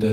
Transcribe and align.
Bonjour 0.00 0.12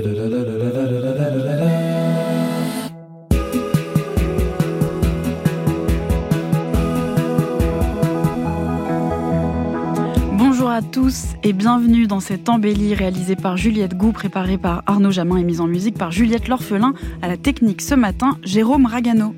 à 10.70 10.82
tous 10.82 11.26
et 11.44 11.52
bienvenue 11.52 12.08
dans 12.08 12.18
cette 12.18 12.48
embellie 12.48 12.94
réalisée 12.94 13.36
par 13.36 13.56
Juliette 13.56 13.96
Gou, 13.96 14.10
préparée 14.10 14.58
par 14.58 14.82
Arnaud 14.86 15.12
Jamin 15.12 15.36
et 15.36 15.44
mise 15.44 15.60
en 15.60 15.68
musique 15.68 15.96
par 15.96 16.10
Juliette 16.10 16.48
L'Orphelin. 16.48 16.92
À 17.22 17.28
la 17.28 17.36
technique 17.36 17.80
ce 17.80 17.94
matin, 17.94 18.38
Jérôme 18.42 18.86
Ragano. 18.86 19.36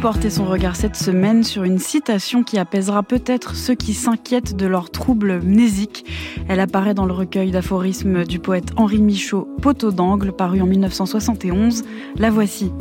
Porter 0.00 0.30
son 0.30 0.44
regard 0.44 0.76
cette 0.76 0.96
semaine 0.96 1.42
sur 1.42 1.64
une 1.64 1.78
citation 1.78 2.42
qui 2.42 2.58
apaisera 2.58 3.02
peut-être 3.02 3.54
ceux 3.56 3.74
qui 3.74 3.94
s'inquiètent 3.94 4.54
de 4.54 4.66
leurs 4.66 4.90
troubles 4.90 5.40
mnésiques. 5.40 6.04
Elle 6.48 6.60
apparaît 6.60 6.94
dans 6.94 7.06
le 7.06 7.12
recueil 7.12 7.50
d'aphorismes 7.50 8.24
du 8.24 8.38
poète 8.38 8.72
Henri 8.76 9.00
Michaud, 9.00 9.48
Poteau 9.62 9.92
d'angle, 9.92 10.32
paru 10.32 10.60
en 10.60 10.66
1971. 10.66 11.84
La 12.16 12.30
voici. 12.30 12.72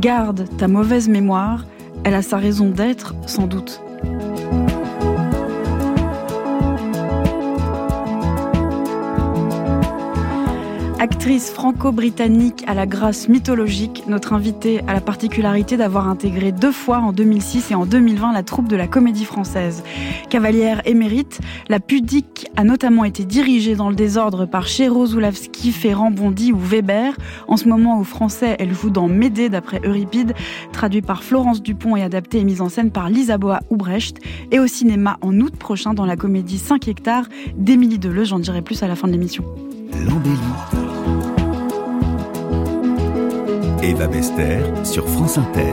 Garde 0.00 0.48
ta 0.58 0.68
mauvaise 0.68 1.08
mémoire, 1.08 1.66
elle 2.04 2.14
a 2.14 2.22
sa 2.22 2.36
raison 2.36 2.70
d'être, 2.70 3.14
sans 3.26 3.46
doute. 3.46 3.82
Actrice 11.20 11.50
franco-britannique 11.50 12.64
à 12.66 12.72
la 12.72 12.86
grâce 12.86 13.28
mythologique, 13.28 14.04
notre 14.08 14.32
invitée 14.32 14.80
a 14.86 14.94
la 14.94 15.02
particularité 15.02 15.76
d'avoir 15.76 16.08
intégré 16.08 16.50
deux 16.50 16.72
fois 16.72 16.96
en 16.96 17.12
2006 17.12 17.72
et 17.72 17.74
en 17.74 17.84
2020 17.84 18.32
la 18.32 18.42
troupe 18.42 18.68
de 18.68 18.74
la 18.74 18.86
comédie 18.86 19.26
française. 19.26 19.84
Cavalière 20.30 20.80
émérite, 20.86 21.40
la 21.68 21.78
pudique 21.78 22.50
a 22.56 22.64
notamment 22.64 23.04
été 23.04 23.26
dirigée 23.26 23.74
dans 23.74 23.90
le 23.90 23.96
désordre 23.96 24.46
par 24.46 24.66
Chéro 24.66 25.04
Zulawski, 25.04 25.72
Ferrand, 25.72 26.10
Bondy 26.10 26.52
ou 26.52 26.58
Weber. 26.58 27.14
En 27.48 27.58
ce 27.58 27.68
moment 27.68 28.00
au 28.00 28.04
français, 28.04 28.56
elle 28.58 28.72
joue 28.72 28.88
dans 28.88 29.06
Médée 29.06 29.50
d'après 29.50 29.82
Euripide, 29.84 30.32
traduit 30.72 31.02
par 31.02 31.22
Florence 31.22 31.60
Dupont 31.60 31.96
et 31.96 32.02
adapté 32.02 32.38
et 32.38 32.44
mise 32.44 32.62
en 32.62 32.70
scène 32.70 32.90
par 32.90 33.10
Lisaboa 33.10 33.60
Brecht. 33.70 34.20
Et 34.52 34.58
au 34.58 34.66
cinéma 34.66 35.18
en 35.20 35.38
août 35.38 35.54
prochain 35.54 35.92
dans 35.92 36.06
la 36.06 36.16
comédie 36.16 36.56
5 36.56 36.88
hectares 36.88 37.28
d'Émilie 37.56 37.98
Deleuze. 37.98 38.28
J'en 38.28 38.38
dirai 38.38 38.62
plus 38.62 38.82
à 38.82 38.88
la 38.88 38.96
fin 38.96 39.06
de 39.06 39.12
l'émission. 39.12 39.44
Eva 43.82 44.08
Bester 44.08 44.58
sur 44.84 45.08
France 45.08 45.38
Inter. 45.38 45.72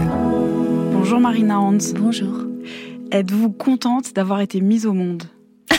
Bonjour 0.94 1.20
Marina 1.20 1.60
Hans. 1.60 1.78
Bonjour. 1.96 2.46
Êtes-vous 3.12 3.52
contente 3.52 4.14
d'avoir 4.14 4.40
été 4.40 4.62
mise 4.62 4.86
au 4.86 4.94
monde? 4.94 5.24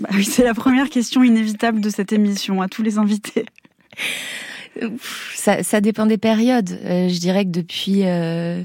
Bah 0.00 0.08
oui, 0.12 0.24
C'est 0.24 0.44
la 0.44 0.54
première 0.54 0.88
question 0.88 1.22
inévitable 1.22 1.80
de 1.80 1.90
cette 1.90 2.12
émission 2.12 2.62
à 2.62 2.68
tous 2.68 2.82
les 2.82 2.98
invités. 2.98 3.46
Ça, 5.34 5.62
ça 5.62 5.80
dépend 5.80 6.06
des 6.06 6.18
périodes. 6.18 6.78
Euh, 6.84 7.08
je 7.08 7.18
dirais 7.18 7.44
que 7.44 7.50
depuis 7.50 8.02
euh, 8.04 8.62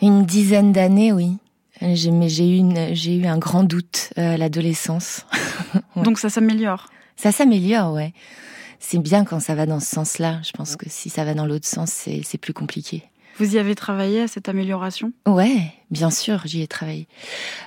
une 0.00 0.24
dizaine 0.24 0.72
d'années, 0.72 1.12
oui. 1.12 1.36
J'ai, 1.80 2.10
mais 2.10 2.28
j'ai 2.28 2.48
eu, 2.48 2.56
une, 2.58 2.94
j'ai 2.94 3.16
eu 3.16 3.26
un 3.26 3.38
grand 3.38 3.64
doute 3.64 4.10
euh, 4.16 4.34
à 4.34 4.36
l'adolescence. 4.38 5.26
ouais. 5.96 6.02
Donc 6.02 6.18
ça 6.18 6.30
s'améliore 6.30 6.88
Ça 7.16 7.32
s'améliore, 7.32 7.92
ouais 7.92 8.12
c'est 8.86 8.98
bien 8.98 9.24
quand 9.24 9.40
ça 9.40 9.54
va 9.54 9.64
dans 9.64 9.80
ce 9.80 9.86
sens-là. 9.86 10.40
Je 10.42 10.52
pense 10.52 10.76
que 10.76 10.86
si 10.88 11.08
ça 11.08 11.24
va 11.24 11.32
dans 11.32 11.46
l'autre 11.46 11.66
sens, 11.66 11.90
c'est 11.90 12.38
plus 12.38 12.52
compliqué. 12.52 13.02
Vous 13.38 13.56
y 13.56 13.58
avez 13.58 13.74
travaillé 13.74 14.20
à 14.20 14.28
cette 14.28 14.48
amélioration? 14.48 15.12
Ouais, 15.26 15.72
bien 15.90 16.10
sûr, 16.10 16.42
j'y 16.44 16.60
ai 16.60 16.68
travaillé. 16.68 17.08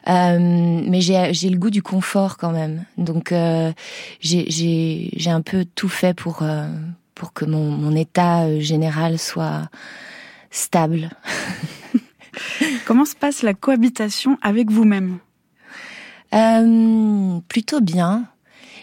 Euh, 0.07 0.37
mais 0.39 1.01
j'ai 1.01 1.49
le 1.49 1.57
goût 1.57 1.71
du 1.71 1.81
confort 1.81 2.37
quand 2.37 2.51
même. 2.51 2.85
Donc 2.97 3.31
euh, 3.31 3.73
j'ai 4.21 5.11
un 5.27 5.41
peu 5.41 5.65
tout 5.65 5.89
fait 5.89 6.13
pour 6.13 6.43
euh, 6.43 6.67
pour 7.15 7.33
que 7.33 7.45
mon, 7.45 7.71
mon 7.71 7.95
état 7.95 8.59
général 8.59 9.17
soit 9.17 9.69
stable. 10.51 11.09
Comment 12.85 13.05
se 13.05 13.15
passe 13.15 13.41
la 13.41 13.55
cohabitation 13.55 14.37
avec 14.43 14.69
vous-même? 14.69 15.17
Plutôt 17.49 17.81
bien 17.81 18.25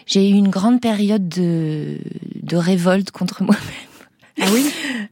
j'ai 0.05 0.29
eu 0.29 0.33
une 0.33 0.49
grande 0.49 0.81
période 0.81 1.27
de, 1.27 1.97
de 2.41 2.57
révolte 2.57 3.11
contre 3.11 3.43
moi-même. 3.43 3.63
Ah 4.41 4.45
oui? 4.53 4.69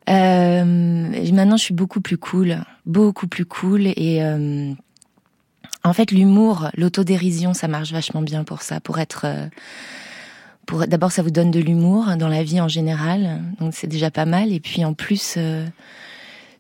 Euh, 0.10 1.32
Maintenant, 1.34 1.58
je 1.58 1.64
suis 1.64 1.74
beaucoup 1.74 2.02
plus 2.02 2.18
cool, 2.18 2.58
beaucoup 2.86 3.28
plus 3.28 3.46
cool. 3.46 3.88
Et 3.88 4.22
euh, 4.22 4.72
en 5.84 5.94
fait, 5.94 6.12
l'humour, 6.12 6.70
l'autodérision, 6.76 7.54
ça 7.54 7.68
marche 7.68 7.92
vachement 7.92 8.22
bien 8.22 8.44
pour 8.44 8.62
ça, 8.62 8.80
pour 8.80 9.00
être... 9.00 9.22
Euh, 9.26 9.48
pour 10.66 10.88
D'abord, 10.88 11.12
ça 11.12 11.24
vous 11.24 11.32
donne 11.32 11.52
de 11.52 11.60
l'humour 11.60 12.16
dans 12.18 12.30
la 12.30 12.44
vie 12.44 12.62
en 12.62 12.70
général, 12.70 13.42
donc 13.60 13.74
c'est 13.74 13.88
déjà 13.88 14.12
pas 14.12 14.26
mal. 14.26 14.54
Et 14.54 14.60
puis 14.60 14.86
en 14.86 14.94
plus, 14.94 15.36
euh, 15.38 15.66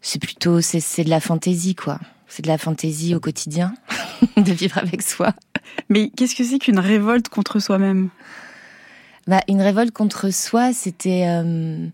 c'est 0.01 0.19
plutôt... 0.19 0.59
C'est 0.61 1.03
de 1.03 1.09
la 1.09 1.19
fantaisie, 1.19 1.75
quoi. 1.75 1.99
C'est 2.27 2.43
de 2.43 2.47
la 2.47 2.57
fantaisie 2.57 3.15
au 3.15 3.19
quotidien, 3.19 3.73
de 4.37 4.51
vivre 4.51 4.77
avec 4.77 5.01
soi. 5.01 5.33
Mais 5.89 6.09
qu'est-ce 6.09 6.35
que 6.35 6.43
c'est 6.43 6.59
qu'une 6.59 6.79
révolte 6.79 7.29
contre 7.29 7.59
soi-même 7.59 8.09
bah, 9.27 9.41
Une 9.47 9.61
révolte 9.61 9.91
contre 9.91 10.29
soi, 10.31 10.73
c'était 10.73 11.25
euh, 11.27 11.87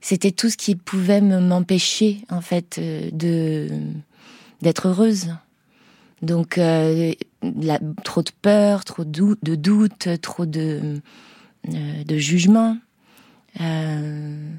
c'était 0.00 0.32
tout 0.32 0.50
ce 0.50 0.56
qui 0.56 0.76
pouvait 0.76 1.20
m'empêcher 1.20 2.20
en 2.30 2.40
fait 2.40 2.78
euh, 2.78 3.10
de 3.12 3.68
d'être 4.60 4.88
heureuse. 4.88 5.34
Donc 6.22 6.58
euh, 6.58 7.12
la, 7.42 7.78
trop 8.02 8.22
de 8.22 8.30
peur, 8.42 8.84
trop 8.84 9.04
de, 9.04 9.36
de 9.42 9.54
doute, 9.54 10.08
trop 10.20 10.46
de 10.46 11.00
euh, 11.72 12.04
de 12.04 12.18
jugement. 12.18 12.76
Euh, 13.60 14.50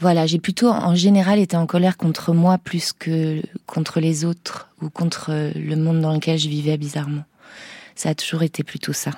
voilà, 0.00 0.26
j'ai 0.26 0.38
plutôt 0.38 0.68
en 0.68 0.94
général 0.94 1.38
été 1.38 1.56
en 1.56 1.66
colère 1.66 1.96
contre 1.96 2.32
moi 2.32 2.58
plus 2.58 2.92
que 2.92 3.40
contre 3.66 4.00
les 4.00 4.24
autres 4.24 4.68
ou 4.82 4.90
contre 4.90 5.52
le 5.54 5.76
monde 5.76 6.00
dans 6.00 6.12
lequel 6.12 6.38
je 6.38 6.48
vivais 6.48 6.76
bizarrement. 6.76 7.24
Ça 7.94 8.10
a 8.10 8.14
toujours 8.14 8.42
été 8.42 8.64
plutôt 8.64 8.92
ça. 8.92 9.12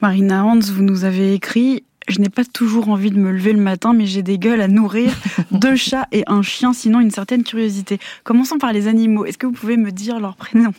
Marina 0.00 0.44
Hans, 0.44 0.60
vous 0.60 0.82
nous 0.82 1.04
avez 1.04 1.34
écrit 1.34 1.84
je 2.08 2.20
n'ai 2.20 2.30
pas 2.30 2.44
toujours 2.44 2.88
envie 2.88 3.10
de 3.10 3.18
me 3.18 3.30
lever 3.30 3.52
le 3.52 3.60
matin, 3.60 3.92
mais 3.92 4.06
j'ai 4.06 4.22
des 4.22 4.38
gueules 4.38 4.62
à 4.62 4.68
nourrir, 4.68 5.12
deux 5.50 5.76
chats 5.76 6.08
et 6.10 6.24
un 6.26 6.40
chien, 6.40 6.72
sinon 6.72 7.00
une 7.00 7.10
certaine 7.10 7.44
curiosité. 7.44 7.98
Commençons 8.24 8.58
par 8.58 8.72
les 8.72 8.86
animaux. 8.86 9.26
Est-ce 9.26 9.36
que 9.36 9.46
vous 9.46 9.52
pouvez 9.52 9.76
me 9.76 9.92
dire 9.92 10.18
leur 10.18 10.34
prénom? 10.36 10.72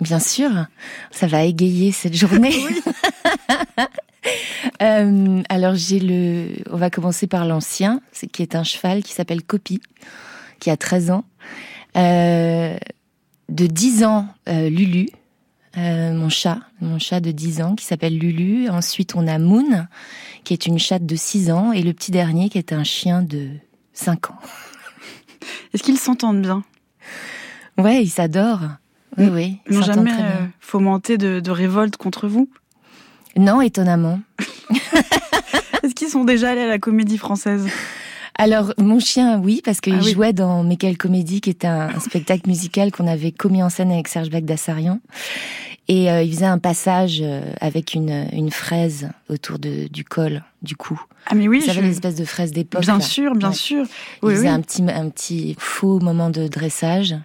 Bien 0.00 0.18
sûr, 0.18 0.50
ça 1.10 1.26
va 1.26 1.42
égayer 1.44 1.92
cette 1.92 2.14
journée. 2.14 2.54
euh, 4.82 5.42
alors 5.48 5.74
j'ai 5.74 5.98
le, 5.98 6.48
on 6.70 6.76
va 6.76 6.90
commencer 6.90 7.26
par 7.26 7.46
l'ancien, 7.46 8.00
qui 8.32 8.42
est 8.42 8.54
un 8.54 8.64
cheval 8.64 9.02
qui 9.02 9.12
s'appelle 9.12 9.42
Copy, 9.42 9.80
qui 10.60 10.70
a 10.70 10.76
13 10.76 11.10
ans. 11.10 11.24
Euh, 11.96 12.76
de 13.48 13.66
10 13.66 14.04
ans, 14.04 14.28
euh, 14.48 14.70
Lulu, 14.70 15.08
mon 15.76 16.28
chat, 16.28 16.60
mon 16.80 16.98
chat 16.98 17.20
de 17.20 17.30
10 17.30 17.62
ans 17.62 17.74
qui 17.74 17.84
s'appelle 17.84 18.18
Lulu. 18.18 18.68
Ensuite, 18.68 19.14
on 19.14 19.26
a 19.26 19.38
Moon, 19.38 19.86
qui 20.44 20.52
est 20.52 20.66
une 20.66 20.78
chatte 20.78 21.06
de 21.06 21.16
6 21.16 21.50
ans, 21.50 21.72
et 21.72 21.82
le 21.82 21.92
petit 21.92 22.10
dernier 22.10 22.48
qui 22.48 22.58
est 22.58 22.72
un 22.72 22.84
chien 22.84 23.22
de 23.22 23.48
5 23.92 24.30
ans. 24.30 24.38
Est-ce 25.74 25.82
qu'ils 25.82 25.98
s'entendent 25.98 26.42
bien? 26.42 26.62
Ouais, 27.78 28.02
ils 28.02 28.10
s'adorent. 28.10 28.68
Oui, 29.18 29.28
oui. 29.30 29.58
Ils 29.68 29.76
n'ont 29.76 29.82
jamais 29.82 30.12
fomenté 30.60 31.18
de, 31.18 31.40
de, 31.40 31.50
révolte 31.50 31.96
contre 31.96 32.28
vous? 32.28 32.48
Non, 33.36 33.60
étonnamment. 33.60 34.20
Est-ce 35.82 35.94
qu'ils 35.94 36.08
sont 36.08 36.24
déjà 36.24 36.50
allés 36.50 36.62
à 36.62 36.68
la 36.68 36.78
comédie 36.78 37.18
française? 37.18 37.66
Alors, 38.38 38.72
mon 38.78 38.98
chien, 38.98 39.38
oui, 39.38 39.60
parce 39.64 39.80
qu'il 39.80 39.94
ah 39.94 40.00
oui. 40.02 40.12
jouait 40.12 40.32
dans 40.32 40.62
Mécal 40.62 40.96
Comédie, 40.96 41.40
qui 41.40 41.50
est 41.50 41.64
un, 41.64 41.88
un 41.94 42.00
spectacle 42.00 42.48
musical 42.48 42.90
qu'on 42.90 43.06
avait 43.06 43.32
commis 43.32 43.62
en 43.62 43.68
scène 43.68 43.90
avec 43.90 44.08
Serge 44.08 44.30
Bagdassarian. 44.30 45.00
Et 45.88 46.10
euh, 46.10 46.22
il 46.22 46.32
faisait 46.32 46.46
un 46.46 46.58
passage 46.58 47.20
euh, 47.22 47.42
avec 47.60 47.94
une, 47.94 48.28
une 48.32 48.50
fraise 48.50 49.10
autour 49.28 49.58
de, 49.58 49.88
du 49.88 50.04
col, 50.04 50.42
du 50.62 50.76
cou. 50.76 51.00
Ah 51.26 51.34
mais 51.34 51.48
oui, 51.48 51.60
savez 51.60 51.80
je... 51.80 51.86
l'espèce 51.86 52.14
de 52.14 52.24
fraise 52.24 52.52
d'époque. 52.52 52.82
Bien 52.82 52.98
là. 52.98 53.00
sûr, 53.00 53.34
bien 53.34 53.48
ouais. 53.48 53.54
sûr. 53.54 53.84
Il 54.22 54.30
faisait 54.30 54.42
oui. 54.42 54.48
un 54.48 54.60
petit 54.60 54.82
un 54.82 55.08
petit 55.10 55.56
faux 55.58 55.98
moment 55.98 56.30
de 56.30 56.46
dressage. 56.46 57.16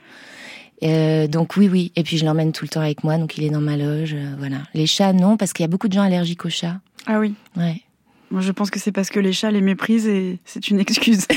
Euh, 0.84 1.28
donc 1.28 1.58
oui, 1.58 1.70
oui. 1.72 1.92
Et 1.96 2.04
puis 2.04 2.18
je 2.18 2.26
l'emmène 2.26 2.52
tout 2.52 2.66
le 2.66 2.70
temps 2.70 2.82
avec 2.82 3.04
moi, 3.04 3.18
donc 3.18 3.38
il 3.38 3.44
est 3.44 3.50
dans 3.50 3.62
ma 3.62 3.78
loge. 3.78 4.14
Euh, 4.14 4.36
voilà. 4.38 4.58
Les 4.74 4.88
chats, 4.88 5.14
non, 5.14 5.38
parce 5.38 5.54
qu'il 5.54 5.64
y 5.64 5.66
a 5.66 5.70
beaucoup 5.70 5.88
de 5.88 5.94
gens 5.94 6.04
allergiques 6.04 6.46
aux 6.46 6.50
chats. 6.50 6.80
Ah 7.06 7.20
oui. 7.20 7.34
Ouais. 7.56 7.82
Moi, 8.30 8.42
je 8.42 8.52
pense 8.52 8.70
que 8.70 8.80
c'est 8.80 8.92
parce 8.92 9.10
que 9.10 9.22
les 9.22 9.32
chats 9.32 9.52
les 9.52 9.62
méprisent 9.62 10.08
et 10.08 10.40
c'est 10.44 10.68
une 10.68 10.82
excuse. 10.82 11.28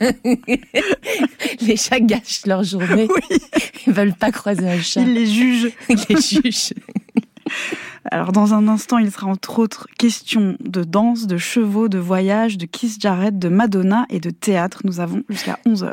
les 1.60 1.76
chats 1.76 2.00
gâchent 2.00 2.46
leur 2.46 2.64
journée. 2.64 3.06
Oui. 3.08 3.38
Ils 3.86 3.92
veulent 3.92 4.14
pas 4.14 4.32
croiser 4.32 4.66
un 4.66 4.80
chat. 4.80 5.02
Ils 5.02 5.12
les 5.12 5.26
jugent. 5.26 5.72
Ils 5.90 5.98
les 6.08 6.20
jugent. 6.20 6.72
Alors, 8.10 8.32
dans 8.32 8.54
un 8.54 8.66
instant, 8.66 8.96
il 8.96 9.10
sera 9.10 9.26
entre 9.26 9.58
autres 9.58 9.86
question 9.98 10.56
de 10.60 10.84
danse, 10.84 11.26
de 11.26 11.36
chevaux, 11.36 11.88
de 11.88 11.98
voyage, 11.98 12.56
de 12.56 12.64
Kiss 12.64 12.98
Jarrett, 12.98 13.38
de 13.38 13.48
Madonna 13.48 14.06
et 14.08 14.20
de 14.20 14.30
théâtre. 14.30 14.80
Nous 14.84 15.00
avons 15.00 15.22
jusqu'à 15.28 15.58
11h. 15.66 15.92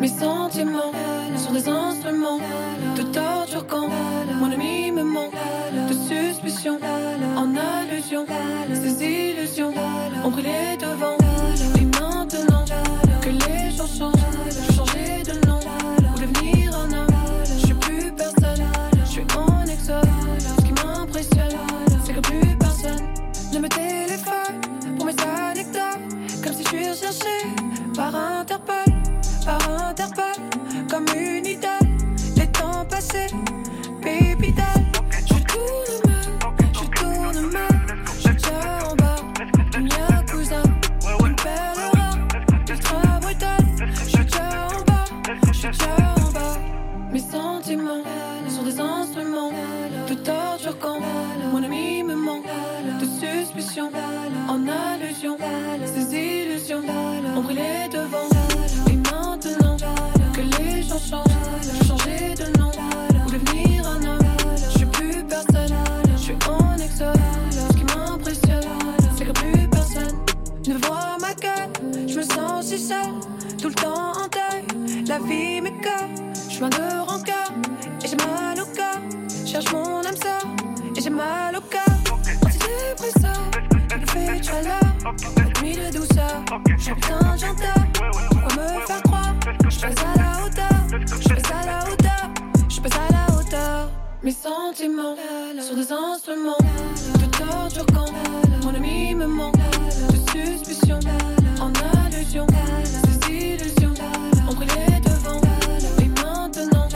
Mes 0.00 0.08
sentiments 0.08 0.92
sont 1.36 1.52
des 1.52 1.68
instruments 1.68 2.40
de 2.96 3.02
torture 3.02 3.66
quand 3.66 3.86
mon 4.40 4.50
ami 4.50 4.90
me 4.90 5.02
manque 5.02 5.34
de 5.34 5.92
suspicion 5.92 6.78
en 7.36 7.54
allusion. 7.54 8.24
Ces 8.72 9.04
illusions 9.04 9.74
ont 10.24 10.30
brûlé 10.30 10.78
devant. 10.80 11.18
Et 11.78 11.84
maintenant 11.84 12.64
que 13.20 13.28
les 13.28 13.70
gens 13.76 13.86
changent, 13.86 14.14
j'ai 14.46 14.74
changé 14.74 15.22
de 15.22 15.46
nom 15.46 15.60
ou 16.14 16.18
devenir 16.18 16.74
un 16.78 16.92
homme. 16.94 17.14
Je 17.44 17.66
suis 17.66 17.74
plus 17.74 18.10
personne, 18.12 18.64
je 19.04 19.10
suis 19.10 19.26
en 19.36 19.66
exode. 19.66 20.08
Ce 20.56 20.64
qui 20.64 20.72
m'impressionne, 20.72 21.58
c'est 22.06 22.14
que 22.14 22.20
plus 22.20 22.56
personne 22.58 23.04
ne 23.52 23.58
me 23.58 23.68
téléphone 23.68 24.96
pour 24.96 25.04
mes 25.04 25.16
anecdotes. 25.20 26.42
Comme 26.42 26.54
si 26.54 26.62
je 26.62 26.68
suis 26.68 26.88
recherché 26.88 27.36
par 27.94 28.14
Interpol, 28.16 28.99
par 29.44 29.88
Interpol, 29.88 30.24
comme 30.88 31.06
une 31.16 31.46
idole. 31.46 31.70
Les 32.36 32.46
temps 32.48 32.84
passés, 32.88 33.28
baby 34.02 34.52
doll. 34.52 34.84
Je 35.26 35.34
tourne 35.44 36.06
mal, 36.06 36.30
je 36.74 36.84
tourne 36.98 37.50
mal. 37.52 38.04
Je 38.18 38.28
déjà 38.30 38.90
en 38.90 38.96
bas, 38.96 39.16
une 39.76 39.88
yakuza, 39.88 40.62
une 41.26 41.36
perle 41.36 41.80
ultra 42.68 43.20
brutale. 43.20 43.66
Je 44.08 44.22
déjà 44.22 44.68
en 44.68 44.84
bas, 44.84 45.04
je 45.52 45.66
déjà 45.68 46.14
en 46.16 46.30
bas. 46.32 46.56
Mes 47.12 47.20
sentiments 47.20 48.04
sont 48.48 48.62
des 48.62 48.80
instruments 48.80 49.52
de 50.08 50.14
torture 50.14 50.78
quand 50.78 51.00
mon 51.52 51.62
ami 51.62 52.02
me 52.02 52.14
manque 52.14 52.44
de 53.00 53.06
suspicion 53.06 53.90
en 54.48 54.66
allusion. 54.68 55.36
Ces 55.84 56.14
illusions 56.14 56.82
ont 57.36 57.42
brûlé 57.42 57.88
devant. 57.92 58.49
J'ai 60.92 61.86
changé 61.86 62.34
de 62.34 62.58
nom 62.58 62.72
ou 63.24 63.30
devenir 63.30 63.86
un 63.86 64.02
homme. 64.02 64.18
Je 64.56 64.78
suis 64.78 64.86
plus 64.86 65.22
personne, 65.22 65.72
je 66.16 66.20
suis 66.20 66.36
en 66.48 66.76
exode. 66.78 67.16
Ce 67.52 67.76
qui 67.76 67.84
m'impressionne, 67.84 68.64
c'est 69.16 69.24
que 69.24 69.30
plus 69.30 69.68
personne 69.68 70.16
ne 70.66 70.74
voit 70.84 71.16
ma 71.20 71.32
gueule. 71.34 72.08
Je 72.08 72.16
me 72.18 72.22
sens 72.22 72.66
si 72.66 72.78
seule, 72.78 73.14
tout 73.62 73.68
le 73.68 73.74
temps 73.74 74.14
en 74.14 74.26
deuil. 74.26 75.06
La 75.06 75.20
vie 75.20 75.60
m'écoeure, 75.60 76.08
je 76.48 76.54
suis 76.54 76.60
de 76.60 77.08
rancœur 77.08 77.52
et 78.02 78.08
j'ai 78.08 78.16
mal 78.16 78.60
au 78.60 78.66
cœur. 78.74 78.98
Cherche 79.46 79.72
mon 79.72 79.98
âme 79.98 80.16
sœur 80.16 80.42
et 80.96 81.00
j'ai 81.00 81.10
mal 81.10 81.56
au 81.56 81.60
cœur. 81.60 81.84
Antidépresseur, 82.44 83.40
il 83.96 84.06
fait 84.08 84.42
chaleur, 84.42 85.14
nuit 85.62 85.76
de 85.76 85.96
douceur. 85.96 86.44
Je 86.76 86.82
suis 86.82 86.94
putain 86.94 87.36
chanteur, 87.38 87.74
pourquoi 87.94 88.56
me 88.56 88.86
faire 88.86 89.02
croire 89.04 89.34
Je 89.64 89.70
suis 89.70 89.86
à 89.86 90.18
la 90.18 90.44
hauteur, 90.44 90.69
Mes 94.22 94.32
sentiments 94.32 95.16
sont 95.58 95.74
des 95.74 95.92
instruments 95.92 96.58
de 97.18 97.26
torture 97.38 97.86
quand 97.86 98.12
mon 98.62 98.74
ami 98.74 99.14
me 99.14 99.26
manque 99.26 99.54
de 99.56 100.16
suspicion 100.30 101.00
en 101.58 101.72
allusion. 102.04 102.46
Ces 102.84 103.32
illusions 103.32 103.94
ont 104.46 104.52
brûlé 104.52 105.00
devant. 105.02 105.40
Et 106.02 106.08
maintenant 106.08 106.88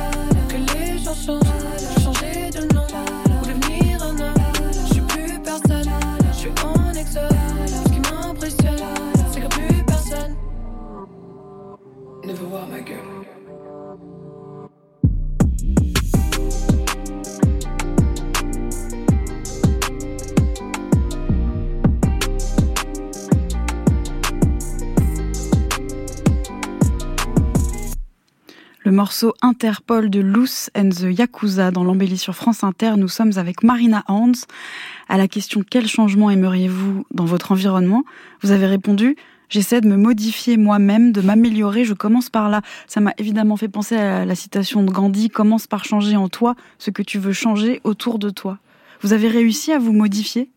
que 0.50 0.74
les 0.74 0.98
gens 0.98 1.14
changent, 1.14 1.40
j'ai 1.78 2.02
changé 2.02 2.50
de 2.50 2.74
nom 2.74 2.86
ou 3.40 3.46
devenir 3.46 4.02
un 4.02 4.18
homme. 4.20 4.34
Je 4.86 4.92
suis 4.92 5.00
plus 5.00 5.40
personne, 5.40 5.90
je 6.30 6.36
suis 6.36 6.50
en 6.62 6.92
exode. 6.92 7.32
Ce 7.86 7.90
qui 7.90 8.00
m'impressionne, 8.00 8.84
c'est 9.32 9.40
que 9.40 9.46
plus 9.46 9.82
personne 9.84 10.36
ne 12.22 12.34
veut 12.34 12.46
voir 12.46 12.66
ma 12.66 12.80
gueule. 12.80 13.13
Le 28.84 28.92
morceau 28.92 29.32
Interpol 29.40 30.10
de 30.10 30.20
Loose 30.20 30.68
and 30.76 30.90
the 30.90 31.06
Yakuza 31.18 31.70
dans 31.70 31.84
l'embellie 31.84 32.18
sur 32.18 32.34
France 32.34 32.62
Inter. 32.64 32.92
Nous 32.98 33.08
sommes 33.08 33.32
avec 33.36 33.62
Marina 33.62 34.04
Hans. 34.08 34.32
À 35.08 35.16
la 35.16 35.26
question 35.26 35.62
quel 35.68 35.88
changement 35.88 36.30
aimeriez-vous 36.30 37.06
dans 37.10 37.24
votre 37.24 37.52
environnement? 37.52 38.04
Vous 38.42 38.50
avez 38.50 38.66
répondu 38.66 39.16
J'essaie 39.48 39.80
de 39.80 39.88
me 39.88 39.96
modifier 39.96 40.58
moi-même, 40.58 41.12
de 41.12 41.22
m'améliorer, 41.22 41.86
je 41.86 41.94
commence 41.94 42.28
par 42.28 42.50
là. 42.50 42.60
Ça 42.86 43.00
m'a 43.00 43.14
évidemment 43.16 43.56
fait 43.56 43.68
penser 43.68 43.96
à 43.96 44.26
la 44.26 44.34
citation 44.34 44.82
de 44.82 44.90
Gandhi, 44.90 45.30
commence 45.30 45.66
par 45.66 45.86
changer 45.86 46.16
en 46.16 46.28
toi 46.28 46.54
ce 46.78 46.90
que 46.90 47.02
tu 47.02 47.18
veux 47.18 47.32
changer 47.32 47.80
autour 47.84 48.18
de 48.18 48.28
toi. 48.28 48.58
Vous 49.00 49.14
avez 49.14 49.28
réussi 49.28 49.72
à 49.72 49.78
vous 49.78 49.92
modifier 49.94 50.50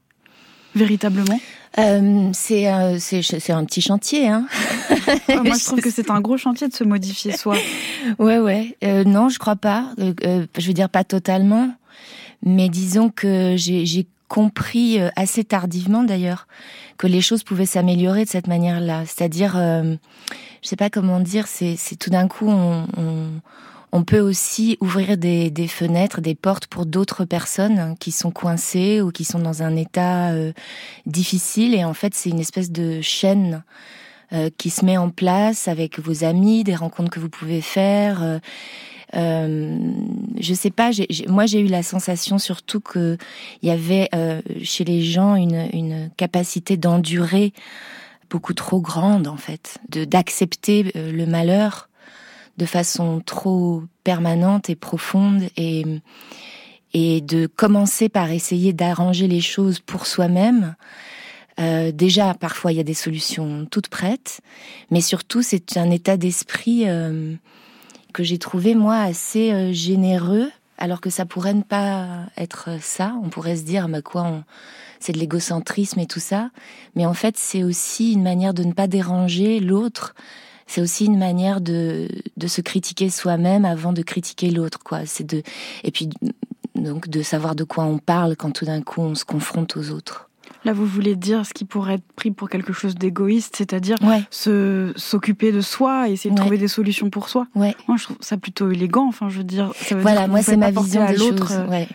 Véritablement? 0.75 1.39
Euh, 1.79 2.29
c'est 2.33 2.71
euh, 2.71 2.97
c'est 2.99 3.21
c'est 3.21 3.51
un 3.53 3.63
petit 3.65 3.81
chantier, 3.81 4.27
hein. 4.27 4.47
Ah, 5.27 5.43
Moi, 5.43 5.55
je 5.57 5.63
trouve 5.65 5.81
que 5.81 5.91
c'est 5.91 6.09
un 6.09 6.21
gros 6.21 6.37
chantier 6.37 6.67
de 6.67 6.73
se 6.73 6.83
modifier 6.83 7.35
soi. 7.35 7.55
Ouais, 8.19 8.39
ouais. 8.39 8.77
Euh, 8.83 9.03
non, 9.03 9.27
je 9.29 9.37
crois 9.37 9.57
pas. 9.57 9.91
Euh, 9.99 10.13
euh, 10.23 10.45
je 10.57 10.67
veux 10.67 10.73
dire 10.73 10.89
pas 10.89 11.03
totalement, 11.03 11.69
mais 12.43 12.69
disons 12.69 13.09
que 13.09 13.55
j'ai 13.57 13.85
j'ai 13.85 14.07
compris 14.27 14.99
assez 15.15 15.43
tardivement 15.43 16.03
d'ailleurs 16.03 16.47
que 16.97 17.07
les 17.07 17.21
choses 17.21 17.43
pouvaient 17.43 17.65
s'améliorer 17.65 18.25
de 18.25 18.29
cette 18.29 18.47
manière-là. 18.47 19.03
C'est-à-dire, 19.05 19.55
euh, 19.55 19.95
je 20.61 20.67
sais 20.67 20.75
pas 20.75 20.89
comment 20.89 21.19
dire, 21.19 21.47
c'est 21.47 21.75
c'est 21.77 21.95
tout 21.95 22.09
d'un 22.09 22.27
coup 22.27 22.47
on, 22.49 22.87
on 22.97 23.27
on 23.91 24.03
peut 24.03 24.19
aussi 24.19 24.77
ouvrir 24.81 25.17
des, 25.17 25.49
des 25.49 25.67
fenêtres, 25.67 26.21
des 26.21 26.35
portes 26.35 26.67
pour 26.67 26.85
d'autres 26.85 27.25
personnes 27.25 27.95
qui 27.99 28.11
sont 28.11 28.31
coincées 28.31 29.01
ou 29.01 29.11
qui 29.11 29.23
sont 29.23 29.39
dans 29.39 29.63
un 29.63 29.75
état 29.75 30.31
euh, 30.31 30.51
difficile. 31.05 31.73
Et 31.73 31.83
en 31.83 31.93
fait, 31.93 32.13
c'est 32.13 32.29
une 32.29 32.39
espèce 32.39 32.71
de 32.71 33.01
chaîne 33.01 33.63
euh, 34.33 34.49
qui 34.57 34.69
se 34.69 34.83
met 34.83 34.97
en 34.97 35.09
place 35.09 35.67
avec 35.67 35.99
vos 35.99 36.23
amis, 36.23 36.63
des 36.63 36.75
rencontres 36.75 37.09
que 37.09 37.19
vous 37.19 37.29
pouvez 37.29 37.61
faire. 37.61 38.21
Euh, 38.23 38.39
euh, 39.15 39.77
je 40.39 40.53
sais 40.53 40.69
pas. 40.69 40.91
moi, 41.27 41.45
j'ai 41.45 41.61
eu 41.61 41.67
la 41.67 41.83
sensation 41.83 42.37
surtout 42.37 42.81
que 42.81 43.17
il 43.61 43.69
y 43.69 43.71
avait 43.71 44.09
euh, 44.13 44.41
chez 44.63 44.83
les 44.83 45.01
gens 45.01 45.35
une, 45.35 45.69
une 45.73 46.09
capacité 46.17 46.77
d'endurer 46.77 47.53
beaucoup 48.29 48.53
trop 48.53 48.81
grande 48.81 49.27
en 49.27 49.37
fait, 49.37 49.77
de 49.89 50.03
d'accepter 50.03 50.91
euh, 50.95 51.11
le 51.11 51.25
malheur 51.25 51.89
de 52.57 52.65
façon 52.65 53.21
trop 53.25 53.83
permanente 54.03 54.69
et 54.69 54.75
profonde 54.75 55.43
et 55.57 55.85
et 56.93 57.19
de 57.21 57.47
commencer 57.47 58.07
par 58.07 58.31
essayer 58.31 58.71
d'arranger 58.73 59.27
les 59.27 59.41
choses 59.41 59.79
pour 59.79 60.07
soi-même. 60.07 60.75
Euh, 61.59 61.91
déjà, 61.91 62.33
parfois, 62.33 62.71
il 62.71 62.77
y 62.77 62.79
a 62.79 62.83
des 62.83 62.93
solutions 62.93 63.67
toutes 63.69 63.89
prêtes, 63.89 64.39
mais 64.89 65.01
surtout, 65.01 65.41
c'est 65.41 65.75
un 65.77 65.91
état 65.91 66.15
d'esprit 66.15 66.83
euh, 66.87 67.35
que 68.13 68.23
j'ai 68.23 68.37
trouvé, 68.37 68.73
moi, 68.73 68.95
assez 68.99 69.51
euh, 69.51 69.73
généreux, 69.73 70.49
alors 70.77 71.01
que 71.01 71.09
ça 71.09 71.25
pourrait 71.25 71.55
ne 71.55 71.61
pas 71.63 72.27
être 72.37 72.69
ça. 72.79 73.15
On 73.23 73.29
pourrait 73.29 73.57
se 73.57 73.63
dire, 73.63 73.89
bah 73.89 74.01
quoi, 74.01 74.23
on- 74.23 74.43
c'est 74.99 75.11
de 75.13 75.19
l'égocentrisme 75.19 75.99
et 75.99 76.07
tout 76.07 76.19
ça. 76.21 76.51
Mais 76.95 77.05
en 77.05 77.13
fait, 77.13 77.37
c'est 77.37 77.63
aussi 77.63 78.13
une 78.13 78.23
manière 78.23 78.53
de 78.53 78.63
ne 78.63 78.73
pas 78.73 78.87
déranger 78.87 79.59
l'autre. 79.59 80.15
C'est 80.67 80.81
aussi 80.81 81.05
une 81.05 81.17
manière 81.17 81.61
de, 81.61 82.07
de 82.35 82.47
se 82.47 82.61
critiquer 82.61 83.09
soi-même 83.09 83.65
avant 83.65 83.93
de 83.93 84.01
critiquer 84.01 84.51
l'autre, 84.51 84.79
quoi. 84.83 85.05
C'est 85.05 85.23
de, 85.23 85.41
et 85.83 85.91
puis, 85.91 86.09
donc, 86.75 87.07
de 87.09 87.21
savoir 87.23 87.55
de 87.55 87.63
quoi 87.63 87.85
on 87.85 87.97
parle 87.97 88.35
quand 88.35 88.51
tout 88.51 88.65
d'un 88.65 88.81
coup 88.81 89.01
on 89.01 89.15
se 89.15 89.25
confronte 89.25 89.77
aux 89.77 89.89
autres. 89.91 90.29
Là, 90.65 90.73
vous 90.73 90.85
voulez 90.85 91.15
dire 91.15 91.45
ce 91.45 91.53
qui 91.53 91.65
pourrait 91.65 91.95
être 91.95 92.11
pris 92.15 92.31
pour 92.31 92.49
quelque 92.49 92.73
chose 92.73 92.95
d'égoïste, 92.95 93.55
c'est-à-dire 93.57 93.97
Ouais, 94.01 94.23
se 94.29 94.91
s'occuper 94.95 95.51
de 95.51 95.61
soi 95.61 96.09
et 96.09 96.13
essayer 96.13 96.29
de 96.29 96.35
Ouais. 96.35 96.41
trouver 96.41 96.57
des 96.57 96.67
solutions 96.67 97.09
pour 97.09 97.29
soi. 97.29 97.47
ouais. 97.55 97.75
Moi, 97.87 97.97
je 97.97 98.03
trouve 98.03 98.17
ça 98.19 98.37
plutôt 98.37 98.69
élégant. 98.69 99.07
Enfin, 99.07 99.29
je 99.29 99.37
veux 99.37 99.43
dire, 99.43 99.71
ça 99.75 99.95
veut 99.95 100.01
dire 100.01 100.11
Voilà, 100.11 100.25
que 100.25 100.31
moi 100.31 100.41
c'est 100.41 100.57
ma 100.57 100.71
vision 100.71 101.01
à 101.03 101.11
des 101.13 101.17
l'autre 101.17 101.47
choses. 101.47 101.57
euh, 101.71 101.85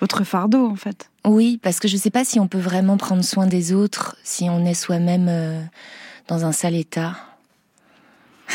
votre 0.00 0.22
fardeau, 0.24 0.66
en 0.66 0.76
fait. 0.76 1.10
Oui, 1.26 1.58
parce 1.62 1.80
que 1.80 1.88
je 1.88 1.96
sais 1.96 2.10
pas 2.10 2.24
si 2.24 2.38
on 2.38 2.46
peut 2.46 2.58
vraiment 2.58 2.96
prendre 2.96 3.24
soin 3.24 3.46
des 3.46 3.72
autres 3.72 4.16
si 4.22 4.48
on 4.48 4.64
est 4.64 4.74
soi-même 4.74 5.26
euh, 5.28 5.60
dans 6.28 6.44
un 6.44 6.52
sale 6.52 6.76
état. 6.76 7.16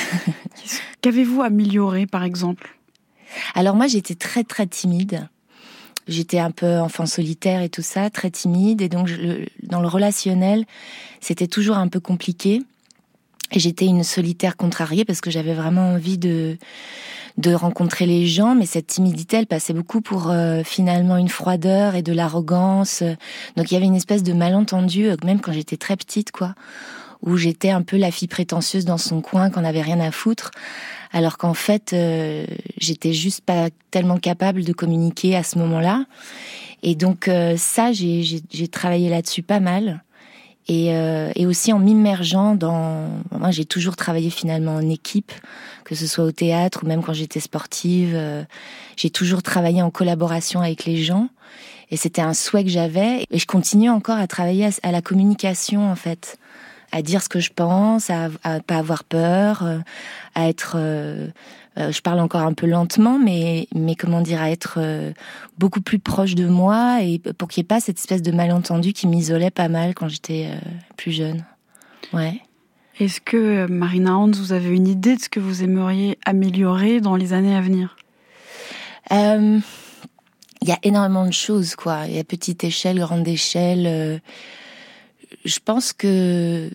Qu'avez-vous 1.01 1.41
amélioré, 1.41 2.05
par 2.05 2.23
exemple? 2.23 2.77
Alors 3.53 3.75
moi 3.75 3.87
j'étais 3.87 4.15
très 4.15 4.43
très 4.43 4.67
timide. 4.67 5.27
J'étais 6.07 6.39
un 6.39 6.51
peu 6.51 6.77
enfant 6.77 7.07
solitaire 7.07 7.61
et 7.61 7.69
tout 7.69 7.81
ça, 7.81 8.09
très 8.09 8.29
timide 8.29 8.81
et 8.81 8.89
donc 8.89 9.09
dans 9.63 9.81
le 9.81 9.87
relationnel, 9.87 10.65
c'était 11.19 11.47
toujours 11.47 11.77
un 11.77 11.87
peu 11.87 11.99
compliqué. 11.99 12.61
Et 13.51 13.59
j'étais 13.59 13.85
une 13.85 14.03
solitaire 14.03 14.57
contrariée 14.57 15.05
parce 15.05 15.21
que 15.21 15.31
j'avais 15.31 15.53
vraiment 15.53 15.93
envie 15.93 16.17
de 16.17 16.57
de 17.37 17.53
rencontrer 17.53 18.05
les 18.05 18.27
gens, 18.27 18.55
mais 18.55 18.65
cette 18.65 18.87
timidité, 18.87 19.35
elle 19.37 19.47
passait 19.47 19.73
beaucoup 19.73 19.99
pour 19.99 20.29
euh, 20.29 20.63
finalement 20.63 21.17
une 21.17 21.27
froideur 21.27 21.95
et 21.95 22.01
de 22.01 22.13
l'arrogance. 22.13 23.03
Donc 23.57 23.71
il 23.71 23.73
y 23.73 23.77
avait 23.77 23.85
une 23.85 23.95
espèce 23.95 24.23
de 24.23 24.31
malentendu, 24.31 25.07
euh, 25.07 25.17
même 25.25 25.41
quand 25.41 25.51
j'étais 25.51 25.75
très 25.75 25.97
petite, 25.97 26.31
quoi, 26.31 26.55
où 27.21 27.37
j'étais 27.37 27.69
un 27.69 27.81
peu 27.81 27.97
la 27.97 28.11
fille 28.11 28.27
prétentieuse 28.27 28.85
dans 28.85 28.97
son 28.97 29.21
coin, 29.21 29.49
qu'on 29.49 29.61
n'avait 29.61 29.81
rien 29.81 29.99
à 29.99 30.11
foutre, 30.11 30.51
alors 31.11 31.37
qu'en 31.37 31.53
fait, 31.53 31.93
euh, 31.93 32.45
j'étais 32.77 33.13
juste 33.13 33.41
pas 33.41 33.69
tellement 33.91 34.17
capable 34.17 34.63
de 34.63 34.73
communiquer 34.73 35.35
à 35.35 35.43
ce 35.43 35.57
moment-là. 35.59 36.05
Et 36.83 36.95
donc 36.95 37.27
euh, 37.27 37.55
ça, 37.57 37.91
j'ai 37.91 38.67
travaillé 38.71 39.09
là-dessus 39.09 39.43
pas 39.43 39.59
mal. 39.59 40.03
Et, 40.67 40.95
euh, 40.95 41.31
et, 41.35 41.45
aussi 41.45 41.71
en 41.73 41.79
m'immergeant 41.79 42.55
dans... 42.55 43.09
Moi, 43.31 43.51
j'ai 43.51 43.65
toujours 43.65 43.95
travaillé 43.95 44.31
finalement 44.31 44.75
en 44.75 44.89
équipe, 44.89 45.31
que 45.83 45.93
ce 45.93 46.07
soit 46.07 46.23
au 46.23 46.31
théâtre 46.31 46.81
ou 46.83 46.87
même 46.87 47.03
quand 47.03 47.13
j'étais 47.13 47.39
sportive. 47.39 48.13
Euh, 48.15 48.43
j'ai 48.97 49.11
toujours 49.11 49.43
travaillé 49.43 49.83
en 49.83 49.91
collaboration 49.91 50.61
avec 50.61 50.85
les 50.85 50.97
gens. 50.97 51.29
Et 51.91 51.97
c'était 51.97 52.23
un 52.23 52.33
souhait 52.33 52.63
que 52.63 52.71
j'avais. 52.71 53.25
Et 53.29 53.37
je 53.37 53.45
continue 53.45 53.91
encore 53.91 54.17
à 54.17 54.25
travailler 54.25 54.69
à, 54.81 54.91
la 54.91 55.03
communication, 55.03 55.89
en 55.89 55.95
fait. 55.95 56.39
À 56.95 57.01
dire 57.01 57.21
ce 57.21 57.29
que 57.29 57.39
je 57.39 57.51
pense, 57.53 58.09
à, 58.09 58.29
à 58.43 58.59
pas 58.61 58.77
avoir 58.77 59.03
peur, 59.03 59.63
euh, 59.63 59.79
à 60.33 60.47
être 60.47 60.77
euh, 61.77 61.91
je 61.91 62.01
parle 62.01 62.19
encore 62.19 62.41
un 62.41 62.53
peu 62.53 62.67
lentement, 62.67 63.19
mais, 63.19 63.67
mais 63.75 63.95
comment 63.95 64.21
dire, 64.21 64.41
à 64.41 64.49
être 64.49 64.75
euh, 64.77 65.11
beaucoup 65.57 65.81
plus 65.81 65.99
proche 65.99 66.33
de 66.33 66.47
moi 66.47 67.01
et 67.01 67.19
pour 67.19 67.49
qu'il 67.49 67.61
n'y 67.61 67.65
ait 67.65 67.67
pas 67.67 67.81
cette 67.81 67.97
espèce 67.97 68.21
de 68.21 68.31
malentendu 68.31 68.93
qui 68.93 69.07
m'isolait 69.07 69.51
pas 69.51 69.67
mal 69.67 69.93
quand 69.93 70.07
j'étais 70.07 70.47
euh, 70.49 70.69
plus 70.95 71.11
jeune. 71.11 71.43
Ouais. 72.13 72.39
Est-ce 72.99 73.19
que, 73.19 73.67
Marina 73.67 74.15
Hans, 74.15 74.31
vous 74.31 74.53
avez 74.53 74.69
une 74.69 74.87
idée 74.87 75.17
de 75.17 75.21
ce 75.21 75.27
que 75.27 75.41
vous 75.41 75.63
aimeriez 75.63 76.17
améliorer 76.25 77.01
dans 77.01 77.17
les 77.17 77.33
années 77.33 77.55
à 77.55 77.61
venir? 77.61 77.97
Il 79.11 79.61
y 80.69 80.71
a 80.71 80.79
énormément 80.81 81.27
de 81.27 81.33
choses, 81.33 81.75
quoi. 81.75 82.07
Il 82.07 82.15
y 82.15 82.19
a 82.19 82.23
petite 82.23 82.63
échelle, 82.63 82.99
grande 82.99 83.27
échelle. 83.27 84.21
je 85.43 85.59
pense 85.63 85.91
que 85.91 86.71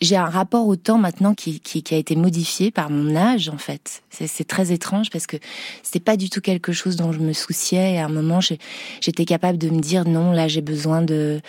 j'ai 0.00 0.16
un 0.16 0.26
rapport 0.26 0.66
au 0.66 0.76
temps 0.76 0.98
maintenant 0.98 1.34
qui, 1.34 1.60
qui, 1.60 1.82
qui, 1.82 1.94
a 1.94 1.98
été 1.98 2.14
modifié 2.14 2.70
par 2.70 2.88
mon 2.90 3.16
âge 3.16 3.48
en 3.48 3.58
fait. 3.58 4.02
C'est 4.10 4.46
très 4.46 4.72
étrange 4.72 5.10
parce 5.10 5.26
que 5.26 5.36
c'était 5.82 6.00
pas 6.00 6.16
du 6.16 6.30
tout 6.30 6.40
quelque 6.40 6.72
chose 6.72 6.96
dont 6.96 7.12
je 7.12 7.18
me 7.18 7.32
souciais. 7.32 7.94
Et 7.94 7.98
à 7.98 8.06
un 8.06 8.08
moment, 8.08 8.40
j'étais 8.40 9.24
capable 9.24 9.58
de 9.58 9.68
me 9.70 9.80
dire 9.80 10.04
non, 10.04 10.32
là 10.32 10.46
j'ai 10.46 10.60
besoin 10.60 11.02
de 11.02 11.40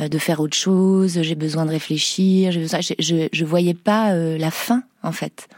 euh, 0.00 0.08
de 0.08 0.18
faire 0.18 0.40
autre 0.40 0.56
chose, 0.56 1.20
j'ai 1.20 1.34
besoin 1.34 1.66
de 1.66 1.70
réfléchir. 1.70 2.54
Besoin, 2.54 2.80
je, 2.80 3.28
je, 3.30 3.44
voyais 3.44 3.74
pas 3.74 4.12
euh, 4.12 4.38
la 4.38 4.50
fin 4.50 4.84
en 5.02 5.12
fait. 5.12 5.48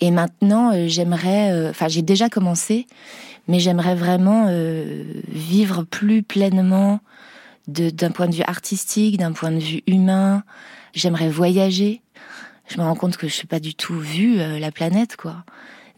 Et 0.00 0.10
maintenant, 0.10 0.72
euh, 0.74 0.88
j'aimerais, 0.88 1.68
enfin 1.70 1.86
j'ai 1.86 2.02
déjà 2.02 2.28
commencé, 2.28 2.86
mais 3.46 3.60
j'aimerais 3.60 3.94
vraiment 3.94 4.48
vivre 5.28 5.84
plus 5.84 6.22
pleinement 6.22 7.00
d'un 7.68 8.10
point 8.10 8.26
de 8.26 8.34
vue 8.34 8.42
artistique, 8.42 9.18
d'un 9.18 9.32
point 9.32 9.52
de 9.52 9.60
vue 9.60 9.82
humain. 9.86 10.42
J'aimerais 10.94 11.28
voyager. 11.28 12.02
Je 12.68 12.78
me 12.78 12.82
rends 12.82 12.94
compte 12.94 13.16
que 13.16 13.28
je 13.28 13.32
suis 13.32 13.46
pas 13.46 13.60
du 13.60 13.74
tout 13.74 13.98
vue 13.98 14.40
euh, 14.40 14.58
la 14.58 14.70
planète, 14.70 15.16
quoi. 15.16 15.44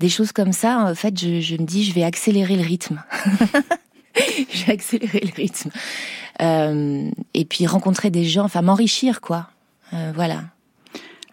Des 0.00 0.08
choses 0.08 0.32
comme 0.32 0.52
ça, 0.52 0.78
en 0.80 0.94
fait, 0.94 1.18
je, 1.18 1.40
je 1.40 1.56
me 1.56 1.64
dis, 1.64 1.84
je 1.84 1.94
vais 1.94 2.02
accélérer 2.02 2.56
le 2.56 2.62
rythme. 2.62 3.02
je 4.52 4.64
vais 4.66 4.72
accélérer 4.72 5.20
le 5.20 5.32
rythme. 5.34 5.70
Euh, 6.42 7.10
et 7.32 7.44
puis 7.44 7.66
rencontrer 7.66 8.10
des 8.10 8.24
gens, 8.24 8.44
enfin 8.44 8.62
m'enrichir, 8.62 9.20
quoi. 9.20 9.48
Euh, 9.92 10.12
voilà. 10.14 10.44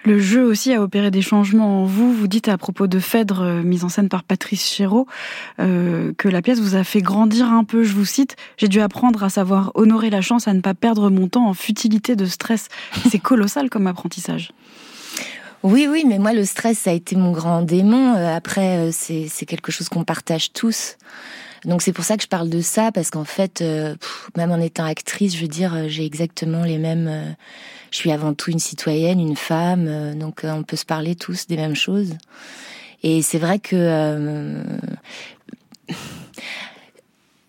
Le 0.04 0.20
jeu 0.20 0.44
aussi 0.44 0.74
a 0.74 0.82
opéré 0.82 1.12
des 1.12 1.22
changements 1.22 1.84
en 1.84 1.86
vous. 1.86 2.12
Vous 2.12 2.28
dites 2.28 2.48
à 2.48 2.58
propos 2.58 2.88
de 2.88 2.98
Phèdre, 2.98 3.42
euh, 3.42 3.62
mise 3.62 3.84
en 3.84 3.90
scène 3.90 4.10
par 4.10 4.24
Patrice 4.24 4.68
Chéreau, 4.68 5.06
euh, 5.60 6.12
que 6.18 6.28
la 6.28 6.42
pièce 6.42 6.60
vous 6.60 6.76
a 6.76 6.84
fait 6.84 7.02
grandir 7.02 7.52
un 7.52 7.64
peu. 7.64 7.84
Je 7.84 7.94
vous 7.94 8.06
cite, 8.06 8.36
j'ai 8.58 8.68
dû 8.68 8.82
apprendre 8.82 9.24
à 9.24 9.30
savoir 9.30 9.72
honorer 9.76 10.10
la 10.10 10.22
chance, 10.22 10.48
à 10.48 10.54
ne 10.54 10.62
pas 10.62 10.74
perdre 10.74 11.12
mon 11.12 11.28
temps 11.28 11.48
en 11.48 11.54
futilité 11.54 12.16
de 12.16 12.26
stress. 12.26 12.68
C'est 13.10 13.20
colossal 13.20 13.70
comme 13.70 13.86
apprentissage. 13.86 14.52
Oui, 15.62 15.88
oui, 15.88 16.04
mais 16.08 16.18
moi, 16.18 16.34
le 16.34 16.46
stress, 16.46 16.80
ça 16.80 16.90
a 16.90 16.94
été 16.94 17.16
mon 17.16 17.32
grand 17.32 17.62
démon. 17.62 18.16
Euh, 18.16 18.36
après, 18.36 18.90
c'est 18.92 19.46
quelque 19.46 19.72
chose 19.72 19.88
qu'on 19.90 20.04
partage 20.04 20.52
tous. 20.52 20.98
Donc 21.66 21.82
c'est 21.82 21.94
pour 21.94 22.04
ça 22.04 22.18
que 22.18 22.24
je 22.24 22.28
parle 22.28 22.50
de 22.50 22.62
ça, 22.62 22.92
parce 22.92 23.12
qu'en 23.12 23.24
fait, 23.24 23.64
même 24.36 24.52
en 24.52 24.60
étant 24.60 24.86
actrice, 24.86 25.36
je 25.36 25.42
veux 25.42 25.48
dire, 25.48 25.88
j'ai 25.90 26.06
exactement 26.06 26.64
les 26.64 26.78
mêmes 26.78 27.36
je 27.92 27.98
suis 27.98 28.12
avant 28.12 28.34
tout 28.34 28.50
une 28.52 28.60
citoyenne, 28.60 29.20
une 29.20 29.36
femme, 29.36 29.88
euh, 29.88 30.16
donc 30.16 30.44
euh, 30.44 30.52
on 30.52 30.64
peut 30.64 30.78
se 30.78 30.86
parler 30.86 31.16
tous 31.16 31.46
des 31.48 31.58
mêmes 31.58 31.76
choses. 31.76 32.16
Et 33.04 33.22
c'est 33.22 33.38
vrai 33.38 33.60
que 33.60 33.76
euh, 33.76 34.64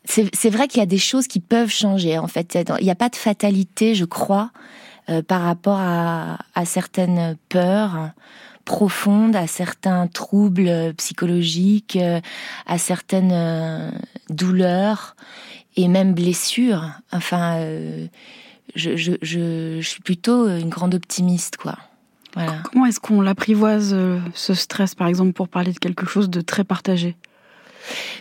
c'est 0.04 0.50
vrai 0.50 0.68
qu'il 0.68 0.80
y 0.80 0.82
a 0.82 0.86
des 0.86 0.98
choses 0.98 1.26
qui 1.26 1.40
peuvent 1.40 1.70
changer. 1.70 2.18
En 2.18 2.26
fait, 2.26 2.58
il 2.78 2.84
n'y 2.84 2.90
a 2.90 2.94
pas 2.94 3.08
de 3.08 3.16
fatalité, 3.16 3.94
je 3.94 4.04
crois, 4.04 4.50
par 5.26 5.42
rapport 5.42 5.78
à, 5.78 6.38
à, 6.54 6.64
certaines 6.66 7.36
peurs 7.48 8.10
profondes, 8.64 9.36
à 9.36 9.46
certains 9.46 10.06
troubles 10.06 10.94
psychologiques, 10.96 11.98
à 12.66 12.78
certaines 12.78 13.92
douleurs 14.30 15.16
et 15.76 15.88
même 15.88 16.14
blessures. 16.14 16.90
Enfin 17.12 17.58
je, 18.74 18.96
je, 18.96 19.12
je, 19.22 19.78
je, 19.80 19.86
suis 19.86 20.00
plutôt 20.00 20.48
une 20.48 20.68
grande 20.68 20.94
optimiste, 20.94 21.56
quoi. 21.56 21.76
Voilà. 22.34 22.62
Comment 22.64 22.86
est-ce 22.86 23.00
qu'on 23.00 23.20
l'apprivoise, 23.20 23.92
euh, 23.92 24.18
ce 24.34 24.54
stress, 24.54 24.94
par 24.94 25.06
exemple, 25.06 25.32
pour 25.32 25.48
parler 25.48 25.72
de 25.72 25.78
quelque 25.78 26.06
chose 26.06 26.30
de 26.30 26.40
très 26.40 26.64
partagé? 26.64 27.16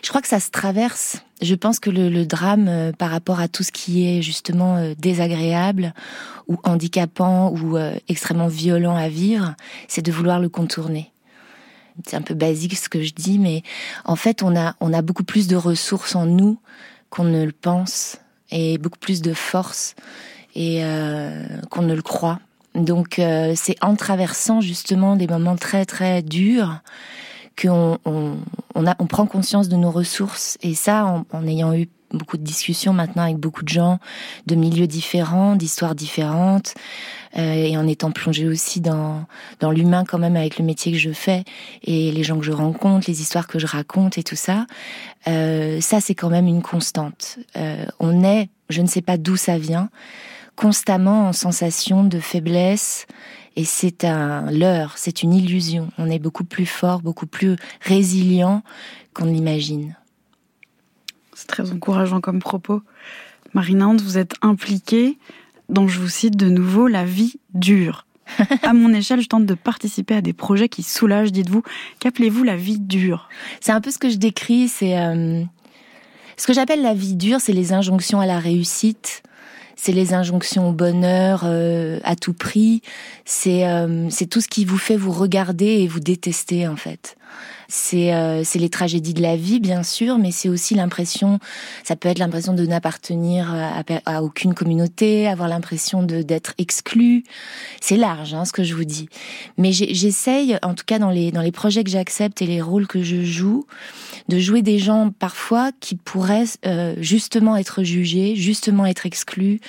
Je 0.04 0.10
crois 0.10 0.22
que 0.22 0.28
ça 0.28 0.40
se 0.40 0.50
traverse. 0.50 1.24
Je 1.42 1.56
pense 1.56 1.80
que 1.80 1.90
le, 1.90 2.26
drame, 2.26 2.68
euh, 2.68 2.92
par 2.92 3.10
rapport 3.10 3.40
à 3.40 3.48
tout 3.48 3.64
ce 3.64 3.72
qui 3.72 4.08
est 4.08 4.22
justement 4.22 4.78
euh, 4.78 4.94
désagréable 4.98 5.94
ou 6.48 6.58
handicapant 6.64 7.52
ou 7.52 7.78
extrêmement 8.10 8.48
violent 8.48 8.96
à 8.96 9.08
vivre, 9.08 9.56
c'est 9.88 10.02
de 10.02 10.12
vouloir 10.12 10.40
le 10.40 10.50
contourner. 10.50 11.12
C'est 12.06 12.18
un 12.18 12.22
peu 12.22 12.34
basique 12.34 12.78
ce 12.78 12.90
que 12.90 13.02
je 13.04 13.14
dis, 13.14 13.40
mais 13.40 13.64
en 14.06 14.16
fait, 14.16 14.44
on 14.44 14.56
a, 14.56 14.76
on 14.82 14.92
a 14.94 15.02
beaucoup 15.02 15.24
plus 15.24 15.48
de 15.48 15.56
ressources 15.56 16.16
en 16.16 16.26
nous 16.26 16.60
qu'on 17.10 17.24
ne 17.24 17.46
le 17.46 17.52
pense 17.52 18.18
et 18.52 18.78
beaucoup 18.78 19.00
plus 19.00 19.22
de 19.22 19.34
force 19.34 19.96
et 20.56 20.84
euh, 20.84 21.46
qu'on 21.70 21.84
ne 21.84 21.94
le 21.94 22.02
croit. 22.02 22.40
Donc 22.76 23.20
euh, 23.20 23.54
c'est 23.56 23.76
en 23.82 23.96
traversant 23.96 24.62
justement 24.62 25.16
des 25.16 25.28
moments 25.28 25.58
très 25.58 25.86
très 25.86 26.22
durs 26.22 26.80
qu'on 27.60 27.98
on, 28.06 28.38
on, 28.76 28.86
on 28.86 29.08
prend 29.08 29.26
conscience 29.26 29.70
de 29.70 29.76
nos 29.76 29.92
ressources 29.92 30.58
et 30.62 30.74
ça 30.74 31.06
en, 31.06 31.26
en 31.32 31.48
ayant 31.48 31.74
eu 31.74 31.90
beaucoup 32.14 32.38
de 32.38 32.44
discussions 32.44 32.94
maintenant 32.94 33.24
avec 33.24 33.38
beaucoup 33.38 33.64
de 33.64 33.70
gens 33.70 34.00
de 34.46 34.56
milieux 34.56 34.88
différents, 34.88 35.56
d'histoires 35.56 35.96
différentes, 35.96 36.74
euh, 37.38 37.54
et 37.54 37.78
en 37.78 37.88
étant 37.88 38.12
plongée 38.12 38.48
aussi 38.48 38.82
dans 38.82 39.26
dans 39.60 39.72
l'humain 39.72 40.04
quand 40.06 40.20
même 40.20 40.36
avec 40.36 40.60
le 40.60 40.66
métier 40.66 40.92
que 40.92 40.98
je 40.98 41.12
fais 41.12 41.44
et 41.84 42.12
les 42.12 42.24
gens 42.24 42.38
que 42.38 42.46
je 42.46 42.52
rencontre, 42.52 43.10
les 43.10 43.22
histoires 43.22 43.48
que 43.48 43.60
je 43.60 43.68
raconte 43.68 44.18
et 44.18 44.24
tout 44.24 44.36
ça. 44.36 44.66
Euh, 45.28 45.80
ça 45.82 46.02
c'est 46.02 46.16
quand 46.16 46.30
même 46.30 46.48
une 46.48 46.62
constante. 46.62 47.40
Euh, 47.56 47.86
on 48.00 48.24
est, 48.24 48.50
je 48.70 48.82
ne 48.82 48.88
sais 48.88 49.02
pas 49.02 49.18
d'où 49.18 49.38
ça 49.38 49.58
vient, 49.58 49.90
constamment 50.56 51.28
en 51.28 51.34
sensation 51.34 52.04
de 52.04 52.20
faiblesse. 52.20 53.08
Et 53.56 53.66
c'est 53.66 54.06
un 54.06 54.50
leurre, 54.50 54.94
c'est 54.98 55.24
une 55.24 55.34
illusion. 55.34 55.90
On 55.98 56.10
est 56.10 56.20
beaucoup 56.20 56.46
plus 56.46 56.66
fort, 56.66 57.02
beaucoup 57.02 57.28
plus 57.28 57.56
résilient 57.82 58.64
qu'on 59.14 59.26
l'imagine. 59.26 59.96
C'est 61.34 61.48
très 61.48 61.72
encourageant 61.72 62.22
comme 62.22 62.40
propos. 62.40 62.82
Marina 63.54 63.94
vous 64.02 64.18
êtes 64.18 64.36
impliquée 64.42 65.18
dans, 65.68 65.88
je 65.88 66.00
vous 66.00 66.10
cite 66.10 66.38
de 66.38 66.50
nouveau, 66.50 66.88
la 66.88 67.06
vie 67.06 67.40
dure. 67.54 68.06
à 68.64 68.74
mon 68.74 68.94
échelle, 68.94 69.22
je 69.22 69.28
tente 69.28 69.46
de 69.46 69.54
participer 69.54 70.16
à 70.16 70.22
des 70.22 70.34
projets 70.34 70.70
qui 70.70 70.84
soulagent, 70.84 71.32
dites-vous. 71.32 71.64
Qu'appelez-vous 72.00 72.44
la 72.44 72.56
vie 72.56 72.80
dure? 72.80 73.30
C'est 73.60 73.72
un 73.72 73.82
peu 73.82 73.92
ce 73.92 73.98
que 73.98 74.10
je 74.10 74.18
décris, 74.18 74.68
c'est... 74.68 74.98
Euh, 74.98 75.44
ce 76.38 76.48
que 76.48 76.54
j'appelle 76.54 76.82
la 76.82 76.94
vie 76.94 77.16
dure, 77.16 77.40
c'est 77.40 77.54
les 77.54 77.74
injonctions 77.74 78.20
à 78.20 78.26
la 78.26 78.40
réussite, 78.40 79.22
c'est 79.84 79.94
les 79.94 80.14
injonctions 80.14 80.70
au 80.70 80.74
bonheur 80.74 81.42
euh, 81.44 82.00
à 82.04 82.16
tout 82.16 82.34
prix, 82.34 82.84
c'est 83.26 83.68
euh, 83.68 84.08
c'est 84.12 84.28
tout 84.28 84.40
ce 84.40 84.48
qui 84.48 84.64
vous 84.64 84.78
fait 84.78 84.96
vous 84.96 85.12
regarder 85.12 85.66
et 85.66 85.88
vous 85.88 86.00
détester 86.00 86.68
en 86.68 86.76
fait. 86.76 87.16
C'est 87.74 88.14
euh, 88.14 88.44
les 88.56 88.70
tragédies 88.70 89.14
de 89.14 89.22
la 89.22 89.38
vie, 89.38 89.62
bien 89.62 89.82
sûr, 89.82 90.18
mais 90.18 90.32
c'est 90.32 90.50
aussi 90.50 90.76
l'impression, 90.76 91.40
ça 91.86 91.96
peut 91.96 92.10
être 92.10 92.20
l'impression 92.20 92.52
de 92.54 92.66
n'appartenir 92.66 93.50
à, 93.56 93.82
à, 94.06 94.24
aucune 94.24 94.54
communauté, 94.54 95.30
avoir 95.30 95.48
l'impression 95.48 96.04
d'être 96.04 96.54
exclu. 96.58 97.24
C'est 97.80 97.96
large, 97.96 98.34
hein, 98.34 98.44
ce 98.44 98.52
que 98.52 98.66
je 98.66 98.76
vous 98.76 98.84
dis. 98.84 99.08
Mais 99.58 99.72
j'essaye, 99.72 100.58
en 100.64 100.74
tout 100.74 100.84
cas 100.86 101.00
dans 101.00 101.12
les 101.12 101.32
dans 101.32 101.42
les 101.42 101.54
projets 101.54 101.86
que 101.86 101.90
j'accepte 101.90 102.42
et 102.42 102.46
les 102.46 102.62
rôles 102.62 102.88
que 102.88 103.04
je 103.04 103.24
joue, 103.24 103.66
de 104.28 104.38
jouer 104.38 104.62
des 104.62 104.78
gens 104.78 105.10
parfois 105.18 105.72
qui 105.80 105.96
pourraient 105.96 106.44
euh, 106.66 106.94
justement 107.00 107.56
être 107.56 107.84
jugés, 107.84 108.36
justement 108.36 108.86
être 108.86 109.06
exclus, 109.06 109.62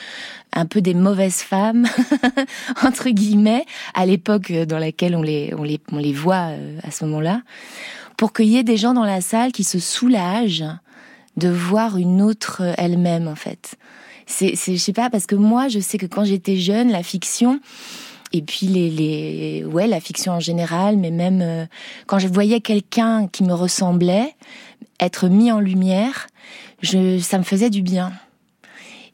un 0.52 0.66
peu 0.66 0.80
des 0.80 0.94
mauvaises 0.94 1.42
femmes 1.42 1.86
entre 2.84 3.10
guillemets 3.10 3.64
à 3.94 4.06
l'époque 4.06 4.52
dans 4.52 4.78
laquelle 4.78 5.16
on 5.16 5.22
les 5.22 5.54
on 5.56 5.62
les 5.62 5.80
on 5.90 5.98
les 5.98 6.12
voit 6.12 6.50
euh, 6.50 6.78
à 6.82 6.90
ce 6.90 7.04
moment-là 7.04 7.42
pour 8.16 8.32
qu'il 8.32 8.46
y 8.46 8.56
ait 8.56 8.64
des 8.64 8.76
gens 8.76 8.94
dans 8.94 9.04
la 9.04 9.20
salle 9.20 9.52
qui 9.52 9.64
se 9.64 9.78
soulagent 9.78 10.64
de 11.36 11.48
voir 11.48 11.96
une 11.96 12.20
autre 12.20 12.62
elle-même 12.76 13.28
en 13.28 13.36
fait 13.36 13.76
c'est, 14.26 14.54
je 14.54 14.76
sais 14.76 14.92
pas, 14.92 15.10
parce 15.10 15.26
que 15.26 15.34
moi, 15.34 15.68
je 15.68 15.78
sais 15.78 15.98
que 15.98 16.06
quand 16.06 16.24
j'étais 16.24 16.56
jeune, 16.56 16.90
la 16.90 17.02
fiction, 17.02 17.60
et 18.32 18.42
puis 18.42 18.66
les, 18.66 18.90
les, 18.90 19.64
ouais, 19.64 19.86
la 19.86 20.00
fiction 20.00 20.32
en 20.32 20.40
général, 20.40 20.96
mais 20.96 21.10
même 21.10 21.40
euh, 21.42 21.66
quand 22.06 22.18
je 22.18 22.28
voyais 22.28 22.60
quelqu'un 22.60 23.28
qui 23.28 23.44
me 23.44 23.52
ressemblait 23.52 24.34
être 25.00 25.28
mis 25.28 25.52
en 25.52 25.60
lumière, 25.60 26.28
je, 26.80 27.18
ça 27.18 27.38
me 27.38 27.42
faisait 27.42 27.70
du 27.70 27.82
bien. 27.82 28.12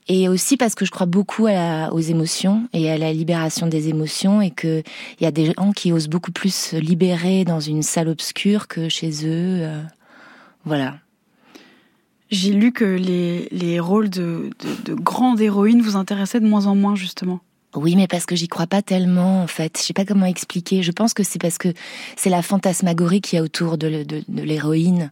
Et 0.08 0.28
aussi 0.28 0.56
parce 0.56 0.74
que 0.74 0.86
je 0.86 0.90
crois 0.90 1.06
beaucoup 1.06 1.46
à 1.46 1.92
aux 1.92 2.00
émotions 2.00 2.66
et 2.72 2.90
à 2.90 2.96
la 2.96 3.12
libération 3.12 3.66
des 3.66 3.88
émotions 3.88 4.40
et 4.40 4.50
que 4.50 4.82
il 5.20 5.24
y 5.24 5.26
a 5.26 5.30
des 5.30 5.52
gens 5.52 5.72
qui 5.72 5.92
osent 5.92 6.08
beaucoup 6.08 6.32
plus 6.32 6.54
se 6.54 6.76
libérer 6.76 7.44
dans 7.44 7.60
une 7.60 7.82
salle 7.82 8.08
obscure 8.08 8.68
que 8.68 8.88
chez 8.88 9.10
eux. 9.26 9.60
Euh, 9.62 9.82
voilà. 10.64 10.96
J'ai 12.30 12.52
lu 12.52 12.72
que 12.72 12.84
les, 12.84 13.48
les 13.50 13.80
rôles 13.80 14.10
de, 14.10 14.50
de, 14.60 14.92
de 14.92 14.94
grandes 14.94 15.40
héroïnes 15.40 15.80
vous 15.80 15.96
intéressaient 15.96 16.40
de 16.40 16.48
moins 16.48 16.66
en 16.66 16.74
moins, 16.74 16.94
justement. 16.94 17.40
Oui, 17.74 17.96
mais 17.96 18.06
parce 18.06 18.26
que 18.26 18.34
j'y 18.34 18.48
crois 18.48 18.66
pas 18.66 18.82
tellement, 18.82 19.42
en 19.42 19.46
fait. 19.46 19.78
Je 19.78 19.82
sais 19.82 19.92
pas 19.92 20.04
comment 20.04 20.26
expliquer. 20.26 20.82
Je 20.82 20.92
pense 20.92 21.14
que 21.14 21.22
c'est 21.22 21.38
parce 21.38 21.58
que 21.58 21.68
c'est 22.16 22.30
la 22.30 22.42
fantasmagorie 22.42 23.20
qui 23.20 23.36
y 23.36 23.38
a 23.38 23.42
autour 23.42 23.78
de, 23.78 24.04
de, 24.04 24.22
de 24.26 24.42
l'héroïne, 24.42 25.10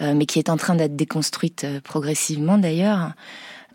euh, 0.00 0.14
mais 0.14 0.26
qui 0.26 0.38
est 0.38 0.50
en 0.50 0.56
train 0.56 0.74
d'être 0.74 0.96
déconstruite 0.96 1.64
euh, 1.64 1.80
progressivement 1.80 2.58
d'ailleurs, 2.58 3.12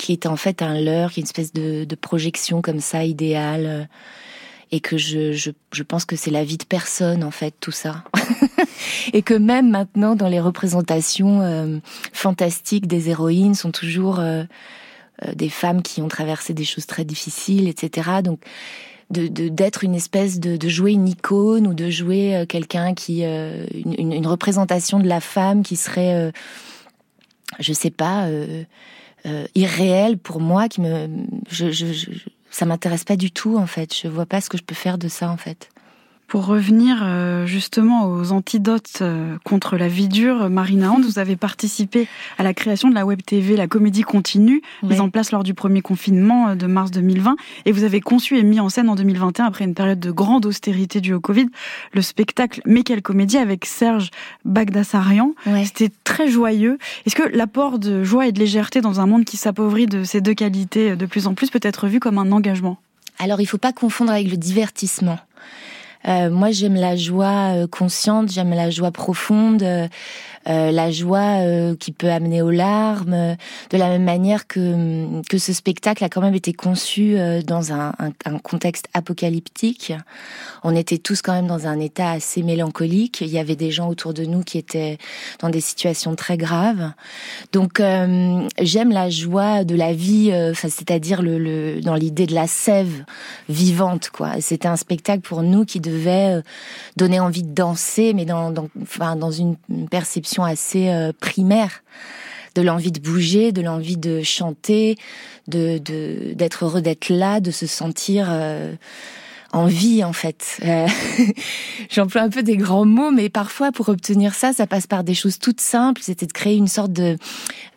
qui 0.01 0.13
est 0.13 0.25
en 0.25 0.36
fait 0.36 0.63
un 0.63 0.81
leurre, 0.81 1.12
qui 1.12 1.20
est 1.20 1.22
une 1.22 1.27
espèce 1.27 1.53
de, 1.53 1.96
projection 1.96 2.63
comme 2.63 2.79
ça, 2.79 3.05
idéale. 3.05 3.65
Euh, 3.67 3.84
et 4.74 4.79
que 4.79 4.98
je, 4.98 5.34
je, 5.34 5.84
pense 5.84 6.05
que 6.05 6.15
c'est 6.15 6.31
la 6.31 6.46
vie 6.46 6.55
de 6.55 6.63
personne 6.63 7.25
en 7.25 7.31
fait 7.31 7.53
tout 7.60 7.74
ça 7.74 8.05
et 9.13 9.22
que 9.22 9.34
même 9.34 9.70
maintenant 9.70 10.15
dans 10.15 10.29
les 10.29 10.39
représentations 10.39 11.41
euh, 11.41 11.79
fantastiques 12.13 12.88
des 12.88 13.10
héroïnes 13.10 13.53
sont 13.53 13.72
toujours 13.72 14.22
euh, 14.22 14.46
des 15.34 15.50
femmes 15.50 15.81
qui 15.81 16.01
ont 16.01 16.08
traversé 16.08 16.53
des 16.53 16.63
choses 16.63 16.86
très 16.86 17.03
difficiles 17.03 17.67
etc 17.67 18.22
donc 18.24 18.39
d'être 19.10 19.84
une 19.84 19.93
espèce 19.93 20.39
de, 20.39 20.55
de 20.55 20.70
jouer 20.70 20.93
une 20.93 21.10
icône 21.10 21.67
ou 21.67 21.74
de 21.74 21.89
jouer 21.89 22.46
quelqu'un 22.48 22.93
qui 22.93 23.24
une, 23.24 24.13
une, 24.13 24.25
représentation 24.25 25.01
de 25.01 25.08
la 25.10 25.20
femme 25.20 25.63
qui 25.63 25.75
serait 25.75 26.31
je 27.60 27.74
sais 27.74 27.91
pas 27.91 28.29
irréelle 29.56 30.18
pour 30.18 30.40
moi 30.40 30.68
qui 30.68 30.82
me 30.82 31.08
je, 31.50 31.72
je, 31.72 31.94
je 31.94 32.10
ça 32.51 32.66
m'intéresse 32.66 33.06
pas 33.06 33.16
du 33.16 33.32
tout 33.32 33.58
en 33.58 33.66
fait. 33.66 33.96
Je 33.96 34.08
vois 34.08 34.25
pas 34.25 34.42
ce 34.42 34.50
que 34.50 34.58
je 34.58 34.63
peux 34.63 34.75
faire 34.75 34.98
de 34.98 35.08
ça 35.08 35.30
en 35.30 35.38
fait. 35.38 35.70
Pour 36.32 36.46
revenir 36.46 37.02
euh, 37.04 37.46
justement 37.46 38.06
aux 38.06 38.32
antidotes 38.32 39.00
euh, 39.02 39.36
contre 39.44 39.76
la 39.76 39.90
vie 39.90 40.08
dure, 40.08 40.50
Marina 40.50 40.90
Hand, 40.90 41.04
vous 41.04 41.20
avez 41.20 41.36
participé 41.36 42.08
à 42.38 42.44
la 42.44 42.54
création 42.54 42.88
de 42.88 42.96
la 42.96 43.06
web 43.06 43.22
TV 43.22 43.58
La 43.58 43.68
Comédie 43.68 44.04
Continue, 44.04 44.62
mise 44.82 45.02
en 45.02 45.10
place 45.10 45.34
lors 45.34 45.44
du 45.44 45.54
premier 45.54 45.82
confinement 45.82 46.48
euh, 46.48 46.56
de 46.56 46.68
mars 46.68 46.90
2020, 46.92 47.36
et 47.66 47.74
vous 47.74 47.84
avez 47.84 48.00
conçu 48.00 48.38
et 48.38 48.44
mis 48.44 48.62
en 48.62 48.70
scène 48.70 48.88
en 48.88 48.96
2021, 48.96 49.44
après 49.44 49.66
une 49.66 49.74
période 49.74 50.00
de 50.00 50.10
grande 50.10 50.46
austérité 50.46 51.02
due 51.02 51.14
au 51.14 51.20
Covid, 51.20 51.48
le 51.92 52.02
spectacle 52.02 52.62
Mais 52.66 52.84
quelle 52.84 53.02
comédie 53.02 53.38
avec 53.38 53.66
Serge 53.66 54.10
Bagdasarian. 54.46 55.34
C'était 55.66 55.92
très 56.06 56.30
joyeux. 56.30 56.78
Est-ce 57.06 57.16
que 57.16 57.28
l'apport 57.36 57.78
de 57.78 58.06
joie 58.06 58.28
et 58.28 58.32
de 58.32 58.40
légèreté 58.40 58.80
dans 58.80 59.02
un 59.02 59.06
monde 59.06 59.26
qui 59.26 59.36
s'appauvrit 59.36 59.86
de 59.86 60.06
ces 60.06 60.22
deux 60.22 60.34
qualités 60.34 60.96
de 60.96 61.06
plus 61.06 61.28
en 61.28 61.34
plus 61.34 61.50
peut 61.50 61.60
être 61.62 61.88
vu 61.88 62.00
comme 62.00 62.18
un 62.18 62.32
engagement? 62.32 62.78
Alors 63.20 63.42
il 63.42 63.44
ne 63.44 63.50
faut 63.50 63.58
pas 63.58 63.74
confondre 63.74 64.14
avec 64.14 64.32
le 64.32 64.38
divertissement. 64.38 65.20
Euh, 66.08 66.29
moi, 66.29 66.51
j'aime 66.51 66.75
la 66.75 66.96
joie 66.96 67.55
euh, 67.55 67.67
consciente, 67.67 68.31
j'aime 68.31 68.51
la 68.51 68.70
joie 68.70 68.91
profonde. 68.91 69.63
Euh, 70.48 70.62
euh, 70.62 70.71
la 70.71 70.91
joie 70.91 71.41
euh, 71.43 71.75
qui 71.75 71.91
peut 71.91 72.10
amener 72.10 72.41
aux 72.41 72.51
larmes, 72.51 73.36
de 73.69 73.77
la 73.77 73.89
même 73.89 74.03
manière 74.03 74.48
que 74.48 75.21
que 75.24 75.38
ce 75.38 75.53
spectacle 75.53 76.03
a 76.03 76.10
quand 76.10 76.21
même 76.21 76.36
été 76.36 76.53
conçu 76.53 77.17
euh, 77.17 77.41
dans 77.41 77.74
un, 77.74 77.93
un, 78.25 78.39
contexte 78.39 78.88
apocalyptique. 78.93 79.93
On 80.63 80.75
était 80.75 80.98
tous 80.98 81.21
quand 81.21 81.34
même 81.34 81.47
dans 81.47 81.67
un 81.67 81.80
état 81.80 82.12
assez 82.12 82.43
mélancolique. 82.43 83.21
Il 83.21 83.30
y 83.30 83.39
avait 83.39 83.56
des 83.56 83.71
gens 83.71 83.88
autour 83.89 84.13
de 84.13 84.23
nous 84.25 84.41
qui 84.43 84.58
étaient 84.58 84.97
dans 85.39 85.49
des 85.49 85.62
situations 85.62 86.15
très 86.15 86.38
graves. 86.38 86.91
Donc 87.51 87.80
j'aime 87.80 88.91
la 88.91 89.10
joie 89.10 89.63
de 89.63 89.75
la 89.75 89.93
vie, 89.93 90.32
enfin 90.51 90.69
c'est-à-dire 90.69 91.21
le, 91.21 91.38
le, 91.38 91.82
dans 91.82 91.95
l'idée 91.95 92.25
de 92.25 92.36
la 92.36 92.47
sève 92.47 93.04
vivante 93.49 94.10
quoi. 94.10 94.39
C'était 94.39 94.67
un 94.67 94.75
spectacle 94.75 95.21
pour 95.21 95.43
nous 95.43 95.65
qui 95.65 95.80
devait 95.80 96.41
donner 96.97 97.19
envie 97.19 97.43
de 97.43 97.54
danser, 97.54 98.13
mais 98.13 98.25
dans, 98.25 98.51
dans, 98.51 98.67
enfin, 98.82 99.15
dans 99.15 99.32
une 99.32 99.56
perception 99.89 100.31
assez 100.39 100.89
euh, 100.89 101.12
primaire 101.20 101.84
de 102.56 102.62
l'envie 102.62 102.91
de 102.91 103.00
bouger, 103.00 103.52
de 103.52 103.62
l'envie 103.62 103.98
de 103.98 104.24
chanter, 104.24 104.98
de 105.48 105.78
d'être 106.34 106.65
heureux 106.65 106.82
d'être 106.82 107.10
là, 107.10 107.39
de 107.39 107.52
se 107.52 107.65
sentir 107.65 108.28
euh, 108.30 108.74
en 109.54 109.65
vie 109.67 110.04
en 110.04 110.13
fait. 110.13 110.60
Euh, 110.63 110.88
j'emploie 111.89 112.22
un 112.22 112.30
peu 112.30 112.44
des 112.44 112.58
grands 112.58 112.86
mots, 112.86 113.12
mais 113.12 113.30
parfois 113.30 113.72
pour 113.72 113.89
obtenir 113.89 114.34
ça, 114.34 114.54
ça 114.54 114.67
passe 114.67 114.88
par 114.88 115.04
des 115.04 115.13
choses 115.13 115.39
toutes 115.39 115.62
simples. 115.62 116.02
C'était 116.04 116.26
de 116.26 116.34
créer 116.34 116.56
une 116.56 116.67
sorte 116.67 116.91
de, 116.91 117.17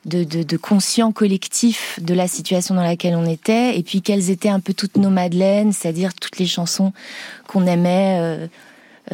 de, 0.07 0.25
de, 0.25 0.43
de 0.43 0.57
conscient 0.57 1.12
collectif 1.12 2.01
de 2.03 2.14
la 2.14 2.27
situation 2.27 2.75
dans 2.75 2.83
laquelle 2.83 3.14
on 3.14 3.27
était, 3.27 3.79
et 3.79 3.83
puis 3.83 4.03
quelles 4.03 4.31
étaient 4.31 4.49
un 4.49 4.61
peu 4.61 4.75
toutes 4.75 4.97
nos 4.97 5.11
madeleines, 5.11 5.73
c'est-à-dire 5.73 6.14
toutes 6.14 6.38
les 6.38 6.47
chansons 6.47 6.93
qu'on 7.47 7.67
aimait. 7.67 8.49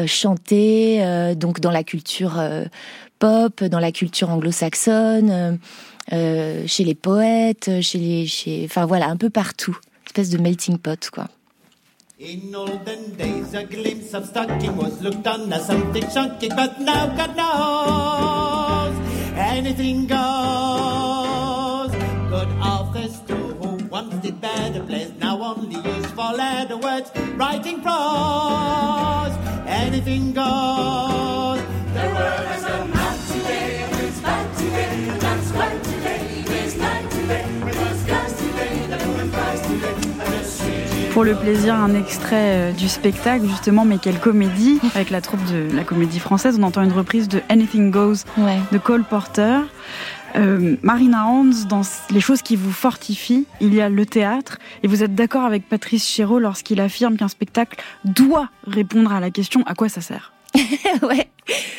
chanter 0.07 1.35
donc 1.37 1.61
dans 1.61 1.73
la 1.73 1.83
culture 1.83 2.41
pop, 3.21 3.63
dans 3.63 3.79
la 3.79 3.93
culture 3.93 4.31
anglo-saxonne, 4.31 5.31
euh, 5.31 5.53
euh, 6.13 6.65
chez 6.67 6.83
les 6.83 6.97
poètes, 6.97 7.71
chez 7.83 7.99
les, 7.99 8.27
chez, 8.27 8.63
enfin 8.65 8.87
voilà, 8.87 9.07
un 9.07 9.17
peu 9.17 9.31
partout, 9.31 9.77
une 9.79 10.07
espèce 10.07 10.31
de 10.31 10.39
melting 10.39 10.79
pot, 10.79 11.11
quoi. 11.11 11.29
In 12.19 12.55
olden 12.55 13.17
days, 13.17 13.55
a 13.55 13.65
glimpse 13.65 14.13
of 14.13 14.27
stocking 14.27 14.77
was 14.77 15.01
looked 15.01 15.27
on 15.27 15.51
as 15.53 15.67
something 15.67 16.05
shocking, 16.11 16.51
but 16.55 16.79
now 16.79 17.07
God 17.17 17.35
knows 17.35 18.95
anything 19.39 20.07
goes. 20.07 21.91
Good 22.29 22.51
authors 22.63 23.21
too, 23.27 23.57
who 23.61 23.79
once 23.89 24.15
did 24.17 24.39
better 24.39 24.83
plays, 24.83 25.13
now 25.19 25.41
only 25.43 25.77
use 25.77 26.07
for 26.13 26.33
letter 26.35 26.77
words, 26.77 27.11
writing 27.37 27.81
prose. 27.81 29.35
Anything 29.67 30.35
goes. 30.35 31.61
The 31.95 32.07
world 32.15 32.47
has 32.53 32.65
a 32.65 33.00
Pour 41.13 41.25
le 41.25 41.35
plaisir, 41.35 41.75
un 41.75 41.95
extrait 41.95 42.71
euh, 42.71 42.73
du 42.73 42.89
spectacle, 42.89 43.45
justement, 43.47 43.85
mais 43.85 43.99
quelle 43.99 44.21
comédie, 44.21 44.79
avec 44.95 45.11
la 45.11 45.21
troupe 45.21 45.45
de 45.47 45.75
la 45.75 45.83
comédie 45.83 46.21
française. 46.21 46.57
On 46.61 46.63
entend 46.63 46.83
une 46.83 46.93
reprise 46.93 47.29
de 47.29 47.41
Anything 47.49 47.91
Goes 47.91 48.25
de 48.71 48.79
Cole 48.79 49.03
Porter. 49.03 49.59
Euh, 50.37 50.77
Marina 50.83 51.27
Hans, 51.27 51.67
dans 51.69 51.83
les 52.11 52.21
choses 52.21 52.43
qui 52.43 52.55
vous 52.55 52.71
fortifient, 52.71 53.47
il 53.61 53.75
y 53.75 53.81
a 53.81 53.89
le 53.89 54.07
théâtre. 54.07 54.59
Et 54.85 54.89
vous 54.89 55.03
êtes 55.03 55.17
d'accord 55.17 55.45
avec 55.45 55.69
Patrice 55.69 56.07
Chéreau 56.09 56.39
lorsqu'il 56.39 56.81
affirme 56.81 57.17
qu'un 57.17 57.29
spectacle 57.29 57.83
doit 58.05 58.49
répondre 58.67 59.13
à 59.13 59.19
la 59.19 59.31
question 59.31 59.65
à 59.67 59.75
quoi 59.75 59.89
ça 59.89 60.01
sert? 60.01 60.33
ouais, 61.03 61.29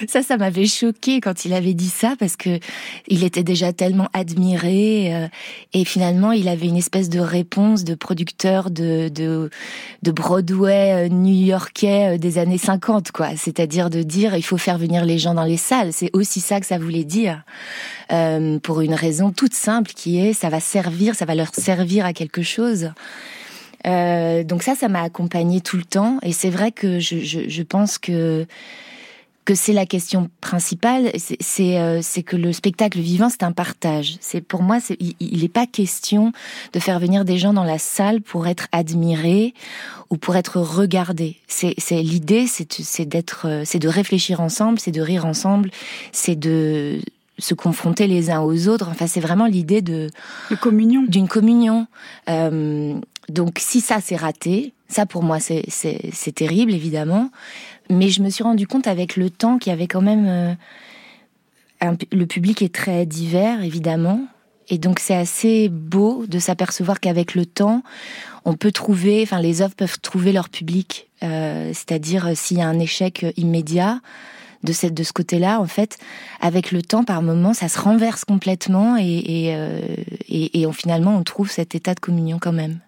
ça, 0.07 0.21
ça 0.21 0.37
m'avait 0.37 0.65
choqué 0.65 1.19
quand 1.19 1.43
il 1.43 1.53
avait 1.53 1.73
dit 1.73 1.89
ça 1.89 2.15
parce 2.17 2.37
que 2.37 2.59
il 3.07 3.23
était 3.23 3.43
déjà 3.43 3.73
tellement 3.73 4.07
admiré 4.13 5.13
euh, 5.13 5.27
et 5.73 5.83
finalement 5.83 6.31
il 6.31 6.47
avait 6.47 6.67
une 6.67 6.77
espèce 6.77 7.09
de 7.09 7.19
réponse 7.19 7.83
de 7.83 7.95
producteur 7.95 8.71
de 8.71 9.09
de, 9.09 9.49
de 10.03 10.11
Broadway 10.11 11.05
euh, 11.05 11.09
new-yorkais 11.09 12.15
euh, 12.15 12.17
des 12.17 12.37
années 12.37 12.57
50 12.57 13.11
quoi. 13.11 13.35
C'est-à-dire 13.35 13.89
de 13.89 14.03
dire 14.03 14.35
il 14.35 14.43
faut 14.43 14.57
faire 14.57 14.77
venir 14.77 15.03
les 15.03 15.17
gens 15.17 15.33
dans 15.33 15.43
les 15.43 15.57
salles. 15.57 15.91
C'est 15.91 16.09
aussi 16.13 16.39
ça 16.39 16.59
que 16.61 16.65
ça 16.65 16.77
voulait 16.77 17.03
dire 17.03 17.43
euh, 18.11 18.57
pour 18.59 18.81
une 18.81 18.93
raison 18.93 19.31
toute 19.31 19.53
simple 19.53 19.91
qui 19.93 20.17
est 20.19 20.33
ça 20.33 20.49
va 20.49 20.61
servir, 20.61 21.15
ça 21.15 21.25
va 21.25 21.35
leur 21.35 21.53
servir 21.53 22.05
à 22.05 22.13
quelque 22.13 22.41
chose. 22.41 22.91
Euh, 23.87 24.43
donc 24.43 24.63
ça, 24.63 24.75
ça 24.75 24.87
m'a 24.87 25.01
accompagnée 25.01 25.61
tout 25.61 25.77
le 25.77 25.83
temps. 25.83 26.19
Et 26.21 26.31
c'est 26.31 26.49
vrai 26.49 26.71
que 26.71 26.99
je, 26.99 27.19
je, 27.19 27.49
je, 27.49 27.63
pense 27.63 27.97
que 27.97 28.45
que 29.43 29.55
c'est 29.55 29.73
la 29.73 29.85
question 29.85 30.29
principale. 30.39 31.11
C'est 31.17 31.79
euh, 31.79 32.01
que 32.25 32.35
le 32.35 32.53
spectacle 32.53 32.99
vivant, 32.99 33.29
c'est 33.29 33.43
un 33.43 33.51
partage. 33.51 34.17
C'est 34.21 34.41
pour 34.41 34.61
moi, 34.61 34.77
il 34.99 35.41
n'est 35.41 35.49
pas 35.49 35.65
question 35.65 36.31
de 36.73 36.79
faire 36.79 36.99
venir 36.99 37.25
des 37.25 37.37
gens 37.37 37.53
dans 37.53 37.63
la 37.63 37.79
salle 37.79 38.21
pour 38.21 38.47
être 38.47 38.67
admirés 38.71 39.53
ou 40.09 40.17
pour 40.17 40.35
être 40.35 40.59
regardés. 40.59 41.37
C'est 41.47 41.75
l'idée, 41.91 42.45
c'est 42.47 43.05
d'être, 43.05 43.47
euh, 43.47 43.63
c'est 43.65 43.79
de 43.79 43.87
réfléchir 43.87 44.41
ensemble, 44.41 44.79
c'est 44.79 44.91
de 44.91 45.01
rire 45.01 45.25
ensemble, 45.25 45.71
c'est 46.11 46.35
de 46.35 46.99
se 47.39 47.53
confronter 47.53 48.07
les 48.07 48.29
uns 48.29 48.41
aux 48.41 48.67
autres. 48.67 48.89
Enfin, 48.89 49.07
c'est 49.07 49.19
vraiment 49.19 49.47
l'idée 49.47 49.81
de, 49.81 50.09
de 50.51 50.55
communion, 50.55 51.03
d'une 51.07 51.27
communion. 51.27 51.87
Euh, 52.29 52.93
donc 53.29 53.59
si 53.59 53.81
ça 53.81 54.01
s'est 54.01 54.15
raté, 54.15 54.73
ça 54.87 55.05
pour 55.05 55.23
moi 55.23 55.39
c'est 55.39 56.35
terrible 56.35 56.73
évidemment, 56.73 57.31
mais 57.89 58.09
je 58.09 58.21
me 58.21 58.29
suis 58.29 58.43
rendu 58.43 58.67
compte 58.67 58.87
avec 58.87 59.15
le 59.15 59.29
temps 59.29 59.57
qu'il 59.57 59.71
y 59.71 59.73
avait 59.73 59.87
quand 59.87 60.01
même 60.01 60.25
euh, 60.27 60.53
le 62.11 62.25
public 62.25 62.61
est 62.61 62.73
très 62.73 63.05
divers 63.05 63.63
évidemment 63.63 64.27
Et 64.69 64.77
donc 64.77 64.99
c'est 64.99 65.15
assez 65.15 65.69
beau 65.69 66.25
de 66.27 66.39
s'apercevoir 66.39 66.99
qu'avec 66.99 67.35
le 67.35 67.45
temps, 67.45 67.83
on 68.45 68.53
peut 68.53 68.71
trouver, 68.71 69.21
enfin 69.23 69.41
les 69.41 69.61
œuvres 69.61 69.75
peuvent 69.75 69.99
trouver 69.99 70.31
leur 70.31 70.49
public. 70.49 71.09
Euh, 71.23 71.71
c'est-à-dire 71.73 72.27
euh, 72.27 72.31
s'il 72.35 72.57
y 72.57 72.61
a 72.61 72.67
un 72.67 72.79
échec 72.79 73.25
immédiat 73.37 73.99
de 74.63 74.73
cette 74.73 74.93
de 74.93 75.03
ce 75.03 75.11
côté-là, 75.11 75.59
en 75.59 75.65
fait, 75.65 75.97
avec 76.39 76.71
le 76.71 76.81
temps, 76.81 77.03
par 77.03 77.21
moment, 77.21 77.53
ça 77.53 77.67
se 77.67 77.79
renverse 77.79 78.23
complètement 78.25 78.95
et, 78.97 79.03
et, 79.03 79.55
euh, 79.55 79.81
et, 80.29 80.61
et 80.61 80.71
finalement 80.71 81.17
on 81.17 81.23
trouve 81.23 81.49
cet 81.49 81.75
état 81.75 81.93
de 81.93 81.99
communion 81.99 82.37
quand 82.39 82.53
même. 82.53 82.79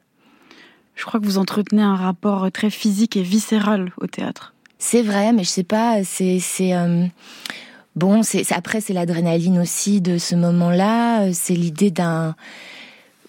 Je 0.96 1.06
crois 1.06 1.20
que 1.20 1.26
vous 1.26 1.38
entretenez 1.38 1.82
un 1.82 1.96
rapport 1.96 2.52
très 2.52 2.70
physique 2.70 3.18
et 3.18 3.24
viscéral 3.24 3.92
au 3.98 4.08
théâtre. 4.08 4.54
C'est 4.78 5.02
vrai, 5.02 5.32
mais 5.34 5.44
je 5.44 5.50
sais 5.50 5.64
pas, 5.64 6.04
c'est 6.04 6.40
c'est 6.40 6.76
euh, 6.76 7.06
bon, 7.96 8.22
c'est 8.22 8.52
après 8.52 8.82
c'est 8.82 8.94
l'adrénaline 8.94 9.60
aussi 9.60 10.02
de 10.02 10.18
ce 10.18 10.36
moment-là, 10.36 11.32
c'est 11.34 11.56
l'idée 11.56 11.90
d'un 11.90 12.36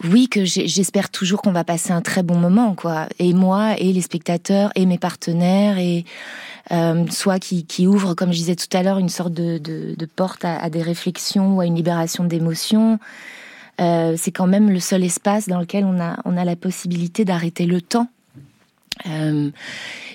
oui 0.03 0.29
que 0.29 0.45
j'espère 0.45 1.11
toujours 1.11 1.41
qu'on 1.41 1.53
va 1.53 1.63
passer 1.63 1.93
un 1.93 2.03
très 2.03 2.25
bon 2.25 2.37
moment 2.37 2.75
quoi, 2.75 3.07
et 3.21 3.33
moi 3.33 3.79
et 3.79 3.93
les 3.93 4.01
spectateurs 4.01 4.73
et 4.75 4.87
mes 4.87 4.99
partenaires 4.99 5.79
et 5.79 6.05
euh, 6.73 7.07
soit 7.11 7.39
qui, 7.39 7.65
qui 7.67 7.87
ouvre, 7.87 8.15
comme 8.15 8.33
je 8.33 8.39
disais 8.39 8.57
tout 8.57 8.75
à 8.77 8.83
l'heure, 8.83 8.99
une 8.99 9.09
sorte 9.09 9.33
de, 9.33 9.59
de, 9.59 9.95
de 9.97 10.07
porte 10.07 10.45
à, 10.45 10.57
à, 10.57 10.71
des 10.71 10.83
réflexions 10.83 11.57
ou 11.57 11.61
à 11.61 11.67
une 11.67 11.75
libération 11.75 12.25
d'émotions. 12.25 12.99
Euh, 13.81 14.15
c'est 14.17 14.31
quand 14.31 14.47
même 14.47 14.71
le 14.71 14.81
seul 14.81 15.05
espace 15.05 15.49
dans 15.49 15.61
lequel 15.61 15.85
on 15.85 16.01
a, 16.01 16.17
on 16.25 16.37
a 16.37 16.45
la 16.45 16.57
possibilité 16.57 17.25
d'arrêter 17.25 17.67
le 17.67 17.81
temps. 17.81 18.09
Euh, 19.07 19.51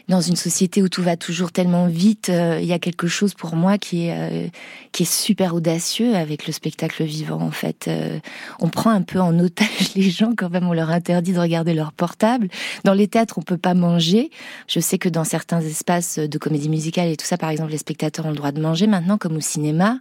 dans 0.09 0.21
une 0.21 0.35
société 0.35 0.81
où 0.81 0.89
tout 0.89 1.03
va 1.03 1.15
toujours 1.15 1.51
tellement 1.51 1.87
vite, 1.87 2.29
euh, 2.29 2.57
il 2.59 2.67
y 2.67 2.73
a 2.73 2.79
quelque 2.79 3.07
chose 3.07 3.35
pour 3.35 3.55
moi 3.55 3.77
qui 3.77 4.07
est 4.07 4.15
euh, 4.17 4.47
qui 4.91 5.03
est 5.03 5.11
super 5.11 5.53
audacieux 5.53 6.15
avec 6.15 6.47
le 6.47 6.53
spectacle 6.53 7.03
vivant. 7.03 7.41
En 7.41 7.51
fait, 7.51 7.87
euh, 7.87 8.19
on 8.59 8.69
prend 8.69 8.89
un 8.89 9.03
peu 9.03 9.19
en 9.19 9.37
otage 9.37 9.93
les 9.95 10.09
gens 10.09 10.33
quand 10.35 10.49
même. 10.49 10.67
On 10.67 10.73
leur 10.73 10.89
interdit 10.89 11.33
de 11.33 11.39
regarder 11.39 11.75
leur 11.75 11.93
portable. 11.93 12.49
Dans 12.83 12.95
les 12.95 13.07
théâtres, 13.07 13.37
on 13.37 13.43
peut 13.43 13.57
pas 13.57 13.75
manger. 13.75 14.31
Je 14.67 14.79
sais 14.79 14.97
que 14.97 15.09
dans 15.09 15.23
certains 15.23 15.61
espaces 15.61 16.17
de 16.17 16.37
comédie 16.39 16.69
musicale 16.69 17.09
et 17.09 17.15
tout 17.15 17.25
ça, 17.25 17.37
par 17.37 17.51
exemple, 17.51 17.71
les 17.71 17.77
spectateurs 17.77 18.25
ont 18.25 18.31
le 18.31 18.35
droit 18.35 18.51
de 18.51 18.61
manger 18.61 18.87
maintenant, 18.87 19.19
comme 19.19 19.37
au 19.37 19.41
cinéma. 19.41 19.99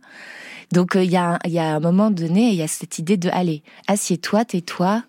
Donc 0.72 0.92
il 0.94 1.11
y 1.11 1.16
a 1.16 1.38
il 1.44 1.52
y 1.52 1.59
a 1.59 1.76
un 1.76 1.81
moment 1.81 2.11
donné, 2.11 2.50
il 2.50 2.57
y 2.57 2.62
a 2.62 2.68
cette 2.68 2.98
idée 2.98 3.16
de 3.16 3.31
allez, 3.33 3.62
assieds-toi, 3.87 4.44
tais-toi 4.44 5.02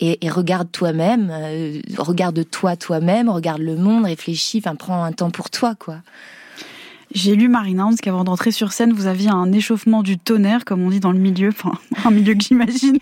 et, 0.00 0.24
et 0.24 0.30
regarde 0.30 0.70
toi-même, 0.70 1.30
euh, 1.32 1.80
regarde-toi 1.96 2.76
toi-même, 2.76 3.28
regarde 3.28 3.60
le 3.60 3.76
monde, 3.76 4.04
réfléchis, 4.04 4.58
enfin 4.64 4.76
prends 4.76 5.02
un 5.02 5.12
temps 5.12 5.30
pour 5.30 5.50
toi, 5.50 5.74
quoi. 5.74 5.96
J'ai 7.14 7.36
lu 7.36 7.48
Marina 7.48 7.86
Hans 7.86 7.94
qu'avant 7.94 8.22
d'entrer 8.22 8.50
sur 8.50 8.72
scène, 8.72 8.92
vous 8.92 9.06
aviez 9.06 9.30
un 9.30 9.50
échauffement 9.50 10.02
du 10.02 10.18
tonnerre, 10.18 10.64
comme 10.66 10.82
on 10.82 10.90
dit 10.90 11.00
dans 11.00 11.12
le 11.12 11.18
milieu, 11.18 11.48
enfin 11.48 11.72
un 12.04 12.10
milieu 12.10 12.34
que 12.34 12.42
j'imagine, 12.42 12.98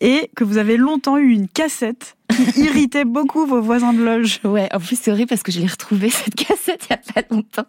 et 0.00 0.30
que 0.36 0.44
vous 0.44 0.58
avez 0.58 0.76
longtemps 0.76 1.18
eu 1.18 1.30
une 1.30 1.48
cassette 1.48 2.16
qui 2.54 2.60
irritait 2.64 3.04
beaucoup 3.04 3.46
vos 3.46 3.60
voisins 3.60 3.92
de 3.92 4.02
loge. 4.02 4.40
Ouais, 4.44 4.68
en 4.72 4.78
plus 4.78 4.98
c'est 5.00 5.10
horrible 5.10 5.28
parce 5.28 5.42
que 5.42 5.52
je 5.52 5.60
l'ai 5.60 5.66
retrouvée 5.66 6.10
cette 6.10 6.34
cassette 6.34 6.86
il 6.88 6.92
y 6.92 6.94
a 6.94 7.22
pas 7.22 7.34
longtemps. 7.34 7.66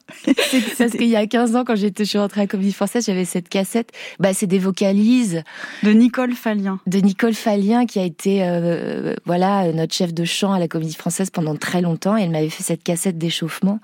parce 0.77 0.91
qu'il 0.91 1.07
y 1.07 1.15
a 1.15 1.25
15 1.25 1.55
ans 1.55 1.63
quand 1.65 1.75
j'étais 1.75 2.03
je 2.03 2.09
suis 2.09 2.19
rentrée 2.19 2.41
à 2.41 2.43
la 2.43 2.47
Comédie 2.47 2.73
Française, 2.73 3.05
j'avais 3.05 3.25
cette 3.25 3.49
cassette. 3.49 3.91
Bah 4.19 4.33
c'est 4.33 4.47
des 4.47 4.59
vocalises 4.59 5.43
de 5.83 5.91
Nicole 5.91 6.33
Fallien. 6.33 6.79
De 6.87 6.99
Nicole 6.99 7.33
Fallien 7.33 7.85
qui 7.85 7.99
a 7.99 8.03
été 8.03 8.43
euh, 8.43 9.15
voilà 9.25 9.71
notre 9.71 9.93
chef 9.93 10.13
de 10.13 10.25
chant 10.25 10.53
à 10.53 10.59
la 10.59 10.67
Comédie 10.67 10.95
Française 10.95 11.29
pendant 11.29 11.55
très 11.55 11.81
longtemps 11.81 12.17
et 12.17 12.23
elle 12.23 12.31
m'avait 12.31 12.49
fait 12.49 12.63
cette 12.63 12.83
cassette 12.83 13.17
d'échauffement 13.17 13.79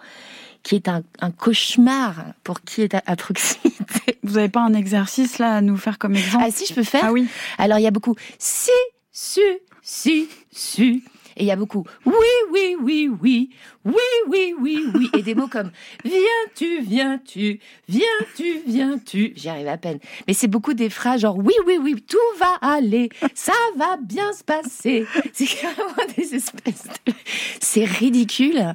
qui 0.66 0.74
est 0.74 0.90
un, 0.90 1.04
un, 1.22 1.30
cauchemar 1.30 2.16
pour 2.44 2.62
qui 2.62 2.82
est 2.82 2.96
à, 2.96 3.04
à 3.06 3.16
proximité. 3.16 4.18
Vous 4.24 4.34
n'avez 4.34 4.50
pas 4.50 4.62
un 4.62 4.74
exercice 4.74 5.38
là 5.38 5.58
à 5.58 5.62
nous 5.62 5.78
faire 5.78 6.00
comme 6.00 6.16
exemple 6.16 6.44
Ah 6.48 6.52
si, 6.52 6.66
je 6.66 6.74
peux 6.74 6.84
faire. 6.84 7.04
Ah 7.06 7.14
oui. 7.14 7.28
Alors 7.60 7.78
il 7.78 7.84
y 7.84 7.88
a 7.88 7.92
beaucoup 7.92 8.16
si, 8.40 8.72
su, 9.12 9.42
si, 9.84 10.28
su. 10.52 11.04
Et 11.38 11.44
il 11.44 11.48
y 11.48 11.52
a 11.52 11.56
beaucoup 11.56 11.86
oui, 12.06 12.14
oui, 12.52 12.76
oui, 12.82 13.10
oui, 13.22 13.50
oui, 13.84 13.94
oui, 14.28 14.56
oui, 14.60 14.86
oui. 14.94 15.10
Et 15.18 15.22
des 15.22 15.36
mots 15.36 15.48
comme 15.48 15.72
viens-tu, 16.04 16.82
viens-tu, 16.82 17.60
viens-tu, 17.90 18.62
viens-tu. 18.66 19.34
J'y 19.36 19.50
arrive 19.50 19.68
à 19.68 19.78
peine. 19.78 20.00
Mais 20.28 20.34
c'est 20.34 20.48
beaucoup 20.48 20.74
des 20.74 20.90
phrases 20.90 21.22
genre 21.22 21.38
oui, 21.38 21.54
oui, 21.66 21.78
oui, 21.82 21.96
tout 22.08 22.18
va 22.40 22.56
aller, 22.62 23.10
ça 23.34 23.54
va 23.78 23.98
bien 23.98 24.32
se 24.34 24.44
passer. 24.44 25.06
C'est 25.34 25.46
vraiment 25.46 26.14
des 26.18 26.36
espèces 26.36 26.86
de... 27.06 27.14
C'est 27.60 27.86
ridicule 27.86 28.74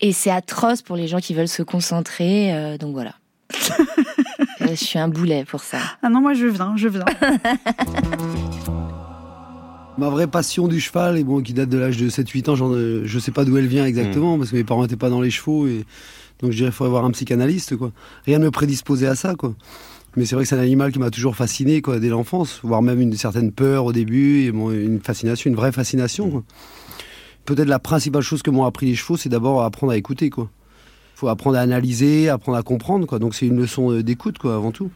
et 0.00 0.12
c'est 0.12 0.30
atroce 0.30 0.82
pour 0.82 0.96
les 0.96 1.08
gens 1.08 1.18
qui 1.18 1.34
veulent 1.34 1.48
se 1.48 1.62
concentrer. 1.62 2.52
Euh, 2.52 2.78
donc 2.78 2.92
voilà. 2.92 3.14
je 4.60 4.74
suis 4.74 4.98
un 4.98 5.08
boulet 5.08 5.44
pour 5.44 5.62
ça. 5.62 5.78
Ah 6.02 6.08
non, 6.08 6.20
moi 6.20 6.34
je 6.34 6.46
viens, 6.46 6.74
je 6.76 6.88
viens. 6.88 7.04
Ma 9.98 10.08
vraie 10.08 10.26
passion 10.26 10.68
du 10.68 10.80
cheval, 10.80 11.18
et 11.18 11.24
bon, 11.24 11.42
qui 11.42 11.52
date 11.52 11.68
de 11.68 11.76
l'âge 11.76 11.98
de 11.98 12.08
7-8 12.08 12.50
ans, 12.50 12.56
genre, 12.56 12.74
je 12.74 13.18
sais 13.18 13.30
pas 13.30 13.44
d'où 13.44 13.56
elle 13.58 13.66
vient 13.66 13.84
exactement, 13.84 14.36
mmh. 14.36 14.38
parce 14.38 14.50
que 14.50 14.56
mes 14.56 14.64
parents 14.64 14.82
n'étaient 14.82 14.96
pas 14.96 15.10
dans 15.10 15.20
les 15.20 15.30
chevaux, 15.30 15.66
et 15.66 15.84
donc 16.40 16.50
je 16.50 16.56
dirais 16.56 16.70
qu'il 16.70 16.76
faut 16.76 16.84
avoir 16.84 17.04
un 17.04 17.10
psychanalyste, 17.10 17.76
quoi. 17.76 17.92
Rien 18.24 18.38
ne 18.38 18.44
me 18.44 18.50
prédisposait 18.50 19.06
à 19.06 19.14
ça, 19.14 19.34
quoi. 19.34 19.54
Mais 20.16 20.24
c'est 20.24 20.34
vrai 20.34 20.44
que 20.44 20.48
c'est 20.48 20.56
un 20.56 20.60
animal 20.60 20.92
qui 20.92 20.98
m'a 20.98 21.10
toujours 21.10 21.36
fasciné, 21.36 21.82
quoi, 21.82 21.98
dès 21.98 22.08
l'enfance, 22.08 22.60
voire 22.62 22.80
même 22.80 23.00
une 23.00 23.14
certaine 23.14 23.52
peur 23.52 23.84
au 23.84 23.92
début, 23.92 24.44
et 24.44 24.52
bon, 24.52 24.70
une 24.70 25.00
fascination, 25.00 25.50
une 25.50 25.56
vraie 25.56 25.72
fascination, 25.72 26.30
quoi. 26.30 26.44
Peut-être 27.44 27.68
la 27.68 27.78
principale 27.78 28.22
chose 28.22 28.40
que 28.40 28.50
m'ont 28.50 28.64
appris 28.64 28.86
les 28.86 28.94
chevaux, 28.94 29.16
c'est 29.16 29.28
d'abord 29.28 29.62
apprendre 29.62 29.92
à 29.92 29.96
écouter, 29.96 30.30
quoi 30.30 30.50
faut 31.22 31.28
apprendre 31.28 31.56
à 31.56 31.60
analyser, 31.60 32.28
apprendre 32.28 32.58
à 32.58 32.64
comprendre, 32.64 33.06
quoi. 33.06 33.20
Donc 33.20 33.36
c'est 33.36 33.46
une 33.46 33.56
leçon 33.56 33.92
d'écoute, 34.00 34.38
quoi, 34.38 34.56
avant 34.56 34.72
tout. 34.72 34.90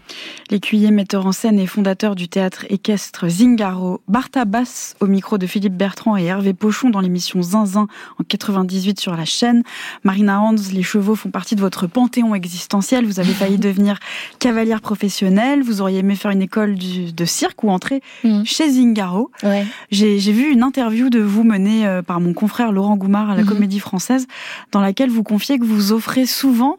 L'écuyer, 0.50 0.90
metteur 0.90 1.24
en 1.24 1.30
scène 1.30 1.56
et 1.60 1.68
fondateur 1.68 2.16
du 2.16 2.28
théâtre 2.28 2.66
équestre 2.68 3.28
Zingaro, 3.28 4.00
Bartha 4.08 4.44
Bass 4.44 4.96
au 4.98 5.06
micro 5.06 5.38
de 5.38 5.46
Philippe 5.46 5.76
Bertrand 5.76 6.16
et 6.16 6.24
Hervé 6.24 6.52
Pochon 6.52 6.90
dans 6.90 6.98
l'émission 6.98 7.42
Zinzin 7.42 7.86
en 8.18 8.24
98 8.26 8.98
sur 8.98 9.14
la 9.14 9.24
chaîne. 9.24 9.62
Marina 10.02 10.40
Hans, 10.40 10.56
les 10.72 10.82
chevaux 10.82 11.14
font 11.14 11.30
partie 11.30 11.54
de 11.54 11.60
votre 11.60 11.86
panthéon 11.86 12.34
existentiel. 12.34 13.06
Vous 13.06 13.20
avez 13.20 13.32
failli 13.32 13.58
devenir 13.58 14.00
cavalière 14.40 14.80
professionnelle. 14.80 15.62
Vous 15.62 15.80
auriez 15.80 16.00
aimé 16.00 16.16
faire 16.16 16.32
une 16.32 16.42
école 16.42 16.74
du, 16.74 17.12
de 17.12 17.24
cirque 17.24 17.62
ou 17.62 17.70
entrer 17.70 18.02
mmh. 18.24 18.42
chez 18.44 18.68
Zingaro. 18.68 19.30
Ouais. 19.44 19.64
J'ai 19.92 20.18
vu 20.18 20.50
une 20.50 20.64
interview 20.64 21.08
de 21.08 21.20
vous 21.20 21.44
menée 21.44 21.86
euh, 21.86 22.02
par 22.02 22.18
mon 22.18 22.32
confrère 22.32 22.72
Laurent 22.72 22.96
Goumard 22.96 23.30
à 23.30 23.36
la 23.36 23.42
mmh. 23.42 23.46
Comédie 23.46 23.78
Française, 23.78 24.26
dans 24.72 24.80
laquelle 24.80 25.10
vous 25.10 25.22
confiez 25.22 25.60
que 25.60 25.64
vous 25.64 25.92
offrez 25.92 26.15
souvent 26.24 26.78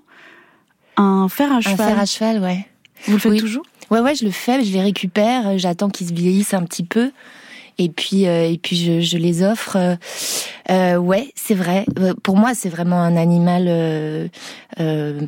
un 0.95 1.29
fer 1.29 1.51
à 1.51 1.61
cheval. 1.61 1.81
Un 1.81 1.87
fer 1.89 1.99
à 1.99 2.05
cheval, 2.05 2.41
ouais. 2.41 2.65
Vous 3.05 3.13
le 3.13 3.19
faites 3.19 3.31
oui. 3.33 3.39
toujours? 3.39 3.63
Ouais, 3.91 3.99
ouais, 3.99 4.15
je 4.15 4.25
le 4.25 4.31
fais, 4.31 4.63
je 4.63 4.73
les 4.73 4.81
récupère, 4.81 5.57
j'attends 5.57 5.89
qu'ils 5.89 6.07
se 6.07 6.13
vieillissent 6.13 6.53
un 6.53 6.63
petit 6.63 6.83
peu. 6.83 7.11
Et 7.77 7.89
puis, 7.89 8.27
euh, 8.27 8.49
et 8.49 8.57
puis 8.57 8.75
je, 8.75 9.01
je 9.01 9.17
les 9.17 9.43
offre. 9.43 9.77
Euh, 10.69 10.97
ouais, 10.97 11.31
c'est 11.35 11.55
vrai. 11.55 11.85
Pour 12.23 12.35
moi, 12.35 12.53
c'est 12.53 12.69
vraiment 12.69 13.01
un 13.01 13.15
animal, 13.15 13.65
euh, 13.67 14.27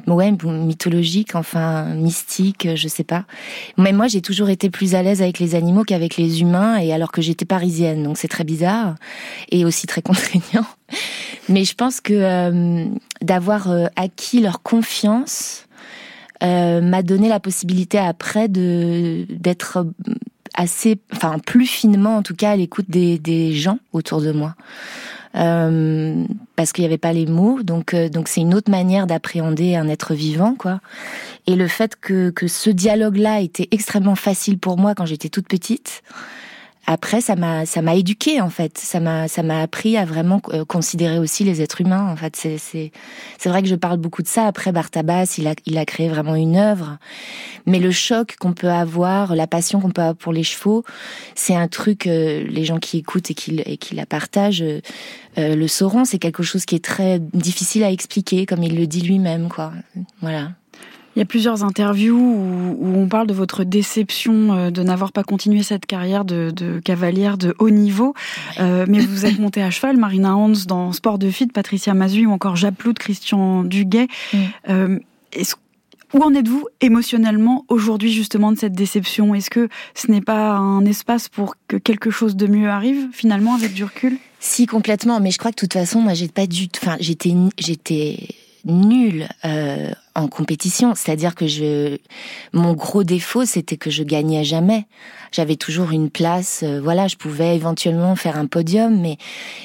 ouais, 0.08 0.32
mythologique, 0.44 1.36
enfin 1.36 1.86
mystique, 1.96 2.68
je 2.76 2.88
sais 2.88 3.04
pas. 3.06 3.26
Mais 3.78 3.94
moi, 3.94 4.08
j'ai 4.08 4.22
toujours 4.22 4.50
été 4.50 4.70
plus 4.70 4.96
à 4.96 5.04
l'aise 5.04 5.22
avec 5.22 5.40
les 5.40 5.56
animaux 5.56 5.84
qu'avec 5.84 6.18
les 6.18 6.42
humains, 6.42 6.78
et 6.78 6.92
alors 6.92 7.12
que 7.12 7.22
j'étais 7.22 7.46
parisienne, 7.46 8.04
donc 8.04 8.18
c'est 8.18 8.28
très 8.28 8.44
bizarre 8.44 8.96
et 9.52 9.66
aussi 9.66 9.88
très 9.88 10.02
contraignant. 10.02 10.66
Mais 11.50 11.64
je 11.64 11.74
pense 11.74 12.00
que 12.00 12.14
euh, 12.14 12.86
d'avoir 13.22 13.70
euh, 13.72 13.86
acquis 13.96 14.40
leur 14.40 14.62
confiance 14.62 15.66
euh, 16.44 16.80
m'a 16.80 17.02
donné 17.02 17.28
la 17.28 17.40
possibilité 17.40 17.98
après 17.98 18.48
de 18.48 19.26
d'être 19.30 19.86
assez, 20.54 21.00
enfin 21.14 21.40
plus 21.40 21.66
finement 21.66 22.18
en 22.18 22.22
tout 22.22 22.36
cas 22.36 22.52
à 22.52 22.56
l'écoute 22.56 22.86
des, 22.90 23.18
des 23.18 23.54
gens 23.54 23.80
autour 23.94 24.22
de 24.22 24.32
moi. 24.32 24.56
Euh, 25.40 26.26
parce 26.56 26.74
qu'il 26.74 26.82
n'y 26.82 26.88
avait 26.88 26.98
pas 26.98 27.14
les 27.14 27.26
mots, 27.26 27.64
donc 27.64 27.94
euh, 27.94 28.10
donc 28.10 28.28
c'est 28.28 28.42
une 28.42 28.54
autre 28.54 28.70
manière 28.70 29.08
d'appréhender 29.08 29.76
un 29.76 29.88
être 29.88 30.14
vivant, 30.14 30.54
quoi. 30.56 30.82
Et 31.48 31.56
le 31.56 31.68
fait 31.68 31.96
que 31.96 32.30
que 32.30 32.48
ce 32.48 32.70
dialogue-là 32.70 33.40
était 33.40 33.70
extrêmement 33.72 34.16
facile 34.16 34.60
pour 34.60 34.78
moi 34.78 34.96
quand 34.96 35.06
j'étais 35.06 35.30
toute 35.30 35.48
petite, 35.48 36.04
après 36.92 37.22
ça 37.22 37.36
m'a 37.36 37.68
ça 37.68 37.84
m'a 37.84 37.94
éduqué 37.94 38.42
en 38.42 38.50
fait. 38.50 38.80
Ça 38.80 39.00
m'a 39.00 39.28
ça 39.28 39.44
m'a 39.44 39.62
appris 39.62 39.96
à 39.96 40.06
vraiment 40.06 40.42
euh, 40.50 40.66
considérer 40.66 41.20
aussi 41.20 41.44
les 41.44 41.62
êtres 41.62 41.82
humains 41.82 42.12
en 42.12 42.16
fait. 42.16 42.36
C'est 42.36 42.58
c'est 42.58 42.92
c'est 43.38 43.48
vrai 43.48 43.62
que 43.62 43.68
je 43.68 43.76
parle 43.76 43.98
beaucoup 43.98 44.24
de 44.24 44.28
ça. 44.28 44.48
Après 44.48 44.72
Bartabas 44.72 45.36
il 45.38 45.48
a 45.48 45.54
il 45.68 45.78
a 45.78 45.86
créé 45.86 46.10
vraiment 46.10 46.34
une 46.34 46.58
œuvre. 46.58 46.98
Mais 47.68 47.78
le 47.78 47.92
choc 47.92 48.38
qu'on 48.40 48.54
peut 48.54 48.72
avoir 48.72 49.36
la 49.36 49.46
passion 49.46 49.80
qu'on 49.80 49.92
peut 49.92 50.02
avoir 50.02 50.16
pour 50.16 50.34
les 50.34 50.42
chevaux 50.42 50.84
c'est 51.36 51.56
un 51.56 51.68
truc 51.68 52.08
euh, 52.08 52.44
les 52.50 52.66
gens 52.66 52.80
qui 52.80 52.98
écoutent 52.98 53.30
et 53.30 53.36
qui 53.36 53.60
et 53.60 53.78
qui 53.78 53.94
la 53.94 54.08
partagent 54.08 54.64
euh, 54.64 54.82
le 55.38 55.68
sauront. 55.68 56.06
C'est 56.06 56.18
quelque 56.18 56.42
chose 56.42 56.66
qui 56.66 56.74
est 56.74 56.84
très 56.84 57.20
difficile 57.20 57.84
à 57.84 57.92
expliquer 57.92 58.48
comme 58.48 58.64
il 58.64 58.76
le 58.76 58.88
dit 58.88 59.02
lui-même 59.02 59.48
quoi. 59.50 59.74
Voilà 60.22 60.54
il 61.20 61.24
y 61.24 61.24
a 61.24 61.26
plusieurs 61.26 61.66
interviews 61.66 62.18
où, 62.18 62.78
où, 62.80 62.96
on 62.96 63.10
parle 63.10 63.28
de 63.28 63.34
votre 63.34 63.66
déception 63.66 64.54
euh, 64.54 64.72
de 64.72 64.82
n'avoir 64.84 65.12
pas 65.12 65.26
continué 65.26 65.64
cette 65.64 65.86
carrière 65.86 66.24
de, 66.24 66.50
de 66.50 66.80
cavalière 66.80 67.38
de 67.38 67.54
haut 67.60 67.72
niveau. 67.72 68.14
Euh, 68.62 68.86
mais 68.88 69.00
vous 69.00 69.26
êtes 69.26 69.38
montée 69.38 69.62
à 69.62 69.70
cheval, 69.70 69.98
Marina 69.98 70.38
Hans 70.38 70.54
dans 70.66 70.94
Sport 70.94 71.20
de 71.20 71.30
Fit, 71.30 71.48
Patricia 71.48 71.94
Mazui 71.94 72.26
ou 72.26 72.32
encore 72.32 72.56
Japlout, 72.56 72.94
Christian 72.94 73.66
Duguay. 73.66 74.08
Mm. 74.32 74.38
Euh, 74.70 75.00
Où 76.14 76.24
en 76.24 76.34
êtes-vous 76.34 76.66
émotionnellement 76.80 77.66
aujourd'hui 77.68 78.14
justement 78.14 78.54
de 78.54 78.58
cette 78.58 78.72
déception? 78.72 79.36
Est-ce 79.36 79.50
que 79.50 79.68
ce 79.96 80.10
n'est 80.10 80.22
pas 80.22 80.52
un 80.52 80.86
espace 80.86 81.28
pour 81.28 81.56
que 81.68 81.76
quelque 81.76 82.12
chose 82.12 82.38
de 82.38 82.48
mieux 82.48 82.70
arrive 82.70 83.10
finalement 83.12 83.56
avec 83.56 83.74
du 83.74 83.84
recul? 83.84 84.18
Si 84.40 84.68
complètement, 84.68 85.20
mais 85.20 85.32
je 85.32 85.38
crois 85.38 85.52
que 85.52 85.58
de 85.58 85.68
toute 85.68 85.74
façon, 85.74 86.00
moi 86.00 86.14
j'ai 86.14 86.30
pas 86.30 86.48
du, 86.48 86.70
enfin 86.82 86.96
j'étais 87.02 87.36
j'étais 87.58 88.30
nulle 88.66 89.28
euh, 89.46 89.92
en 90.16 90.28
compétition, 90.28 90.94
c'est-à-dire 90.96 91.36
que 91.36 91.48
je, 91.48 91.98
mon 92.54 92.74
gros 92.74 93.04
défaut 93.04 93.46
c'était 93.46 93.78
que 93.78 93.90
je 93.90 94.04
gagnais 94.04 94.44
jamais. 94.44 94.86
J'avais 95.32 95.56
toujours 95.56 95.92
une 95.92 96.10
place, 96.10 96.62
euh, 96.64 96.82
voilà, 96.82 97.08
je 97.08 97.16
pouvais 97.16 97.56
éventuellement 97.56 98.16
faire 98.16 98.38
un 98.38 98.48
podium, 98.48 99.00
mais 99.00 99.18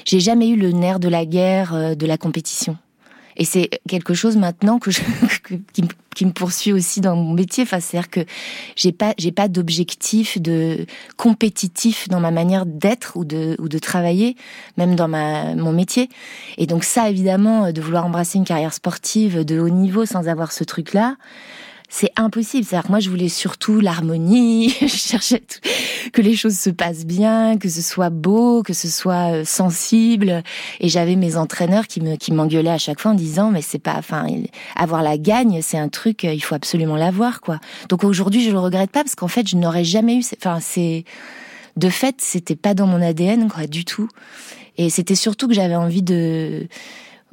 j'ai 0.05 0.21
jamais 0.21 0.49
eu 0.49 0.57
le 0.57 0.73
nerf 0.73 1.01
de 1.01 1.09
la 1.09 1.25
guerre 1.25 1.75
euh, 1.75 1.95
de 1.95 2.07
la 2.07 2.19
compétition. 2.19 2.77
Et 3.37 3.45
c'est 3.45 3.71
quelque 3.89 4.15
chose 4.15 4.37
maintenant 4.37 4.79
que 4.79 4.91
je, 4.91 5.01
qui, 5.73 5.85
qui, 6.15 6.27
me 6.27 6.33
poursuit 6.33 6.73
aussi 6.73 7.01
dans 7.01 7.17
mon 7.17 7.33
métier. 7.33 7.65
Enfin, 7.65 7.81
c'est-à-dire 7.81 8.11
que 8.11 8.21
j'ai 8.77 8.93
pas, 8.93 9.15
j'ai 9.19 9.33
pas 9.33 9.49
d'objectif 9.49 10.41
de 10.41 10.87
compétitif 11.17 12.09
dans 12.09 12.21
ma 12.21 12.31
manière 12.31 12.67
d'être 12.67 13.17
ou 13.17 13.25
de, 13.25 13.57
ou 13.59 13.69
de 13.69 13.79
travailler, 13.79 14.37
même 14.77 14.95
dans 14.95 15.09
ma, 15.09 15.55
mon 15.55 15.73
métier. 15.73 16.09
Et 16.59 16.67
donc 16.67 16.85
ça, 16.85 17.11
évidemment, 17.11 17.73
de 17.73 17.81
vouloir 17.81 18.07
embrasser 18.07 18.39
une 18.39 18.45
carrière 18.45 18.73
sportive 18.73 19.45
de 19.45 19.59
haut 19.59 19.71
niveau 19.71 20.07
sans 20.07 20.29
avoir 20.29 20.53
ce 20.53 20.65
truc-là, 20.65 21.17
c'est 21.89 22.11
impossible. 22.17 22.65
C'est-à-dire 22.65 22.91
moi, 22.91 23.01
je 23.01 23.11
voulais 23.11 23.29
surtout 23.29 23.81
l'harmonie. 23.81 24.71
je 24.81 24.87
cherchais 24.87 25.43
que 26.13 26.23
les 26.23 26.35
choses 26.35 26.59
se 26.59 26.71
passent 26.71 27.05
bien, 27.05 27.59
que 27.59 27.69
ce 27.69 27.83
soit 27.83 28.11
beau, 28.11 28.63
que 28.63 28.73
ce 28.73 28.89
soit 28.89 29.33
euh, 29.33 29.45
sensible. 29.45 30.43
Et 30.81 30.89
j'avais 30.89 31.17
mes 31.17 31.37
entraîneurs 31.37 31.87
qui 31.87 32.01
me 32.01 32.17
qui 32.17 32.33
m'engueulaient 32.33 32.71
à 32.71 32.79
chaque 32.79 33.01
fois 33.01 33.13
en 33.13 33.15
disant 33.15 33.51
mais 33.51 33.63
c'est 33.63 33.79
pas, 33.79 33.97
enfin, 33.97 34.27
avoir 34.77 35.03
la 35.03 35.19
gagne, 35.19 35.61
c'est 35.63 35.79
un 35.79 35.89
truc, 35.89 36.25
euh, 36.25 36.33
il 36.33 36.41
faut 36.41 36.55
absolument 36.55 36.97
l'avoir, 36.97 37.41
quoi. 37.41 37.61
Donc 37.89 38.05
aujourd'hui, 38.05 38.45
je 38.45 38.51
le 38.51 38.59
regrette 38.59 38.91
pas 38.91 39.05
parce 39.05 39.15
qu'en 39.15 39.29
fait, 39.29 39.49
je 39.49 39.57
n'aurais 39.57 39.85
jamais 39.85 40.17
eu. 40.17 40.23
Enfin, 40.39 40.59
c'est 40.61 41.05
de 41.77 41.89
fait, 41.89 42.17
c'était 42.19 42.57
pas 42.57 42.75
dans 42.75 42.87
mon 42.87 43.03
ADN, 43.03 43.49
quoi, 43.49 43.67
du 43.67 43.85
tout. 43.85 44.09
Et 44.77 44.91
c'était 44.91 45.15
surtout 45.15 45.49
que 45.49 45.55
j'avais 45.55 45.77
envie 45.77 46.03
de 46.03 46.67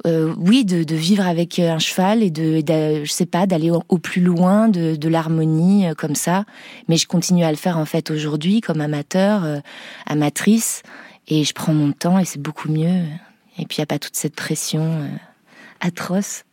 euh, 0.06 0.34
oui, 0.38 0.64
de, 0.64 0.94
vivre 0.94 1.26
avec 1.26 1.58
un 1.58 1.78
cheval 1.78 2.22
et 2.22 2.30
de, 2.30 2.62
je 3.04 3.10
sais 3.10 3.26
pas, 3.26 3.46
d'aller 3.46 3.70
au, 3.70 3.98
plus 3.98 4.20
loin 4.20 4.68
de, 4.68 5.08
l'harmonie 5.08 5.86
euh, 5.86 5.94
comme 5.94 6.14
ça. 6.14 6.44
Mais 6.88 6.96
je 6.96 7.06
continue 7.06 7.44
à 7.44 7.50
le 7.50 7.56
faire 7.56 7.78
en 7.78 7.84
fait 7.84 8.10
aujourd'hui 8.10 8.60
comme 8.60 8.80
amateur, 8.80 9.44
euh, 9.44 9.58
amatrice, 10.06 10.82
et 11.28 11.44
je 11.44 11.52
prends 11.52 11.74
mon 11.74 11.92
temps 11.92 12.18
et 12.18 12.24
c'est 12.24 12.42
beaucoup 12.42 12.68
mieux. 12.68 13.02
Et 13.58 13.66
puis 13.66 13.76
il 13.76 13.80
y 13.80 13.82
a 13.82 13.86
pas 13.86 13.98
toute 13.98 14.16
cette 14.16 14.34
pression 14.34 15.08
atroce. 15.80 16.44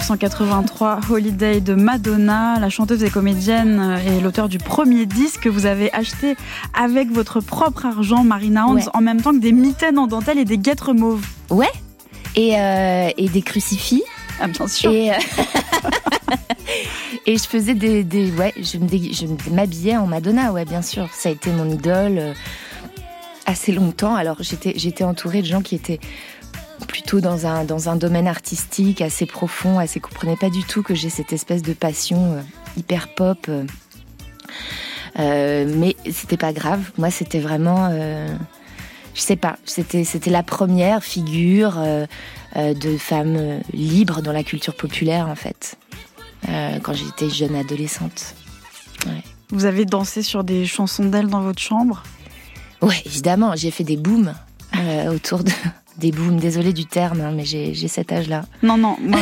1983, 0.00 1.00
Holiday 1.10 1.60
de 1.60 1.74
Madonna, 1.74 2.58
la 2.58 2.70
chanteuse 2.70 3.04
et 3.04 3.10
comédienne 3.10 3.78
euh, 3.78 4.16
et 4.16 4.20
l'auteur 4.20 4.48
du 4.48 4.56
premier 4.56 5.04
disque 5.04 5.40
que 5.40 5.48
vous 5.50 5.66
avez 5.66 5.92
acheté 5.92 6.36
avec 6.72 7.10
votre 7.10 7.40
propre 7.40 7.84
argent, 7.84 8.24
Marina 8.24 8.66
Hans, 8.66 8.78
en 8.94 9.02
même 9.02 9.20
temps 9.20 9.32
que 9.32 9.40
des 9.40 9.52
mitaines 9.52 9.98
en 9.98 10.06
dentelle 10.06 10.38
et 10.38 10.46
des 10.46 10.56
guêtres 10.56 10.94
mauves. 10.94 11.26
Ouais, 11.50 11.70
et, 12.34 12.58
euh, 12.58 13.10
et 13.18 13.28
des 13.28 13.42
crucifix. 13.42 14.02
Ah, 14.40 14.48
bien 14.48 14.66
sûr. 14.68 14.90
Et, 14.90 15.10
euh, 15.10 15.14
et 17.26 17.36
je 17.36 17.44
faisais 17.44 17.74
des, 17.74 18.02
des 18.02 18.30
ouais, 18.32 18.54
je 18.56 19.50
m'habillais 19.52 19.98
en 19.98 20.06
Madonna, 20.06 20.50
ouais, 20.50 20.64
bien 20.64 20.82
sûr. 20.82 21.08
Ça 21.12 21.28
a 21.28 21.32
été 21.32 21.50
mon 21.50 21.68
idole 21.68 22.34
assez 23.44 23.72
longtemps. 23.72 24.14
Alors 24.14 24.36
j'étais, 24.40 24.72
j'étais 24.76 25.04
entourée 25.04 25.42
de 25.42 25.46
gens 25.46 25.60
qui 25.60 25.74
étaient 25.74 26.00
plutôt 26.86 27.20
dans 27.20 27.46
un, 27.46 27.64
dans 27.64 27.88
un 27.88 27.96
domaine 27.96 28.26
artistique 28.28 29.00
assez 29.00 29.26
profond, 29.26 29.78
assez 29.78 30.00
comprenait 30.00 30.36
pas 30.36 30.50
du 30.50 30.62
tout 30.64 30.82
que 30.82 30.94
j'ai 30.94 31.10
cette 31.10 31.32
espèce 31.32 31.62
de 31.62 31.72
passion 31.72 32.34
euh, 32.34 32.40
hyper 32.76 33.08
pop. 33.14 33.38
Euh, 33.48 33.64
euh, 35.18 35.72
mais 35.76 35.96
c'était 36.10 36.36
pas 36.36 36.52
grave. 36.52 36.90
Moi, 36.98 37.10
c'était 37.10 37.40
vraiment, 37.40 37.90
je 37.90 39.20
sais 39.20 39.36
pas, 39.36 39.56
c'était 39.64 40.04
c'était 40.04 40.30
la 40.30 40.44
première 40.44 41.02
figure 41.02 41.78
de 42.56 42.96
femme 42.96 43.60
libre 43.72 44.22
dans 44.22 44.32
la 44.32 44.44
culture 44.44 44.76
populaire 44.76 45.28
en 45.28 45.34
fait, 45.34 45.76
quand 46.46 46.92
j'étais 46.92 47.28
jeune 47.28 47.56
adolescente. 47.56 48.36
Vous 49.50 49.64
avez 49.64 49.84
dansé 49.84 50.22
sur 50.22 50.44
des 50.44 50.64
chansons 50.64 51.06
d'elle 51.06 51.26
dans 51.26 51.40
votre 51.40 51.60
chambre? 51.60 52.04
Ouais, 52.80 53.02
évidemment. 53.04 53.56
J'ai 53.56 53.72
fait 53.72 53.84
des 53.84 53.96
booms 53.96 54.32
autour 55.12 55.42
de 55.42 55.52
des 56.00 56.10
booms. 56.10 56.38
Désolée 56.38 56.72
du 56.72 56.86
terme, 56.86 57.20
hein, 57.20 57.32
mais 57.34 57.44
j'ai 57.44 57.74
cet 57.88 58.10
âge-là. 58.10 58.42
Non, 58.62 58.76
non, 58.76 58.96
moi, 59.00 59.20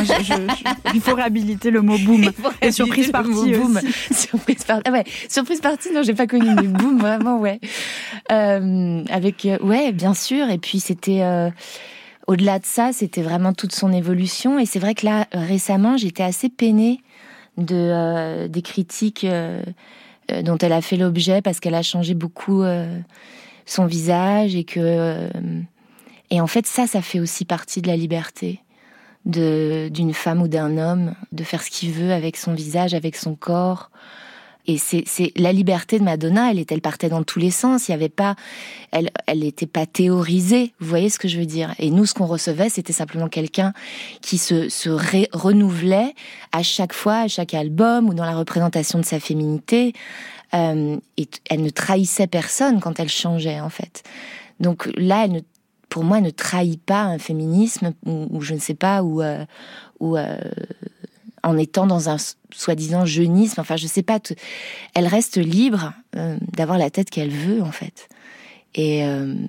il 0.93 1.01
faut 1.01 1.13
réhabiliter 1.13 1.69
le 1.69 1.81
mot 1.81 1.97
boom. 2.05 2.31
Et 2.61 2.71
surprise 2.71 3.11
partie 3.11 3.53
boom. 3.53 3.79
Surprise 4.11 4.63
partie. 4.63 4.83
Ah 4.85 4.91
ouais, 4.91 5.03
surprise 5.27 5.61
partie. 5.61 5.91
Non, 5.93 6.01
j'ai 6.01 6.15
pas 6.15 6.25
connu 6.25 6.49
les 6.55 6.67
boom, 6.67 6.97
vraiment, 6.97 7.39
ouais. 7.39 7.59
Euh, 8.31 9.03
avec, 9.09 9.45
euh, 9.45 9.59
ouais, 9.59 9.91
bien 9.91 10.15
sûr. 10.15 10.49
Et 10.49 10.57
puis 10.57 10.79
c'était. 10.79 11.21
Euh, 11.21 11.51
au-delà 12.27 12.59
de 12.59 12.65
ça, 12.65 12.91
c'était 12.93 13.23
vraiment 13.23 13.53
toute 13.53 13.73
son 13.73 13.91
évolution. 13.91 14.59
Et 14.59 14.65
c'est 14.65 14.79
vrai 14.79 14.93
que 14.93 15.05
là, 15.05 15.27
récemment, 15.31 15.97
j'étais 15.97 16.23
assez 16.23 16.47
peinée 16.47 17.01
de 17.57 18.47
des 18.47 18.61
critiques 18.61 19.25
dont 20.43 20.57
elle 20.59 20.73
a 20.73 20.81
fait 20.81 20.95
l'objet 20.95 21.41
parce 21.41 21.59
qu'elle 21.59 21.73
a 21.73 21.81
changé 21.81 22.13
beaucoup 22.13 22.63
son 23.65 23.85
visage 23.87 24.55
et 24.55 24.63
que 24.63 25.27
et 26.31 26.41
en 26.41 26.47
fait, 26.47 26.65
ça, 26.65 26.87
ça 26.87 27.01
fait 27.01 27.19
aussi 27.19 27.45
partie 27.45 27.81
de 27.81 27.87
la 27.87 27.95
liberté 27.95 28.61
d'une 29.25 30.13
femme 30.13 30.41
ou 30.41 30.47
d'un 30.47 30.77
homme 30.77 31.13
de 31.33 31.43
faire 31.43 31.61
ce 31.61 31.69
qu'il 31.69 31.91
veut 31.91 32.13
avec 32.13 32.37
son 32.37 32.53
visage, 32.53 32.93
avec 32.93 33.15
son 33.15 33.35
corps. 33.35 33.91
Et 34.65 34.77
c'est 34.77 35.31
la 35.35 35.51
liberté 35.51 35.97
de 35.97 36.03
Madonna. 36.03 36.51
Elle, 36.51 36.63
elle 36.69 36.81
partait 36.81 37.09
dans 37.09 37.23
tous 37.23 37.39
les 37.39 37.49
sens. 37.49 37.87
Il 37.87 37.91
y 37.91 37.93
avait 37.93 38.07
pas, 38.07 38.35
elle, 38.91 39.09
elle 39.25 39.39
n'était 39.39 39.65
pas 39.65 39.87
théorisée. 39.87 40.73
Vous 40.79 40.87
voyez 40.87 41.09
ce 41.09 41.17
que 41.17 41.27
je 41.27 41.39
veux 41.39 41.47
dire? 41.47 41.73
Et 41.79 41.89
nous, 41.89 42.05
ce 42.05 42.13
qu'on 42.13 42.27
recevait, 42.27 42.69
c'était 42.69 42.93
simplement 42.93 43.29
quelqu'un 43.29 43.73
qui 44.21 44.37
se, 44.37 44.69
se 44.69 44.89
renouvelait 45.35 46.13
à 46.51 46.61
chaque 46.61 46.93
fois, 46.93 47.21
à 47.21 47.27
chaque 47.27 47.55
album 47.55 48.09
ou 48.09 48.13
dans 48.13 48.25
la 48.25 48.35
représentation 48.35 48.99
de 48.99 49.05
sa 49.05 49.19
féminité. 49.19 49.93
Euh, 50.53 50.97
et 51.17 51.27
elle 51.49 51.61
ne 51.61 51.69
trahissait 51.69 52.27
personne 52.27 52.79
quand 52.79 52.99
elle 52.99 53.09
changeait, 53.09 53.59
en 53.59 53.69
fait. 53.69 54.03
Donc 54.59 54.89
là, 54.97 55.25
elle 55.25 55.31
ne 55.31 55.39
pour 55.89 56.03
moi, 56.03 56.21
ne 56.21 56.29
trahit 56.29 56.81
pas 56.81 57.03
un 57.03 57.17
féminisme 57.17 57.93
ou, 58.05 58.41
je 58.41 58.53
ne 58.53 58.59
sais 58.59 58.75
pas, 58.75 59.03
ou, 59.03 59.21
euh, 59.21 59.43
ou 59.99 60.17
euh, 60.17 60.37
en 61.43 61.57
étant 61.57 61.87
dans 61.87 62.09
un 62.09 62.17
soi-disant 62.53 63.05
jeunisme. 63.05 63.59
Enfin, 63.59 63.75
je 63.75 63.87
sais 63.87 64.03
pas. 64.03 64.19
Elle 64.93 65.07
reste 65.07 65.37
libre 65.37 65.93
euh, 66.15 66.37
d'avoir 66.53 66.77
la 66.77 66.89
tête 66.89 67.09
qu'elle 67.09 67.31
veut, 67.31 67.61
en 67.61 67.71
fait. 67.71 68.07
Et 68.75 69.03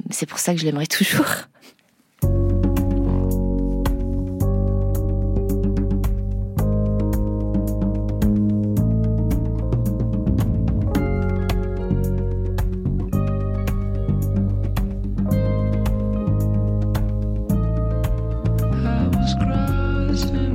c'est 0.09 0.24
pour 0.24 0.38
ça 0.38 0.55
que 0.55 0.61
je 0.61 0.64
l'aimerais 0.64 0.87
toujours. 0.87 1.26
Christmas. 20.20 20.49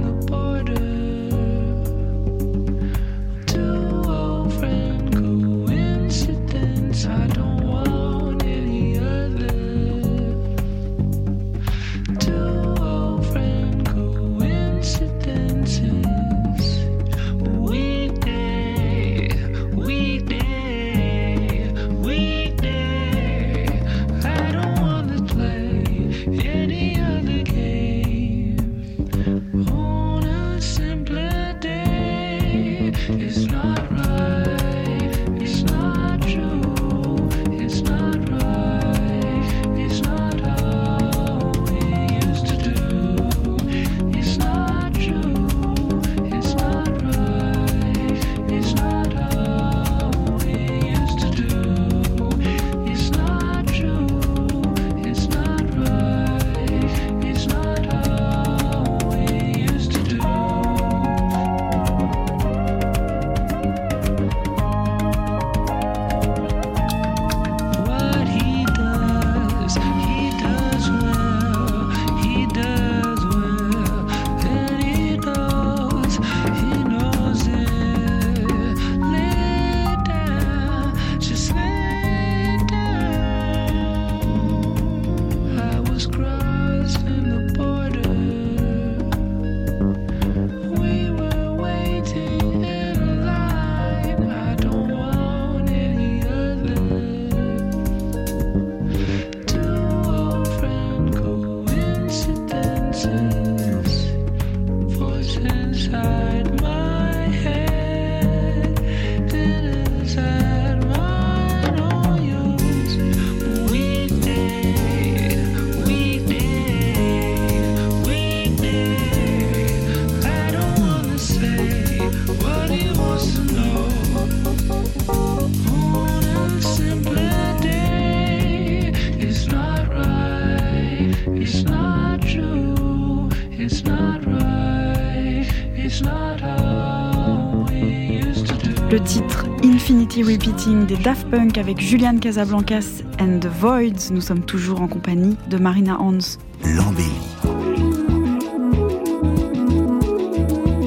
Repeating 140.24 140.86
des 140.86 140.96
Daft 140.96 141.30
Punk 141.30 141.58
avec 141.58 141.80
Julian 141.82 142.20
Casablancas 142.20 143.02
and 143.20 143.40
The 143.42 143.48
Voids. 143.48 144.12
Nous 144.12 144.22
sommes 144.22 144.44
toujours 144.46 144.82
en 144.82 144.88
compagnie 144.88 145.36
de 145.50 145.58
Marina 145.58 146.00
Hans. 146.00 146.38
L'embellie. 146.64 147.06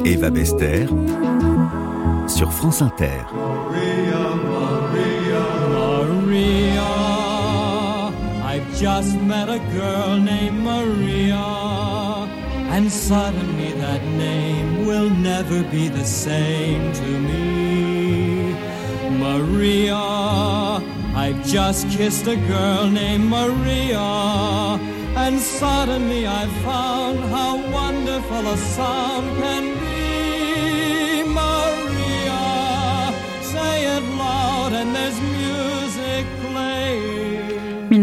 Eva 0.06 0.30
Bester 0.30 0.86
sur 2.26 2.50
France 2.52 2.80
Inter. 2.80 3.24
Maria, 3.34 4.34
Maria, 4.48 5.44
Maria. 5.72 6.82
I've 8.44 8.80
just 8.80 9.20
met 9.26 9.50
a 9.50 9.58
girl 9.74 10.18
named 10.18 10.62
Maria. 10.62 11.44
And 12.70 12.90
suddenly 12.90 13.72
that 13.78 14.02
name 14.16 14.86
will 14.86 15.10
never 15.10 15.62
be 15.70 15.88
the 15.88 16.04
same 16.04 16.92
to 16.92 17.02
me. 17.02 17.47
Maria. 19.38 19.94
I've 21.14 21.44
just 21.44 21.88
kissed 21.90 22.26
a 22.26 22.36
girl 22.36 22.88
named 22.88 23.24
Maria. 23.24 24.08
And 25.16 25.38
suddenly 25.38 26.26
I 26.26 26.46
found 26.64 27.18
how 27.20 27.56
wonderful 27.70 28.46
a 28.46 28.56
sound 28.56 29.26
can 29.42 29.78
be. 29.78 29.87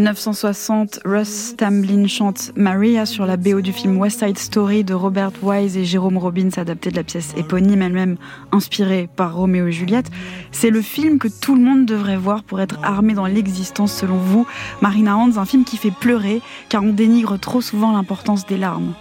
1960, 0.06 1.00
Russ 1.04 1.54
Tamblyn 1.56 2.06
chante 2.06 2.52
Maria 2.54 3.06
sur 3.06 3.26
la 3.26 3.36
BO 3.36 3.60
du 3.60 3.72
film 3.72 3.98
West 3.98 4.20
Side 4.24 4.38
Story 4.38 4.84
de 4.84 4.94
Robert 4.94 5.32
Wise 5.42 5.76
et 5.76 5.84
Jérôme 5.84 6.16
Robbins, 6.16 6.50
adapté 6.56 6.92
de 6.92 6.96
la 6.96 7.02
pièce 7.02 7.34
éponyme, 7.36 7.82
elle-même 7.82 8.16
inspirée 8.52 9.08
par 9.16 9.34
Roméo 9.34 9.66
et 9.66 9.72
Juliette. 9.72 10.08
C'est 10.52 10.70
le 10.70 10.80
film 10.80 11.18
que 11.18 11.26
tout 11.26 11.56
le 11.56 11.60
monde 11.60 11.86
devrait 11.86 12.16
voir 12.16 12.44
pour 12.44 12.60
être 12.60 12.78
armé 12.84 13.14
dans 13.14 13.26
l'existence, 13.26 13.92
selon 13.92 14.16
vous, 14.16 14.46
Marina 14.80 15.16
Hans, 15.16 15.38
un 15.38 15.44
film 15.44 15.64
qui 15.64 15.76
fait 15.76 15.90
pleurer, 15.90 16.40
car 16.68 16.84
on 16.84 16.92
dénigre 16.92 17.36
trop 17.36 17.60
souvent 17.60 17.90
l'importance 17.90 18.46
des 18.46 18.58
larmes. 18.58 18.94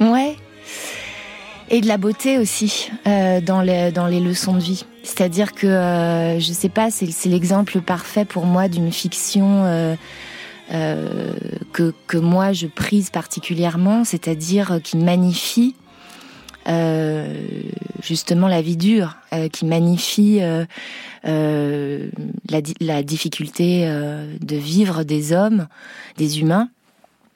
Ouais, 0.00 0.36
et 1.70 1.80
de 1.80 1.86
la 1.86 1.96
beauté 1.96 2.38
aussi 2.38 2.90
euh, 3.06 3.40
dans, 3.40 3.62
les, 3.62 3.92
dans 3.92 4.06
les 4.06 4.20
leçons 4.20 4.54
de 4.54 4.60
vie. 4.60 4.84
C'est-à-dire 5.02 5.52
que, 5.52 5.66
euh, 5.66 6.40
je 6.40 6.52
sais 6.52 6.68
pas, 6.68 6.90
c'est 6.90 7.08
l'exemple 7.26 7.80
parfait 7.80 8.24
pour 8.24 8.46
moi 8.46 8.68
d'une 8.68 8.92
fiction 8.92 9.64
euh, 9.64 9.94
euh, 10.72 11.34
que, 11.72 11.92
que 12.06 12.16
moi 12.16 12.52
je 12.52 12.66
prise 12.66 13.10
particulièrement, 13.10 14.04
c'est-à-dire 14.04 14.80
qui 14.82 14.96
magnifie 14.96 15.74
euh, 16.66 17.42
justement 18.02 18.48
la 18.48 18.62
vie 18.62 18.78
dure, 18.78 19.16
euh, 19.34 19.48
qui 19.48 19.66
magnifie 19.66 20.38
euh, 20.40 20.64
la, 22.48 22.60
la, 22.80 23.02
difficulté 23.02 23.86
de 23.86 24.56
vivre 24.56 25.04
des 25.04 25.32
hommes, 25.32 25.68
des 26.16 26.40
humains, 26.40 26.68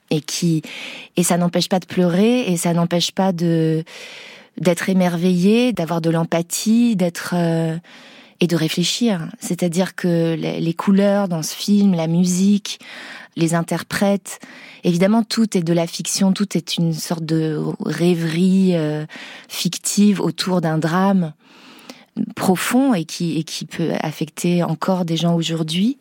et 0.09 0.21
qui 0.21 0.61
et 1.17 1.23
ça 1.23 1.37
n'empêche 1.37 1.69
pas 1.69 1.79
de 1.79 1.85
pleurer 1.85 2.51
et 2.51 2.57
ça 2.57 2.73
n'empêche 2.73 3.11
pas 3.11 3.31
de 3.31 3.83
d'être 4.57 4.89
émerveillé, 4.89 5.71
d'avoir 5.71 6.01
de 6.01 6.09
l'empathie, 6.09 6.95
d'être 6.95 7.33
euh, 7.33 7.77
et 8.41 8.47
de 8.47 8.55
réfléchir. 8.55 9.29
C'est-à-dire 9.39 9.95
que 9.95 10.35
les, 10.35 10.73
couleurs 10.73 11.27
dans 11.27 11.43
ce 11.43 11.53
film, 11.53 11.93
la 11.93 12.07
musique, 12.07 12.79
les 13.35 13.53
interprètes, 13.53 14.39
évidemment 14.83 15.23
tout 15.23 15.57
est 15.57 15.61
de 15.61 15.73
la 15.73 15.87
fiction, 15.87 16.31
tout 16.31 16.57
est 16.57 16.77
une 16.77 16.93
sorte 16.93 17.25
de 17.25 17.61
rêverie 17.85 18.75
euh, 18.75 19.05
fictive 19.47 20.21
autour 20.21 20.61
d'un 20.61 20.77
drame 20.77 21.33
profond 22.35 22.93
et 22.93 23.05
qui, 23.05 23.37
et 23.37 23.43
qui 23.43 23.65
peut 23.65 23.91
affecter 24.01 24.63
encore 24.63 25.05
des 25.05 25.17
gens 25.17 25.35
aujourd'hui. 25.35 25.97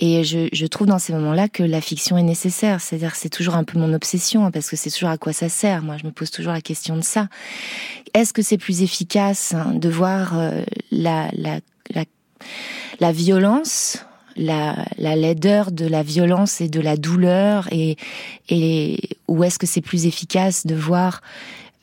Et 0.00 0.22
je, 0.22 0.48
je, 0.52 0.66
trouve 0.66 0.86
dans 0.86 0.98
ces 0.98 1.12
moments-là 1.12 1.48
que 1.48 1.62
la 1.62 1.80
fiction 1.80 2.16
est 2.16 2.22
nécessaire. 2.22 2.80
C'est-à-dire 2.80 3.16
c'est 3.16 3.28
toujours 3.28 3.56
un 3.56 3.64
peu 3.64 3.78
mon 3.78 3.92
obsession, 3.92 4.46
hein, 4.46 4.50
parce 4.50 4.70
que 4.70 4.76
c'est 4.76 4.90
toujours 4.90 5.08
à 5.08 5.18
quoi 5.18 5.32
ça 5.32 5.48
sert. 5.48 5.82
Moi, 5.82 5.96
je 5.96 6.06
me 6.06 6.12
pose 6.12 6.30
toujours 6.30 6.52
la 6.52 6.60
question 6.60 6.96
de 6.96 7.02
ça. 7.02 7.28
Est-ce 8.14 8.32
que 8.32 8.42
c'est 8.42 8.58
plus 8.58 8.82
efficace 8.82 9.54
hein, 9.54 9.72
de 9.74 9.88
voir 9.88 10.38
euh, 10.38 10.62
la, 10.92 11.30
la, 11.32 11.58
la, 13.00 13.12
violence 13.12 14.04
la, 14.36 14.76
la, 14.98 15.16
laideur 15.16 15.72
de 15.72 15.86
la 15.86 16.04
violence 16.04 16.60
et 16.60 16.68
de 16.68 16.80
la 16.80 16.96
douleur 16.96 17.68
et, 17.72 17.96
et 18.48 19.00
ou 19.26 19.42
est-ce 19.42 19.58
que 19.58 19.66
c'est 19.66 19.80
plus 19.80 20.06
efficace 20.06 20.64
de 20.64 20.76
voir 20.76 21.22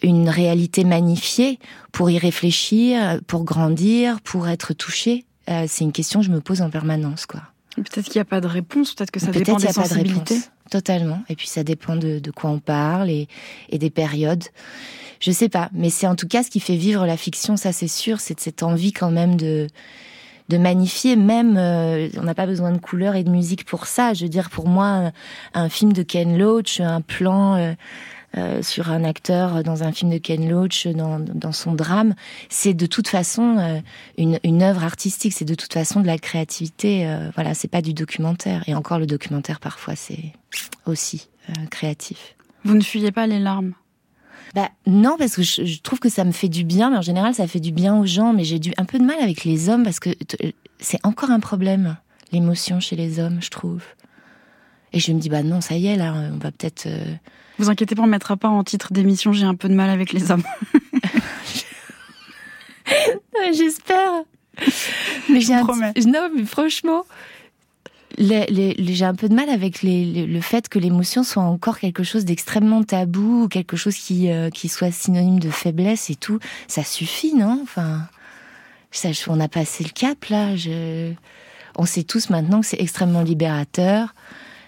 une 0.05 0.29
réalité 0.29 0.83
magnifiée 0.83 1.59
pour 1.91 2.09
y 2.09 2.17
réfléchir, 2.17 3.19
pour 3.27 3.43
grandir, 3.43 4.21
pour 4.21 4.47
être 4.47 4.73
touché 4.73 5.25
euh, 5.49 5.65
C'est 5.67 5.83
une 5.83 5.91
question 5.91 6.19
que 6.19 6.25
je 6.25 6.31
me 6.31 6.41
pose 6.41 6.61
en 6.61 6.69
permanence, 6.69 7.25
quoi. 7.25 7.41
Peut-être 7.75 8.05
qu'il 8.05 8.15
n'y 8.15 8.21
a 8.21 8.25
pas 8.25 8.39
de 8.39 8.47
réponse, 8.47 8.93
peut-être 8.93 9.11
que 9.11 9.19
ça 9.19 9.31
dépend 9.31 9.57
des 9.57 9.67
sensibilités. 9.67 10.39
Totalement. 10.71 11.21
Et 11.27 11.35
puis 11.35 11.47
ça 11.47 11.63
dépend 11.63 11.97
de, 11.97 12.19
de 12.19 12.31
quoi 12.31 12.49
on 12.49 12.59
parle 12.59 13.09
et, 13.09 13.27
et, 13.69 13.77
des 13.77 13.89
périodes. 13.89 14.45
Je 15.19 15.31
sais 15.31 15.49
pas, 15.49 15.69
mais 15.73 15.89
c'est 15.89 16.07
en 16.07 16.15
tout 16.15 16.27
cas 16.27 16.41
ce 16.41 16.49
qui 16.49 16.61
fait 16.61 16.77
vivre 16.77 17.05
la 17.05 17.17
fiction, 17.17 17.57
ça 17.57 17.73
c'est 17.73 17.89
sûr, 17.89 18.21
c'est 18.21 18.39
cette 18.39 18.63
envie 18.63 18.93
quand 18.93 19.11
même 19.11 19.35
de 19.35 19.67
de 20.49 20.57
magnifier. 20.57 21.15
Même, 21.15 21.57
euh, 21.57 22.07
on 22.17 22.23
n'a 22.23 22.35
pas 22.35 22.45
besoin 22.45 22.71
de 22.71 22.77
couleurs 22.77 23.15
et 23.15 23.23
de 23.23 23.29
musique 23.29 23.65
pour 23.65 23.87
ça. 23.87 24.13
Je 24.13 24.23
veux 24.23 24.29
dire, 24.29 24.49
pour 24.49 24.67
moi, 24.67 25.11
un 25.53 25.69
film 25.69 25.93
de 25.93 26.03
Ken 26.03 26.37
Loach, 26.37 26.79
un 26.79 27.01
plan. 27.01 27.55
Euh, 27.55 27.73
euh, 28.37 28.61
sur 28.61 28.91
un 28.91 29.03
acteur 29.03 29.63
dans 29.63 29.83
un 29.83 29.91
film 29.91 30.11
de 30.11 30.17
Ken 30.17 30.49
Loach, 30.49 30.87
dans, 30.87 31.19
dans 31.19 31.51
son 31.51 31.73
drame, 31.73 32.15
c'est 32.49 32.73
de 32.73 32.85
toute 32.85 33.07
façon 33.07 33.57
euh, 33.57 33.79
une, 34.17 34.39
une 34.43 34.61
œuvre 34.61 34.83
artistique, 34.83 35.33
c'est 35.33 35.45
de 35.45 35.55
toute 35.55 35.73
façon 35.73 36.01
de 36.01 36.07
la 36.07 36.17
créativité. 36.17 37.07
Euh, 37.07 37.29
voilà, 37.35 37.53
c'est 37.53 37.67
pas 37.67 37.81
du 37.81 37.93
documentaire. 37.93 38.63
Et 38.67 38.75
encore 38.75 38.99
le 38.99 39.05
documentaire 39.05 39.59
parfois 39.59 39.95
c'est 39.95 40.33
aussi 40.85 41.29
créatif. 41.69 42.35
Vous 42.63 42.75
ne 42.75 42.81
fuyez 42.81 43.11
pas 43.11 43.27
les 43.27 43.39
larmes? 43.39 43.73
Bah 44.55 44.69
non 44.87 45.15
parce 45.17 45.35
que 45.35 45.43
je, 45.43 45.65
je, 45.65 45.81
trouve 45.81 45.99
que 45.99 46.09
ça 46.09 46.23
me 46.23 46.31
fait 46.31 46.49
du 46.49 46.63
bien, 46.63 46.89
mais 46.89 46.97
en 46.97 47.01
général 47.01 47.33
ça 47.33 47.47
fait 47.47 47.59
du 47.59 47.71
bien 47.71 47.97
aux 47.97 48.05
gens. 48.05 48.33
Mais 48.33 48.43
j'ai 48.43 48.59
du 48.59 48.73
un 48.77 48.85
peu 48.85 48.97
de 48.97 49.03
mal 49.03 49.17
avec 49.21 49.43
les 49.43 49.69
hommes 49.69 49.83
parce 49.83 49.99
que 49.99 50.09
c'est 50.79 50.99
encore 51.05 51.31
un 51.31 51.39
problème 51.39 51.97
l'émotion 52.31 52.79
chez 52.79 52.95
les 52.95 53.19
hommes, 53.19 53.39
je 53.41 53.49
trouve. 53.49 53.83
Et 54.93 54.99
je 54.99 55.11
me 55.11 55.19
dis, 55.19 55.29
bah 55.29 55.43
non, 55.43 55.61
ça 55.61 55.75
y 55.75 55.87
est, 55.87 55.95
là, 55.95 56.13
on 56.33 56.37
va 56.37 56.51
peut-être. 56.51 56.85
Euh, 56.87 57.15
Vous 57.57 57.69
inquiétez 57.69 57.95
pas, 57.95 58.03
on 58.03 58.07
mettra 58.07 58.37
pas 58.37 58.49
en 58.49 58.63
titre 58.63 58.91
d'émission 58.91 59.33
J'ai 59.33 59.45
un 59.45 59.55
peu 59.55 59.69
de 59.69 59.73
mal 59.73 59.89
avec 59.89 60.13
les 60.13 60.31
hommes. 60.31 60.43
J'espère. 63.53 64.23
Mais 65.29 65.41
j'ai 65.41 65.53
un... 65.53 65.63
Non, 65.63 66.29
mais 66.35 66.45
franchement, 66.45 67.05
j'ai 68.17 69.03
un 69.03 69.15
peu 69.15 69.29
de 69.29 69.33
mal 69.33 69.49
avec 69.49 69.79
le 69.83 70.41
fait 70.41 70.69
que 70.69 70.79
l'émotion 70.79 71.23
soit 71.23 71.43
encore 71.43 71.79
quelque 71.79 72.03
chose 72.03 72.25
d'extrêmement 72.25 72.83
tabou, 72.83 73.43
ou 73.43 73.47
quelque 73.47 73.77
chose 73.77 73.95
qui, 73.95 74.31
euh, 74.31 74.49
qui 74.49 74.69
soit 74.69 74.91
synonyme 74.91 75.39
de 75.39 75.49
faiblesse 75.49 76.09
et 76.09 76.15
tout. 76.15 76.39
Ça 76.67 76.83
suffit, 76.83 77.33
non? 77.33 77.59
Enfin, 77.63 78.07
ça, 78.91 79.09
on 79.27 79.39
a 79.39 79.47
passé 79.47 79.83
le 79.83 79.89
cap 79.89 80.25
là. 80.25 80.55
Je... 80.55 81.11
On 81.77 81.85
sait 81.85 82.03
tous 82.03 82.29
maintenant 82.29 82.61
que 82.61 82.67
c'est 82.67 82.79
extrêmement 82.79 83.21
libérateur, 83.21 84.13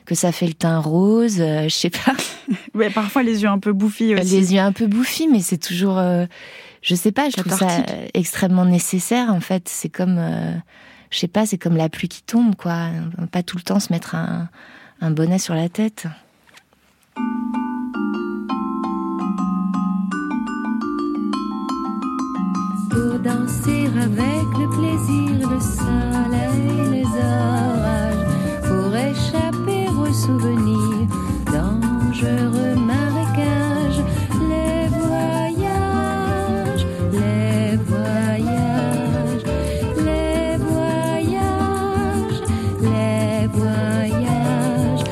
que 0.08 0.16
ça 0.16 0.32
fait 0.32 0.48
le 0.48 0.54
teint 0.54 0.80
rose. 0.80 1.38
Euh, 1.40 1.64
je 1.64 1.76
sais 1.76 1.92
pas. 1.92 2.14
Ouais, 2.74 2.90
parfois 2.90 3.24
les 3.24 3.42
yeux 3.42 3.50
un 3.50 3.60
peu 3.60 3.74
bouffis 3.74 4.16
aussi. 4.16 4.24
Les 4.24 4.54
yeux 4.54 4.62
un 4.62 4.72
peu 4.72 4.88
bouffis, 4.88 5.28
mais 5.28 5.42
c'est 5.42 5.58
toujours. 5.58 5.98
Euh, 5.98 6.28
je 6.82 6.96
sais 6.96 7.12
pas. 7.12 7.30
Je 7.30 7.36
trouve 7.36 7.58
ça 7.58 7.84
extrêmement 8.14 8.64
nécessaire. 8.64 9.34
En 9.34 9.42
fait, 9.42 9.68
c'est 9.68 9.90
comme 9.90 10.22
je 11.10 11.18
sais 11.18 11.28
pas, 11.28 11.46
c'est 11.46 11.58
comme 11.58 11.76
la 11.76 11.90
pluie 11.90 12.08
qui 12.08 12.22
tombe, 12.22 12.56
quoi. 12.56 12.90
Pas 13.32 13.44
tout 13.44 13.58
le 13.58 13.64
temps 13.64 13.80
se 13.80 13.92
mettre 13.92 14.16
un, 14.16 14.48
un 15.02 15.12
bonnet 15.12 15.40
sur 15.40 15.56
la 15.56 15.68
tête. 15.70 16.06
Pour 22.90 23.20
danser 23.20 23.88
avec 24.00 24.46
le 24.58 24.70
plaisir, 24.70 25.50
le 25.50 25.60
dangereux. 32.22 32.68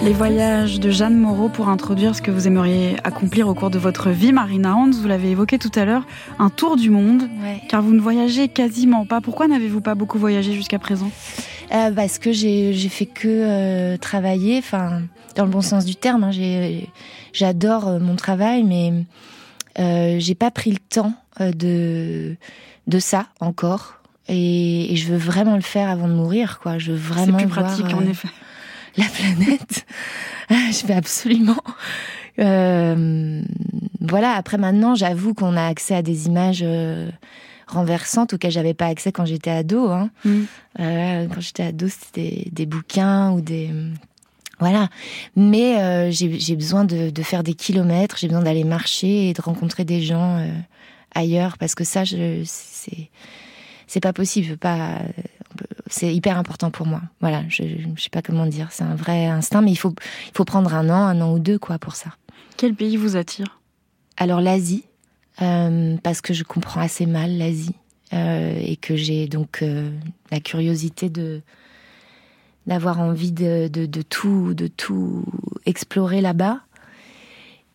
Les 0.06 0.14
voyages 0.14 0.80
de 0.80 0.92
Jeanne 0.92 1.18
Moreau 1.18 1.50
pour 1.50 1.68
introduire 1.68 2.16
ce 2.16 2.22
que 2.22 2.30
vous 2.30 2.46
aimeriez 2.46 2.96
accomplir 3.04 3.48
au 3.48 3.56
cours 3.56 3.72
de 3.72 3.80
votre 3.80 4.12
vie. 4.12 4.32
Marina 4.32 4.76
Hans, 4.76 4.92
vous 4.92 5.08
l'avez 5.08 5.32
évoqué 5.32 5.58
tout 5.58 5.72
à 5.74 5.84
l'heure, 5.84 6.06
un 6.38 6.52
tour 6.52 6.76
du 6.76 6.92
monde, 6.92 7.28
car 7.70 7.82
vous 7.82 7.92
ne 7.92 8.00
voyagez 8.00 8.48
quasiment 8.48 9.08
pas. 9.08 9.20
Pourquoi 9.20 9.48
n'avez-vous 9.48 9.82
pas 9.82 9.96
beaucoup 9.96 10.20
voyagé 10.20 10.54
jusqu'à 10.54 10.78
présent? 10.78 11.10
Euh, 11.74 11.90
Parce 11.90 12.20
que 12.20 12.32
j'ai 12.32 12.90
fait 12.90 13.08
que 13.08 13.28
euh, 13.28 13.98
travailler, 13.98 14.60
enfin, 14.60 15.02
dans 15.36 15.46
le 15.46 15.52
bon 15.52 15.62
sens 15.62 15.86
du 15.86 15.96
terme. 15.96 16.24
Hein, 16.24 16.32
j'adore 17.34 17.88
euh, 17.88 18.00
mon 18.00 18.16
travail, 18.16 18.64
mais 18.64 18.94
j'ai 20.20 20.36
pas 20.36 20.52
pris 20.52 20.72
le 20.72 20.80
temps 20.80 21.14
de, 21.40 22.36
de 22.88 23.00
ça 23.00 23.28
encore. 23.40 23.96
Et, 24.28 24.94
et, 24.94 24.96
je 24.96 25.12
veux 25.12 25.18
vraiment 25.18 25.56
le 25.56 25.62
faire 25.62 25.88
avant 25.88 26.08
de 26.08 26.14
mourir, 26.14 26.60
quoi. 26.60 26.80
Je 26.80 26.92
veux 26.92 26.98
vraiment. 26.98 27.38
C'est 27.38 27.46
plus 27.46 27.54
pratique, 27.54 27.94
en 27.94 28.02
effet 28.02 28.30
la 28.98 29.06
planète. 29.06 29.86
je 30.50 30.88
vais 30.88 30.94
absolument. 30.94 31.62
Euh, 32.40 33.42
voilà. 34.02 34.32
Après, 34.34 34.58
maintenant, 34.58 34.96
j'avoue 34.96 35.34
qu'on 35.34 35.56
a 35.56 35.66
accès 35.66 35.96
à 35.96 36.02
des 36.02 36.28
images 36.28 36.64
euh, 36.64 37.10
renversantes 37.68 38.34
auxquelles 38.34 38.52
j'avais 38.52 38.74
pas 38.74 38.88
accès 38.88 39.12
quand 39.12 39.26
j'étais 39.26 39.52
ado. 39.52 39.90
Hein. 39.90 40.10
Mm. 40.24 40.42
Euh, 40.80 41.28
quand 41.34 41.42
j'étais 41.42 41.64
ado, 41.64 41.88
c'était 41.88 42.50
des, 42.52 42.66
bouquins 42.66 43.32
ou 43.32 43.42
des 43.42 43.72
voilà. 44.60 44.90
Mais 45.36 46.12
j'ai 46.12 46.56
besoin 46.56 46.86
de, 46.86 47.10
de, 47.10 47.24
faire 47.24 47.44
des 47.44 47.54
kilomètres. 47.54 48.18
J'ai 48.18 48.28
besoin 48.28 48.44
d'aller 48.44 48.64
marcher 48.64 49.30
et 49.30 49.34
de 49.34 49.42
rencontrer 49.42 49.86
des 49.86 50.02
gens 50.02 50.46
ailleurs 51.14 51.58
parce 51.58 51.76
que 51.76 51.84
ça, 51.84 52.04
c'est 52.06 53.10
c'est 53.88 54.00
pas 54.00 54.14
possible. 54.14 54.58
Pas 54.58 55.00
c'est 55.88 56.14
hyper 56.14 56.38
important 56.38 56.72
pour 56.72 56.86
moi. 56.86 57.02
Voilà, 57.22 57.44
je, 57.48 57.64
ne 57.64 57.98
sais 57.98 58.10
pas 58.10 58.22
comment 58.22 58.46
dire, 58.46 58.70
c'est 58.72 58.84
un 58.84 58.96
vrai 58.96 59.26
instinct, 59.26 59.62
mais 59.62 59.72
il 59.72 59.78
faut, 59.78 59.94
il 60.28 60.36
faut 60.36 60.46
prendre 60.46 60.74
un 60.74 60.90
an, 60.90 61.06
un 61.06 61.22
an 61.22 61.34
ou 61.34 61.40
deux, 61.40 61.60
quoi, 61.60 61.78
pour 61.78 61.96
ça. 61.96 62.12
Quel 62.58 62.74
pays 62.74 62.98
vous 62.98 63.16
attire? 63.16 63.60
Alors 64.18 64.42
l'Asie, 64.42 64.86
euh, 65.42 65.98
parce 66.04 66.22
que 66.22 66.34
je 66.34 66.44
comprends 66.44 66.82
assez 66.82 67.06
mal 67.06 67.38
l'Asie 67.38 67.76
euh, 68.14 68.58
et 68.60 68.78
que 68.78 68.96
j'ai 68.96 69.28
donc 69.28 69.62
euh, 69.62 69.92
la 70.32 70.40
curiosité 70.40 71.10
de 71.10 71.42
d'avoir 72.68 73.00
envie 73.00 73.32
de, 73.32 73.68
de, 73.68 73.86
de, 73.86 74.02
tout, 74.02 74.54
de 74.54 74.68
tout 74.68 75.26
explorer 75.66 76.22
là-bas. 76.22 76.62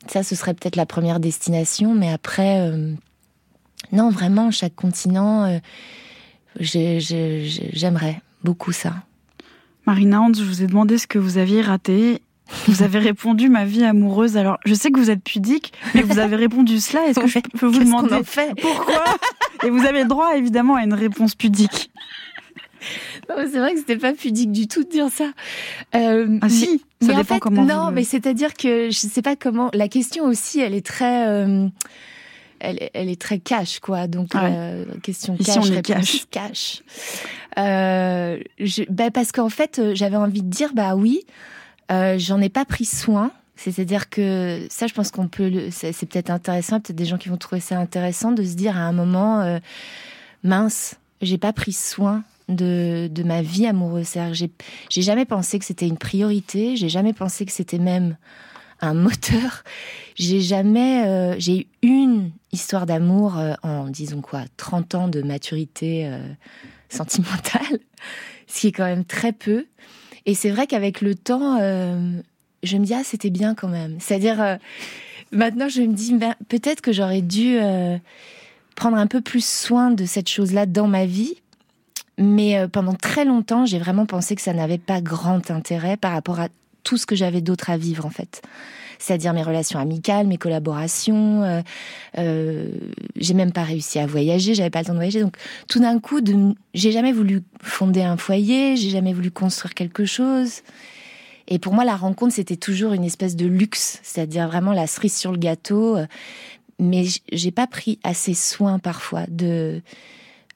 Ça, 0.06 0.22
ce 0.22 0.34
serait 0.34 0.54
peut-être 0.54 0.76
la 0.76 0.86
première 0.86 1.20
destination, 1.20 1.94
mais 1.94 2.10
après, 2.10 2.72
non, 3.92 4.10
vraiment, 4.10 4.50
chaque 4.50 4.74
continent 4.74 5.60
J'aimerais 6.58 8.20
beaucoup 8.42 8.72
ça. 8.72 8.94
Marina 9.86 10.20
Hans, 10.20 10.32
je 10.34 10.42
vous 10.42 10.62
ai 10.62 10.66
demandé 10.66 10.98
ce 10.98 11.06
que 11.06 11.18
vous 11.18 11.38
aviez 11.38 11.62
raté. 11.62 12.22
Vous 12.66 12.82
avez 12.82 12.98
répondu 12.98 13.48
ma 13.48 13.64
vie 13.64 13.84
amoureuse. 13.84 14.36
Alors, 14.36 14.58
je 14.64 14.74
sais 14.74 14.90
que 14.90 14.98
vous 14.98 15.10
êtes 15.10 15.22
pudique, 15.22 15.72
mais 15.94 16.02
vous 16.02 16.18
avez 16.18 16.36
répondu 16.36 16.80
cela. 16.80 17.06
Est-ce 17.06 17.20
que 17.20 17.26
je 17.26 17.38
peux 17.58 17.66
vous 17.66 17.78
demander 17.78 18.22
fait? 18.24 18.52
pourquoi? 18.60 19.04
Et 19.64 19.70
vous 19.70 19.84
avez 19.84 20.04
droit 20.04 20.36
évidemment 20.36 20.74
à 20.74 20.84
une 20.84 20.94
réponse 20.94 21.34
pudique. 21.34 21.90
C'est 23.28 23.58
vrai 23.58 23.74
que 23.74 23.80
c'était 23.80 23.96
pas 23.96 24.12
pudique 24.12 24.52
du 24.52 24.68
tout 24.68 24.84
de 24.84 24.88
dire 24.88 25.08
ça. 25.10 25.30
Euh, 25.94 26.38
ah 26.40 26.48
si, 26.48 26.82
ça 27.00 27.14
dépend 27.14 27.38
comment. 27.38 27.64
Non, 27.64 27.90
mais 27.90 28.04
c'est-à-dire 28.04 28.54
que 28.54 28.90
je 28.90 28.98
sais 28.98 29.22
pas 29.22 29.36
comment. 29.36 29.70
La 29.74 29.88
question 29.88 30.24
aussi, 30.24 30.60
elle 30.60 30.74
est 30.74 30.84
très. 30.84 31.28
Euh, 31.28 31.66
elle, 32.58 32.90
elle, 32.92 33.08
est 33.08 33.20
très 33.20 33.38
cash, 33.38 33.80
quoi. 33.80 34.06
Donc, 34.06 34.34
euh, 34.34 34.84
question 35.02 35.36
cash, 35.36 35.56
on 35.58 35.72
est 35.72 35.82
cash. 35.82 36.26
cash. 36.30 36.82
Euh, 37.58 38.38
je, 38.58 38.82
bah 38.90 39.10
parce 39.10 39.32
qu'en 39.32 39.48
fait, 39.48 39.80
j'avais 39.94 40.16
envie 40.16 40.42
de 40.42 40.50
dire, 40.50 40.72
bah 40.74 40.94
oui, 40.94 41.22
j'en 41.88 42.40
ai 42.40 42.50
pas 42.50 42.64
pris 42.64 42.84
soin. 42.84 43.32
C'est-à-dire 43.60 44.08
que 44.08 44.66
ça, 44.70 44.86
je 44.86 44.94
pense 44.94 45.10
qu'on 45.10 45.28
peut, 45.28 45.68
c'est 45.70 46.06
peut-être 46.06 46.30
intéressant, 46.30 46.80
peut-être 46.80 46.96
des 46.96 47.04
gens 47.04 47.18
qui 47.18 47.28
vont 47.28 47.36
trouver 47.36 47.60
ça 47.60 47.78
intéressant 47.78 48.32
de 48.32 48.42
se 48.42 48.54
dire 48.54 48.74
à 48.74 48.80
un 48.80 48.92
moment, 48.92 49.42
euh, 49.42 49.58
mince, 50.42 50.96
j'ai 51.20 51.36
pas 51.36 51.52
pris 51.52 51.74
soin 51.74 52.24
de, 52.50 53.08
de 53.10 53.22
ma 53.22 53.42
vie 53.42 53.66
amoureuse. 53.66 54.14
J'ai 54.32 55.02
jamais 55.02 55.24
pensé 55.24 55.58
que 55.58 55.64
c'était 55.64 55.86
une 55.86 55.98
priorité. 55.98 56.76
J'ai 56.76 56.88
jamais 56.88 57.12
pensé 57.12 57.46
que 57.46 57.52
c'était 57.52 57.78
même 57.78 58.16
un 58.80 58.94
moteur. 58.94 59.62
J'ai 60.16 60.40
jamais, 60.40 61.06
euh, 61.06 61.34
j'ai 61.38 61.68
eu 61.82 61.88
une 61.88 62.30
histoire 62.52 62.86
d'amour 62.86 63.38
euh, 63.38 63.54
en, 63.62 63.88
disons 63.88 64.20
quoi, 64.20 64.42
30 64.56 64.94
ans 64.94 65.08
de 65.08 65.22
maturité 65.22 66.06
euh, 66.06 66.18
sentimentale, 66.88 67.78
ce 68.46 68.60
qui 68.60 68.66
est 68.68 68.72
quand 68.72 68.84
même 68.84 69.04
très 69.04 69.32
peu. 69.32 69.66
Et 70.26 70.34
c'est 70.34 70.50
vrai 70.50 70.66
qu'avec 70.66 71.00
le 71.00 71.14
temps, 71.14 71.58
je 71.58 72.76
me 72.76 72.84
dis, 72.84 72.92
ah, 72.92 73.02
c'était 73.02 73.30
bien 73.30 73.54
quand 73.54 73.68
même. 73.68 73.96
C'est-à-dire, 74.00 74.58
maintenant, 75.32 75.70
je 75.70 75.80
me 75.80 75.94
dis, 75.94 76.12
ben, 76.12 76.34
peut-être 76.48 76.82
que 76.82 76.92
j'aurais 76.92 77.22
dû 77.22 77.58
prendre 78.76 78.98
un 78.98 79.06
peu 79.06 79.22
plus 79.22 79.42
soin 79.42 79.90
de 79.90 80.04
cette 80.04 80.28
chose-là 80.28 80.66
dans 80.66 80.86
ma 80.86 81.06
vie. 81.06 81.36
Mais 82.20 82.68
pendant 82.68 82.94
très 82.94 83.24
longtemps, 83.24 83.64
j'ai 83.66 83.78
vraiment 83.78 84.06
pensé 84.06 84.36
que 84.36 84.42
ça 84.42 84.52
n'avait 84.52 84.78
pas 84.78 85.00
grand 85.00 85.50
intérêt 85.50 85.96
par 85.96 86.12
rapport 86.12 86.38
à 86.38 86.48
tout 86.84 86.96
ce 86.96 87.06
que 87.06 87.16
j'avais 87.16 87.40
d'autre 87.40 87.70
à 87.70 87.76
vivre 87.76 88.06
en 88.06 88.10
fait. 88.10 88.42
C'est-à-dire 88.98 89.32
mes 89.32 89.42
relations 89.42 89.78
amicales, 89.78 90.26
mes 90.26 90.36
collaborations. 90.36 91.42
Euh, 91.42 91.62
euh, 92.18 92.68
j'ai 93.16 93.32
même 93.32 93.52
pas 93.52 93.64
réussi 93.64 93.98
à 93.98 94.06
voyager, 94.06 94.54
j'avais 94.54 94.70
pas 94.70 94.80
le 94.80 94.86
temps 94.86 94.92
de 94.92 94.98
voyager. 94.98 95.20
Donc 95.20 95.36
tout 95.68 95.80
d'un 95.80 95.98
coup, 95.98 96.20
j'ai 96.74 96.92
jamais 96.92 97.12
voulu 97.12 97.42
fonder 97.62 98.02
un 98.02 98.18
foyer, 98.18 98.76
j'ai 98.76 98.90
jamais 98.90 99.14
voulu 99.14 99.30
construire 99.30 99.74
quelque 99.74 100.04
chose. 100.04 100.60
Et 101.48 101.58
pour 101.58 101.72
moi, 101.72 101.84
la 101.84 101.96
rencontre, 101.96 102.34
c'était 102.34 102.56
toujours 102.56 102.92
une 102.92 103.04
espèce 103.04 103.34
de 103.34 103.46
luxe, 103.46 103.98
c'est-à-dire 104.02 104.46
vraiment 104.46 104.72
la 104.72 104.86
cerise 104.86 105.16
sur 105.16 105.32
le 105.32 105.38
gâteau. 105.38 105.96
Mais 106.78 107.06
j'ai 107.32 107.50
pas 107.50 107.66
pris 107.66 107.98
assez 108.04 108.34
soin 108.34 108.78
parfois 108.78 109.24
de 109.28 109.82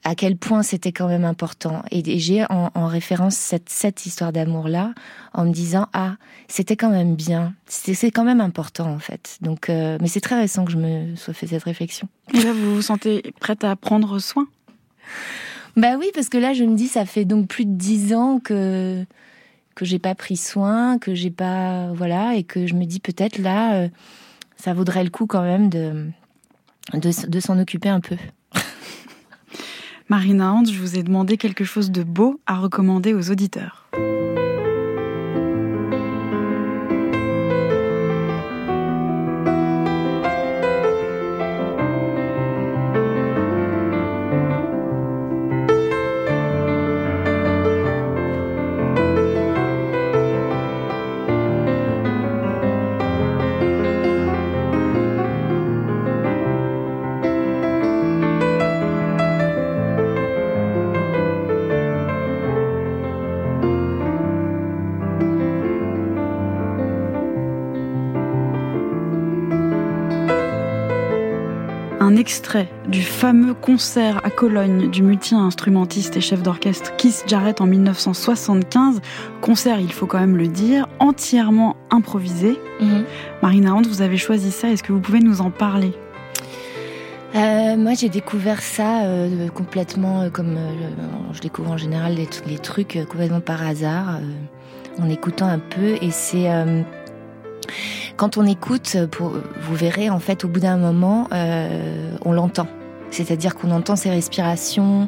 à 0.05 0.13
quel 0.13 0.37
point 0.37 0.61
c'était 0.61 0.91
quand 0.91 1.07
même 1.07 1.25
important. 1.25 1.83
Et, 1.89 2.19
j'ai 2.19 2.45
en, 2.49 2.87
référence 2.87 3.35
cette, 3.35 3.69
cette 3.69 4.05
histoire 4.05 4.31
d'amour-là 4.31 4.93
en 5.33 5.45
me 5.45 5.51
disant, 5.51 5.87
ah, 5.93 6.15
c'était 6.47 6.75
quand 6.75 6.91
même 6.91 7.15
bien, 7.15 7.55
c'est 7.67 8.11
quand 8.11 8.23
même 8.23 8.39
important 8.39 8.87
en 8.87 8.99
fait. 8.99 9.37
Donc, 9.41 9.69
euh, 9.69 9.97
mais 9.99 10.07
c'est 10.07 10.21
très 10.21 10.39
récent 10.39 10.63
que 10.63 10.71
je 10.71 10.77
me 10.77 11.15
sois 11.15 11.33
fait 11.33 11.47
cette 11.47 11.63
réflexion. 11.63 12.07
Et 12.33 12.41
là, 12.41 12.53
vous 12.53 12.75
vous 12.75 12.81
sentez 12.83 13.33
prête 13.39 13.63
à 13.63 13.75
prendre 13.75 14.19
soin? 14.19 14.47
Bah 15.75 15.97
oui, 15.99 16.11
parce 16.13 16.29
que 16.29 16.37
là, 16.37 16.53
je 16.53 16.63
me 16.63 16.75
dis, 16.75 16.87
ça 16.87 17.05
fait 17.05 17.25
donc 17.25 17.47
plus 17.47 17.65
de 17.65 17.75
dix 17.75 18.13
ans 18.13 18.39
que 18.39 19.03
que 19.73 19.83
j'ai 19.83 19.99
pas 19.99 20.15
pris 20.15 20.37
soin, 20.37 20.99
que 20.99 21.13
j'ai 21.13 21.31
pas, 21.31 21.91
voilà, 21.91 22.35
et 22.35 22.43
que 22.43 22.65
je 22.65 22.75
me 22.75 22.85
dis 22.85 23.01
peut-être 23.01 23.39
là, 23.39 23.75
euh, 23.75 23.89
ça 24.55 24.73
vaudrait 24.73 25.03
le 25.03 25.09
coup 25.09 25.25
quand 25.25 25.41
même 25.41 25.69
de, 25.69 26.05
de 26.93 27.39
s'en 27.41 27.59
occuper 27.59 27.89
un 27.89 27.99
peu. 27.99 28.15
Marina 30.07 30.53
Hans, 30.53 30.65
je 30.65 30.79
vous 30.79 30.99
ai 30.99 31.03
demandé 31.03 31.35
quelque 31.35 31.63
chose 31.63 31.89
de 31.89 32.03
beau 32.03 32.39
à 32.45 32.59
recommander 32.59 33.15
aux 33.15 33.31
auditeurs. 33.31 33.84
Extrait 72.25 72.67
du 72.87 73.03
fameux 73.03 73.53
concert 73.53 74.19
à 74.25 74.31
Cologne 74.31 74.89
du 74.89 75.03
multi-instrumentiste 75.03 76.17
et 76.17 76.21
chef 76.21 76.41
d'orchestre 76.41 76.95
Keith 76.95 77.23
Jarrett 77.27 77.61
en 77.61 77.67
1975. 77.67 78.99
Concert, 79.41 79.79
il 79.79 79.93
faut 79.93 80.07
quand 80.07 80.19
même 80.19 80.35
le 80.35 80.47
dire, 80.47 80.87
entièrement 80.97 81.75
improvisé. 81.91 82.59
Mhm. 82.81 83.03
Marina 83.43 83.73
Hunt, 83.73 83.83
vous 83.83 84.01
avez 84.01 84.17
choisi 84.17 84.49
ça, 84.49 84.69
est-ce 84.69 84.81
que 84.81 84.91
vous 84.91 85.01
pouvez 85.01 85.19
nous 85.19 85.41
en 85.41 85.51
parler? 85.51 85.93
Euh, 87.35 87.77
moi, 87.77 87.93
j'ai 87.93 88.09
découvert 88.09 88.63
ça 88.63 89.03
euh, 89.03 89.47
complètement 89.49 90.21
euh, 90.21 90.29
comme 90.31 90.57
je 91.31 91.41
découvre 91.41 91.69
en 91.69 91.77
général 91.77 92.15
les, 92.15 92.27
les 92.47 92.57
trucs 92.57 92.97
complètement 93.07 93.41
par 93.41 93.63
hasard, 93.63 94.19
en 94.99 95.07
écoutant 95.11 95.45
un 95.45 95.59
peu. 95.59 95.97
Et 96.01 96.09
c'est 96.09 96.49
quand 98.17 98.37
on 98.37 98.45
écoute, 98.45 98.93
euh, 98.95 99.07
pour, 99.07 99.33
vous 99.61 99.75
verrez 99.75 100.09
en 100.09 100.19
fait, 100.19 100.43
au 100.45 100.47
bout 100.47 100.59
d'un 100.59 100.77
moment, 100.77 101.27
euh, 101.33 102.11
on 102.23 102.31
l'entend. 102.31 102.67
C'est-à-dire 103.11 103.55
qu'on 103.55 103.71
entend 103.71 103.95
ses 103.95 104.09
respirations. 104.09 105.07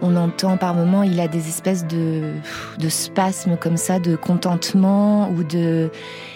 On 0.00 0.14
entend 0.14 0.56
par 0.56 0.74
moments, 0.74 1.02
il 1.02 1.18
a 1.18 1.26
des 1.26 1.48
espèces 1.48 1.84
de, 1.84 2.34
de 2.78 2.88
spasmes 2.88 3.56
comme 3.56 3.76
ça, 3.76 3.98
de 3.98 4.14
contentement 4.14 5.28
ou 5.30 5.42
de. 5.42 5.90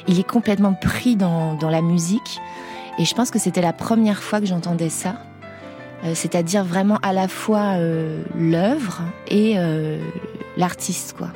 Il 0.09 0.19
est 0.19 0.29
complètement 0.29 0.75
pris 0.75 1.15
dans, 1.15 1.55
dans 1.55 1.71
la 1.71 1.81
musique. 1.81 2.41
Et 2.99 3.05
je 3.05 3.15
pense 3.15 3.31
que 3.31 3.39
c'était 3.39 3.63
la 3.63 3.73
première 3.73 4.23
fois 4.23 4.41
que 4.41 4.47
j'entendais 4.47 4.91
ça. 4.91 5.15
Euh, 6.05 6.13
C'est-à-dire 6.15 6.65
vraiment 6.65 6.99
à 7.03 7.13
la 7.13 7.29
fois 7.29 7.77
euh, 7.77 8.23
l'œuvre 8.37 9.03
et 9.29 9.55
euh, 9.57 9.99
l'artiste, 10.57 11.15
quoi. 11.17 11.29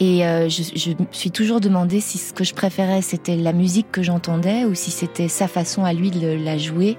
Et 0.00 0.24
euh, 0.24 0.48
je, 0.48 0.62
je 0.76 0.90
me 0.90 1.06
suis 1.10 1.30
toujours 1.30 1.60
demandé 1.60 2.00
si 2.00 2.18
ce 2.18 2.32
que 2.32 2.44
je 2.44 2.54
préférais 2.54 3.02
c'était 3.02 3.34
la 3.34 3.52
musique 3.52 3.90
que 3.90 4.02
j'entendais 4.02 4.64
ou 4.64 4.74
si 4.74 4.90
c'était 4.90 5.28
sa 5.28 5.48
façon 5.48 5.84
à 5.84 5.92
lui 5.92 6.10
de 6.10 6.28
la 6.28 6.56
jouer 6.56 6.96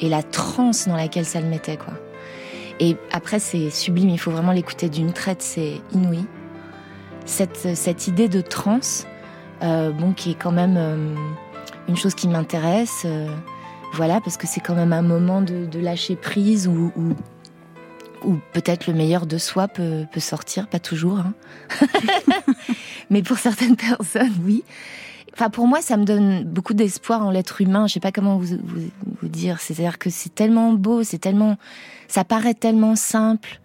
et 0.00 0.08
la 0.08 0.22
transe 0.22 0.86
dans 0.88 0.96
laquelle 0.96 1.24
ça 1.24 1.40
le 1.40 1.46
mettait, 1.46 1.76
quoi. 1.76 1.94
Et 2.78 2.96
après, 3.10 3.38
c'est 3.38 3.70
sublime, 3.70 4.10
il 4.10 4.18
faut 4.18 4.30
vraiment 4.30 4.52
l'écouter 4.52 4.88
d'une 4.88 5.12
traite, 5.12 5.42
c'est 5.42 5.80
inouï. 5.92 6.24
Cette, 7.24 7.74
cette 7.74 8.06
idée 8.06 8.28
de 8.28 8.40
transe, 8.40 9.06
euh, 9.62 9.90
bon, 9.90 10.12
qui 10.12 10.32
est 10.32 10.34
quand 10.34 10.52
même 10.52 10.76
euh, 10.76 11.14
une 11.88 11.96
chose 11.96 12.14
qui 12.14 12.28
m'intéresse, 12.28 13.02
euh, 13.06 13.28
voilà, 13.94 14.20
parce 14.20 14.36
que 14.36 14.46
c'est 14.46 14.60
quand 14.60 14.74
même 14.74 14.92
un 14.92 15.02
moment 15.02 15.40
de, 15.40 15.64
de 15.64 15.78
lâcher 15.80 16.16
prise 16.16 16.68
où, 16.68 16.92
où, 16.96 17.14
où 18.24 18.38
peut-être 18.52 18.86
le 18.86 18.94
meilleur 18.94 19.26
de 19.26 19.38
soi 19.38 19.68
peut, 19.68 20.06
sortir, 20.18 20.68
pas 20.68 20.78
toujours, 20.78 21.18
hein. 21.18 21.34
mais 23.10 23.22
pour 23.22 23.38
certaines 23.38 23.76
personnes, 23.76 24.34
oui. 24.44 24.64
Enfin, 25.32 25.50
pour 25.50 25.66
moi, 25.66 25.82
ça 25.82 25.98
me 25.98 26.04
donne 26.04 26.44
beaucoup 26.44 26.72
d'espoir 26.72 27.22
en 27.22 27.30
l'être 27.30 27.60
humain. 27.60 27.86
Je 27.86 27.94
sais 27.94 28.00
pas 28.00 28.12
comment 28.12 28.38
vous, 28.38 28.56
dire. 29.22 29.60
C'est-à-dire 29.60 29.98
que 29.98 30.08
c'est 30.08 30.34
tellement 30.34 30.72
beau, 30.72 31.02
c'est 31.02 31.18
tellement, 31.18 31.58
ça 32.08 32.24
paraît 32.24 32.54
tellement 32.54 32.96
simple 32.96 33.60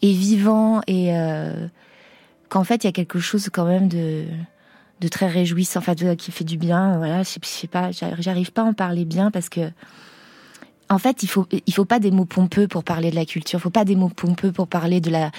et 0.00 0.12
vivant 0.12 0.80
et 0.86 1.16
euh, 1.16 1.66
qu'en 2.48 2.62
fait, 2.62 2.84
il 2.84 2.86
y 2.86 2.88
a 2.88 2.92
quelque 2.92 3.18
chose 3.18 3.48
quand 3.52 3.64
même 3.64 3.88
de 3.88 4.28
très 5.10 5.26
réjouissant, 5.26 5.80
enfin, 5.80 5.96
qui 5.96 6.30
fait 6.30 6.44
du 6.44 6.56
bien. 6.56 6.98
Voilà, 6.98 7.24
je 7.24 7.36
sais, 7.42 7.66
pas, 7.66 7.90
j'arrive 7.90 8.52
pas 8.52 8.62
à 8.62 8.66
en 8.66 8.72
parler 8.72 9.04
bien 9.04 9.32
parce 9.32 9.48
que 9.48 9.72
en 10.92 10.98
fait, 10.98 11.22
il 11.22 11.28
faut 11.28 11.46
il 11.66 11.72
faut 11.74 11.84
pas 11.84 11.98
des 11.98 12.10
mots 12.10 12.24
pompeux 12.26 12.68
pour 12.68 12.84
parler 12.84 13.10
de 13.10 13.16
la 13.16 13.24
culture. 13.24 13.58
Il 13.58 13.62
faut 13.62 13.70
pas 13.70 13.84
des 13.84 13.96
mots 13.96 14.08
pompeux 14.10 14.52
pour 14.52 14.68
parler 14.68 15.00
de 15.00 15.10
la 15.10 15.30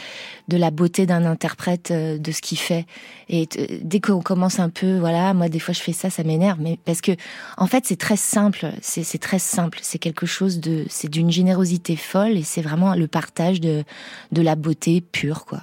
de 0.47 0.57
la 0.57 0.71
beauté 0.71 1.05
d'un 1.05 1.25
interprète, 1.25 1.91
euh, 1.91 2.17
de 2.17 2.31
ce 2.31 2.41
qu'il 2.41 2.57
fait. 2.57 2.85
Et 3.29 3.47
t- 3.47 3.79
dès 3.83 3.99
qu'on 3.99 4.21
commence 4.21 4.59
un 4.59 4.69
peu, 4.69 4.97
voilà, 4.97 5.33
moi 5.33 5.49
des 5.49 5.59
fois 5.59 5.73
je 5.73 5.79
fais 5.81 5.93
ça, 5.93 6.09
ça 6.09 6.23
m'énerve, 6.23 6.59
mais 6.59 6.77
parce 6.85 7.01
que 7.01 7.11
en 7.57 7.67
fait 7.67 7.85
c'est 7.85 7.99
très 7.99 8.17
simple, 8.17 8.71
c'est 8.81 9.03
c'est 9.03 9.19
très 9.19 9.39
simple, 9.39 9.79
c'est 9.81 9.99
quelque 9.99 10.25
chose 10.25 10.59
de, 10.59 10.85
c'est 10.89 11.09
d'une 11.09 11.31
générosité 11.31 11.95
folle 11.95 12.37
et 12.37 12.43
c'est 12.43 12.61
vraiment 12.61 12.95
le 12.95 13.07
partage 13.07 13.61
de 13.61 13.83
de 14.31 14.41
la 14.41 14.55
beauté 14.55 15.01
pure, 15.01 15.45
quoi. 15.45 15.61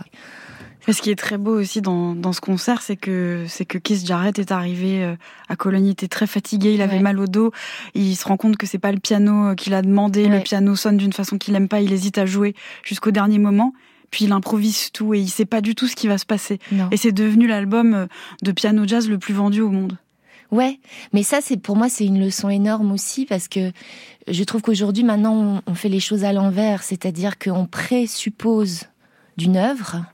Ce 0.89 1.01
qui 1.03 1.11
est 1.11 1.17
très 1.19 1.39
beau 1.39 1.59
aussi 1.61 1.81
dans, 1.83 2.15
dans 2.15 2.33
ce 2.33 2.41
concert, 2.41 2.83
c'est 2.83 2.97
que 2.97 3.45
c'est 3.49 3.65
que 3.65 3.79
Keith 3.79 4.05
Jarrett 4.07 4.39
est 4.39 4.51
arrivé 4.51 5.05
euh, 5.05 5.15
à 5.49 5.55
Cologne, 5.57 5.87
il 5.87 5.91
était 5.91 6.09
très 6.09 6.27
fatigué, 6.27 6.75
il 6.75 6.83
avait 6.83 6.97
Ouais. 6.97 7.03
mal 7.03 7.19
au 7.21 7.27
dos, 7.27 7.53
il 7.95 8.17
se 8.17 8.25
rend 8.27 8.37
compte 8.37 8.57
que 8.57 8.67
c'est 8.67 8.79
pas 8.79 8.91
le 8.93 8.99
piano 8.99 9.49
euh, 9.51 9.55
qu'il 9.55 9.75
a 9.75 9.83
demandé, 9.83 10.27
le 10.27 10.41
piano 10.41 10.75
sonne 10.77 10.97
d'une 10.97 11.13
façon 11.13 11.39
qu'il 11.39 11.55
aime 11.55 11.69
pas, 11.69 11.81
il 11.81 11.93
hésite 11.93 12.19
à 12.19 12.27
jouer 12.27 12.55
jusqu'au 12.83 13.11
dernier 13.13 13.39
moment, 13.39 13.73
puis 14.11 14.25
il 14.25 14.33
improvise 14.33 14.91
tout 14.91 15.15
et 15.15 15.21
il 15.21 15.29
sait 15.29 15.45
pas 15.45 15.61
du 15.61 15.75
tout 15.77 15.87
ce 15.87 15.95
qui 15.95 16.09
va 16.09 16.19
se 16.19 16.27
passer. 16.27 16.59
Non. 16.73 16.89
Et 16.91 16.97
c'est 16.97 17.13
devenu 17.13 17.47
l'album 17.47 17.95
euh, 17.95 18.07
de 18.43 18.51
piano 18.51 18.85
jazz 18.87 19.09
le 19.09 19.19
plus 19.19 19.35
vendu 19.35 19.61
au 19.61 19.71
monde. 19.71 19.97
Ouais, 20.51 20.81
mais 21.13 21.23
ça 21.23 21.39
c'est 21.41 21.59
pour 21.59 21.77
moi 21.77 21.89
c'est 21.89 22.05
une 22.07 22.19
leçon 22.25 22.49
énorme 22.49 22.91
aussi 22.91 23.25
parce 23.25 23.47
que 23.47 23.71
je 24.27 24.43
trouve 24.43 24.63
qu'aujourd'hui 24.63 25.05
maintenant 25.05 25.61
on, 25.67 25.71
on 25.71 25.75
fait 25.77 25.89
les 25.89 26.01
choses 26.01 26.25
à 26.25 26.33
l'envers, 26.33 26.83
c'est-à-dire 26.83 27.39
qu'on 27.39 27.67
présuppose 27.67 28.85
d'une 29.37 29.57
œuvre 29.57 30.05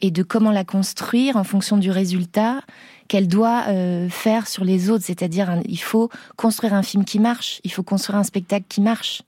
et 0.00 0.10
de 0.10 0.22
comment 0.22 0.50
la 0.52 0.64
construire 0.64 1.36
en 1.36 1.44
fonction 1.44 1.76
du 1.76 1.90
résultat 1.90 2.60
qu'elle 3.08 3.28
doit 3.28 3.64
euh, 3.68 4.08
faire 4.08 4.46
sur 4.48 4.64
les 4.64 4.88
autres, 4.90 5.04
c'est-à-dire 5.04 5.60
il 5.66 5.80
faut 5.80 6.08
construire 6.36 6.72
un 6.74 6.82
film 6.82 7.04
qui 7.04 7.18
marche, 7.18 7.60
il 7.64 7.70
faut 7.72 7.82
construire 7.82 8.18
un 8.18 8.24
spectacle 8.24 8.64
qui 8.68 8.80
marche. 8.80 9.22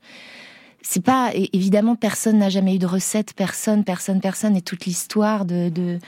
C'est 0.82 1.02
pas 1.04 1.32
évidemment 1.34 1.96
personne 1.96 2.38
n'a 2.38 2.48
jamais 2.48 2.76
eu 2.76 2.78
de 2.78 2.86
recette, 2.86 3.34
personne, 3.34 3.82
personne, 3.82 4.20
personne 4.20 4.56
et 4.56 4.62
toute 4.62 4.86
l'histoire 4.86 5.44
euh, 5.50 5.98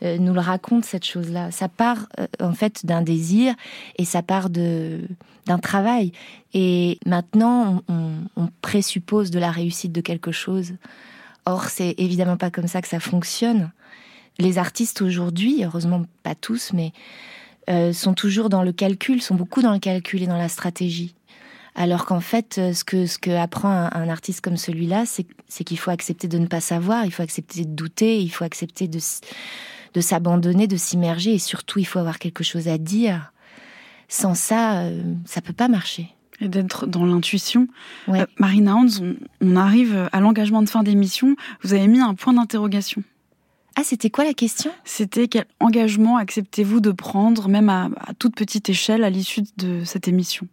nous 0.00 0.32
le 0.32 0.40
raconte 0.40 0.84
cette 0.84 1.04
chose-là. 1.04 1.50
Ça 1.50 1.68
part 1.68 2.06
euh, 2.20 2.26
en 2.40 2.52
fait 2.52 2.86
d'un 2.86 3.02
désir 3.02 3.54
et 3.96 4.04
ça 4.04 4.22
part 4.22 4.48
de 4.48 5.00
d'un 5.46 5.58
travail. 5.58 6.12
Et 6.54 6.98
maintenant, 7.06 7.82
on- 7.88 8.18
on 8.36 8.48
présuppose 8.60 9.30
de 9.30 9.38
la 9.38 9.50
réussite 9.50 9.92
de 9.92 10.02
quelque 10.02 10.30
chose. 10.30 10.74
Or, 11.46 11.64
c'est 11.64 11.94
évidemment 11.96 12.36
pas 12.36 12.50
comme 12.50 12.66
ça 12.68 12.82
que 12.82 12.88
ça 12.88 13.00
fonctionne. 13.00 13.70
Les 14.38 14.58
artistes 14.58 15.02
aujourd'hui, 15.02 15.64
heureusement 15.64 16.04
pas 16.22 16.34
tous, 16.34 16.72
mais 16.72 16.92
euh, 17.68 17.92
sont 17.92 18.14
toujours 18.14 18.48
dans 18.48 18.62
le 18.62 18.72
calcul, 18.72 19.20
sont 19.20 19.34
beaucoup 19.34 19.62
dans 19.62 19.72
le 19.72 19.78
calcul 19.78 20.22
et 20.22 20.26
dans 20.26 20.38
la 20.38 20.48
stratégie. 20.48 21.14
Alors 21.74 22.06
qu'en 22.06 22.20
fait, 22.20 22.56
euh, 22.58 22.72
ce 22.72 22.84
que 22.84 23.06
ce 23.06 23.18
que 23.18 23.30
apprend 23.30 23.70
un, 23.70 23.90
un 23.92 24.08
artiste 24.08 24.40
comme 24.40 24.56
celui-là, 24.56 25.04
c'est 25.06 25.64
qu'il 25.64 25.78
faut 25.78 25.90
accepter 25.90 26.28
de 26.28 26.38
ne 26.38 26.46
pas 26.46 26.60
savoir, 26.60 27.04
il 27.04 27.12
faut 27.12 27.22
accepter 27.22 27.64
de 27.64 27.70
douter, 27.70 28.20
il 28.20 28.30
faut 28.30 28.44
accepter 28.44 28.88
de 28.88 28.98
de 29.94 30.00
s'abandonner, 30.00 30.66
de 30.66 30.76
s'immerger 30.76 31.34
et 31.34 31.38
surtout 31.38 31.78
il 31.78 31.86
faut 31.86 31.98
avoir 31.98 32.18
quelque 32.18 32.44
chose 32.44 32.68
à 32.68 32.78
dire. 32.78 33.32
Sans 34.08 34.34
ça, 34.34 34.82
euh, 34.82 35.02
ça 35.24 35.40
peut 35.40 35.52
pas 35.52 35.68
marcher. 35.68 36.08
Et 36.40 36.48
d'être 36.48 36.86
dans 36.86 37.04
l'intuition. 37.04 37.68
Ouais. 38.06 38.20
Euh, 38.20 38.26
Marina 38.38 38.76
Hans, 38.76 38.86
on, 39.02 39.16
on 39.40 39.56
arrive 39.56 40.08
à 40.12 40.20
l'engagement 40.20 40.62
de 40.62 40.68
fin 40.68 40.82
d'émission. 40.82 41.36
Vous 41.62 41.74
avez 41.74 41.88
mis 41.88 42.00
un 42.00 42.14
point 42.14 42.32
d'interrogation. 42.32 43.02
Ah, 43.80 43.84
c'était 43.84 44.10
quoi 44.10 44.24
la 44.24 44.34
question? 44.34 44.72
C'était 44.84 45.28
quel 45.28 45.46
engagement 45.60 46.16
acceptez-vous 46.16 46.80
de 46.80 46.90
prendre, 46.90 47.48
même 47.48 47.68
à, 47.68 47.88
à 48.00 48.12
toute 48.12 48.34
petite 48.34 48.68
échelle, 48.68 49.04
à 49.04 49.10
l'issue 49.10 49.42
de 49.56 49.84
cette 49.84 50.08
émission? 50.08 50.48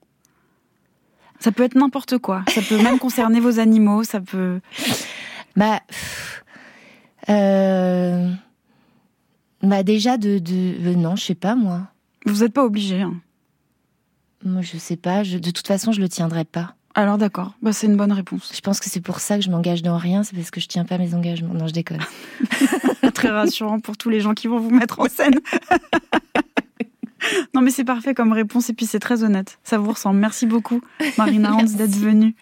Ça 1.40 1.52
peut 1.52 1.64
être 1.64 1.74
n'importe 1.74 2.20
quoi. 2.20 2.44
Ça 2.50 2.62
peut 2.62 2.80
même 2.80 3.00
concerner 3.06 3.40
vos 3.40 3.60
animaux. 3.60 4.04
Ça 4.04 4.22
peut. 4.22 4.62
Bah, 5.56 5.82
euh, 7.30 8.32
bah 9.64 9.82
déjà 9.82 10.18
de, 10.18 10.38
de 10.38 10.76
euh, 10.90 10.96
non, 10.96 11.16
je 11.16 11.24
sais 11.24 11.34
pas 11.34 11.56
moi. 11.56 11.88
Vous 12.28 12.44
n'êtes 12.44 12.54
pas 12.54 12.64
obligé. 12.64 13.02
hein. 13.02 13.16
Moi, 14.44 14.62
je 14.62 14.78
sais 14.78 14.98
pas. 14.98 15.24
Je, 15.24 15.40
de 15.40 15.50
toute 15.50 15.66
façon, 15.66 15.92
je 15.92 16.00
le 16.00 16.10
tiendrai 16.10 16.46
pas. 16.46 16.76
Alors 16.98 17.18
d'accord. 17.18 17.54
Bah, 17.62 17.74
c'est 17.74 17.88
une 17.88 17.98
bonne 17.98 18.14
réponse. 18.14 18.52
Je 18.56 18.62
pense 18.62 18.80
que 18.80 18.90
c'est 18.90 19.02
pour 19.02 19.20
ça 19.20 19.36
que 19.38 19.44
je 19.44 19.52
m'engage 19.52 19.84
dans 19.84 19.98
rien. 19.98 20.24
C'est 20.24 20.34
parce 20.36 20.50
que 20.50 20.62
je 20.62 20.68
tiens 20.68 20.86
pas 20.86 20.98
mes 20.98 21.14
engagements. 21.14 21.54
Non, 21.54 21.68
je 21.68 21.74
déconne. 21.74 22.00
Très 23.14 23.30
rassurant 23.30 23.82
pour 23.82 23.98
tous 23.98 24.10
les 24.10 24.22
gens 24.22 24.34
qui 24.34 24.48
vont 24.48 24.60
vous 24.60 24.70
mettre 24.70 25.02
en 25.02 25.10
scène. 25.10 25.40
non 27.54 27.62
mais 27.62 27.72
c'est 27.72 27.84
parfait 27.84 28.14
comme 28.14 28.32
réponse 28.32 28.70
et 28.70 28.74
puis 28.74 28.86
c'est 28.86 29.00
très 29.00 29.24
honnête. 29.24 29.60
Ça 29.64 29.78
vous 29.78 29.92
ressemble. 29.92 30.20
Merci 30.20 30.46
beaucoup, 30.46 30.82
Marina 31.18 31.54
Hans, 31.54 31.64
d'être 31.64 31.96
venue. 31.96 32.36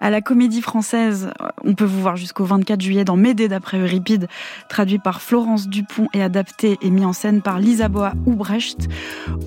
À 0.00 0.10
la 0.10 0.20
Comédie 0.20 0.60
Française, 0.60 1.30
on 1.64 1.74
peut 1.74 1.84
vous 1.84 2.00
voir 2.00 2.16
jusqu'au 2.16 2.44
24 2.44 2.80
juillet 2.80 3.04
dans 3.04 3.16
Médée 3.16 3.48
d'après 3.48 3.78
Euripide, 3.78 4.28
traduit 4.68 4.98
par 4.98 5.22
Florence 5.22 5.68
Dupont 5.68 6.08
et 6.12 6.22
adapté 6.22 6.78
et 6.82 6.90
mis 6.90 7.04
en 7.04 7.12
scène 7.12 7.40
par 7.40 7.58
Lisa 7.58 7.88
Boa 7.88 8.12
Brecht. 8.14 8.88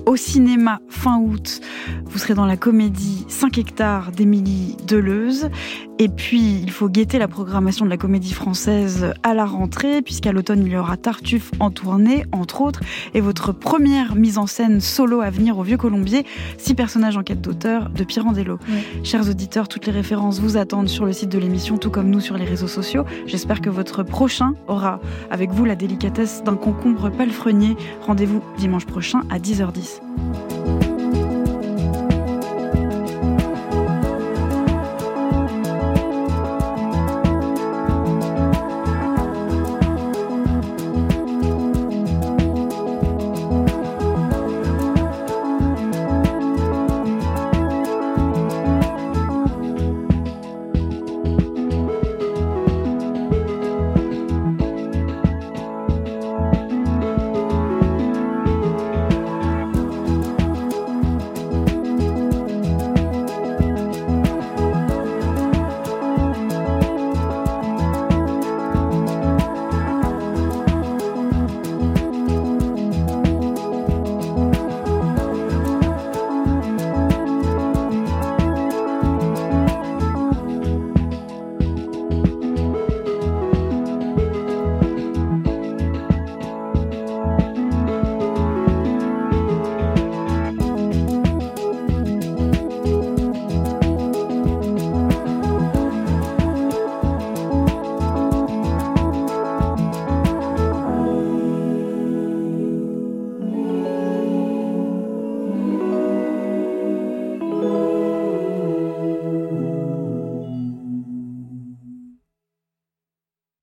Au 0.06 0.16
cinéma, 0.16 0.80
fin 0.88 1.18
août, 1.18 1.60
vous 2.04 2.18
serez 2.18 2.34
dans 2.34 2.46
la 2.46 2.56
comédie 2.56 3.24
5 3.28 3.58
hectares 3.58 4.10
d'Émilie 4.12 4.76
Deleuze. 4.86 5.50
Et 5.98 6.08
puis, 6.08 6.60
il 6.62 6.70
faut 6.70 6.88
guetter 6.88 7.18
la 7.18 7.28
programmation 7.28 7.84
de 7.84 7.90
la 7.90 7.98
Comédie 7.98 8.32
Française 8.32 9.12
à 9.22 9.34
la 9.34 9.44
rentrée, 9.44 10.00
puisqu'à 10.00 10.32
l'automne, 10.32 10.62
il 10.64 10.72
y 10.72 10.76
aura 10.78 10.96
Tartuffe 10.96 11.50
en 11.60 11.70
tournée, 11.70 12.24
entre 12.32 12.62
autres, 12.62 12.80
et 13.12 13.20
votre 13.20 13.52
première 13.52 14.14
mise 14.14 14.38
en 14.38 14.46
scène 14.46 14.80
solo 14.80 15.20
à 15.20 15.28
venir 15.28 15.58
au 15.58 15.62
Vieux 15.62 15.76
Colombier, 15.76 16.24
six 16.56 16.74
personnages 16.74 17.18
en 17.18 17.22
quête 17.22 17.42
d'auteur 17.42 17.90
de 17.90 18.02
Pirandello. 18.02 18.58
Chers 19.04 19.28
auditeurs, 19.28 19.68
toutes 19.68 19.84
les 19.84 19.92
références 19.92 20.39
vous 20.40 20.56
attendent 20.56 20.88
sur 20.88 21.04
le 21.04 21.12
site 21.12 21.30
de 21.30 21.38
l'émission, 21.38 21.76
tout 21.76 21.90
comme 21.90 22.10
nous 22.10 22.20
sur 22.20 22.36
les 22.36 22.44
réseaux 22.44 22.66
sociaux. 22.66 23.04
J'espère 23.26 23.60
que 23.60 23.68
votre 23.68 24.02
prochain 24.02 24.54
aura 24.68 25.00
avec 25.30 25.50
vous 25.50 25.66
la 25.66 25.76
délicatesse 25.76 26.42
d'un 26.42 26.56
concombre 26.56 27.10
palefrenier. 27.10 27.76
Rendez-vous 28.06 28.42
dimanche 28.56 28.86
prochain 28.86 29.20
à 29.30 29.38
10h10. 29.38 30.00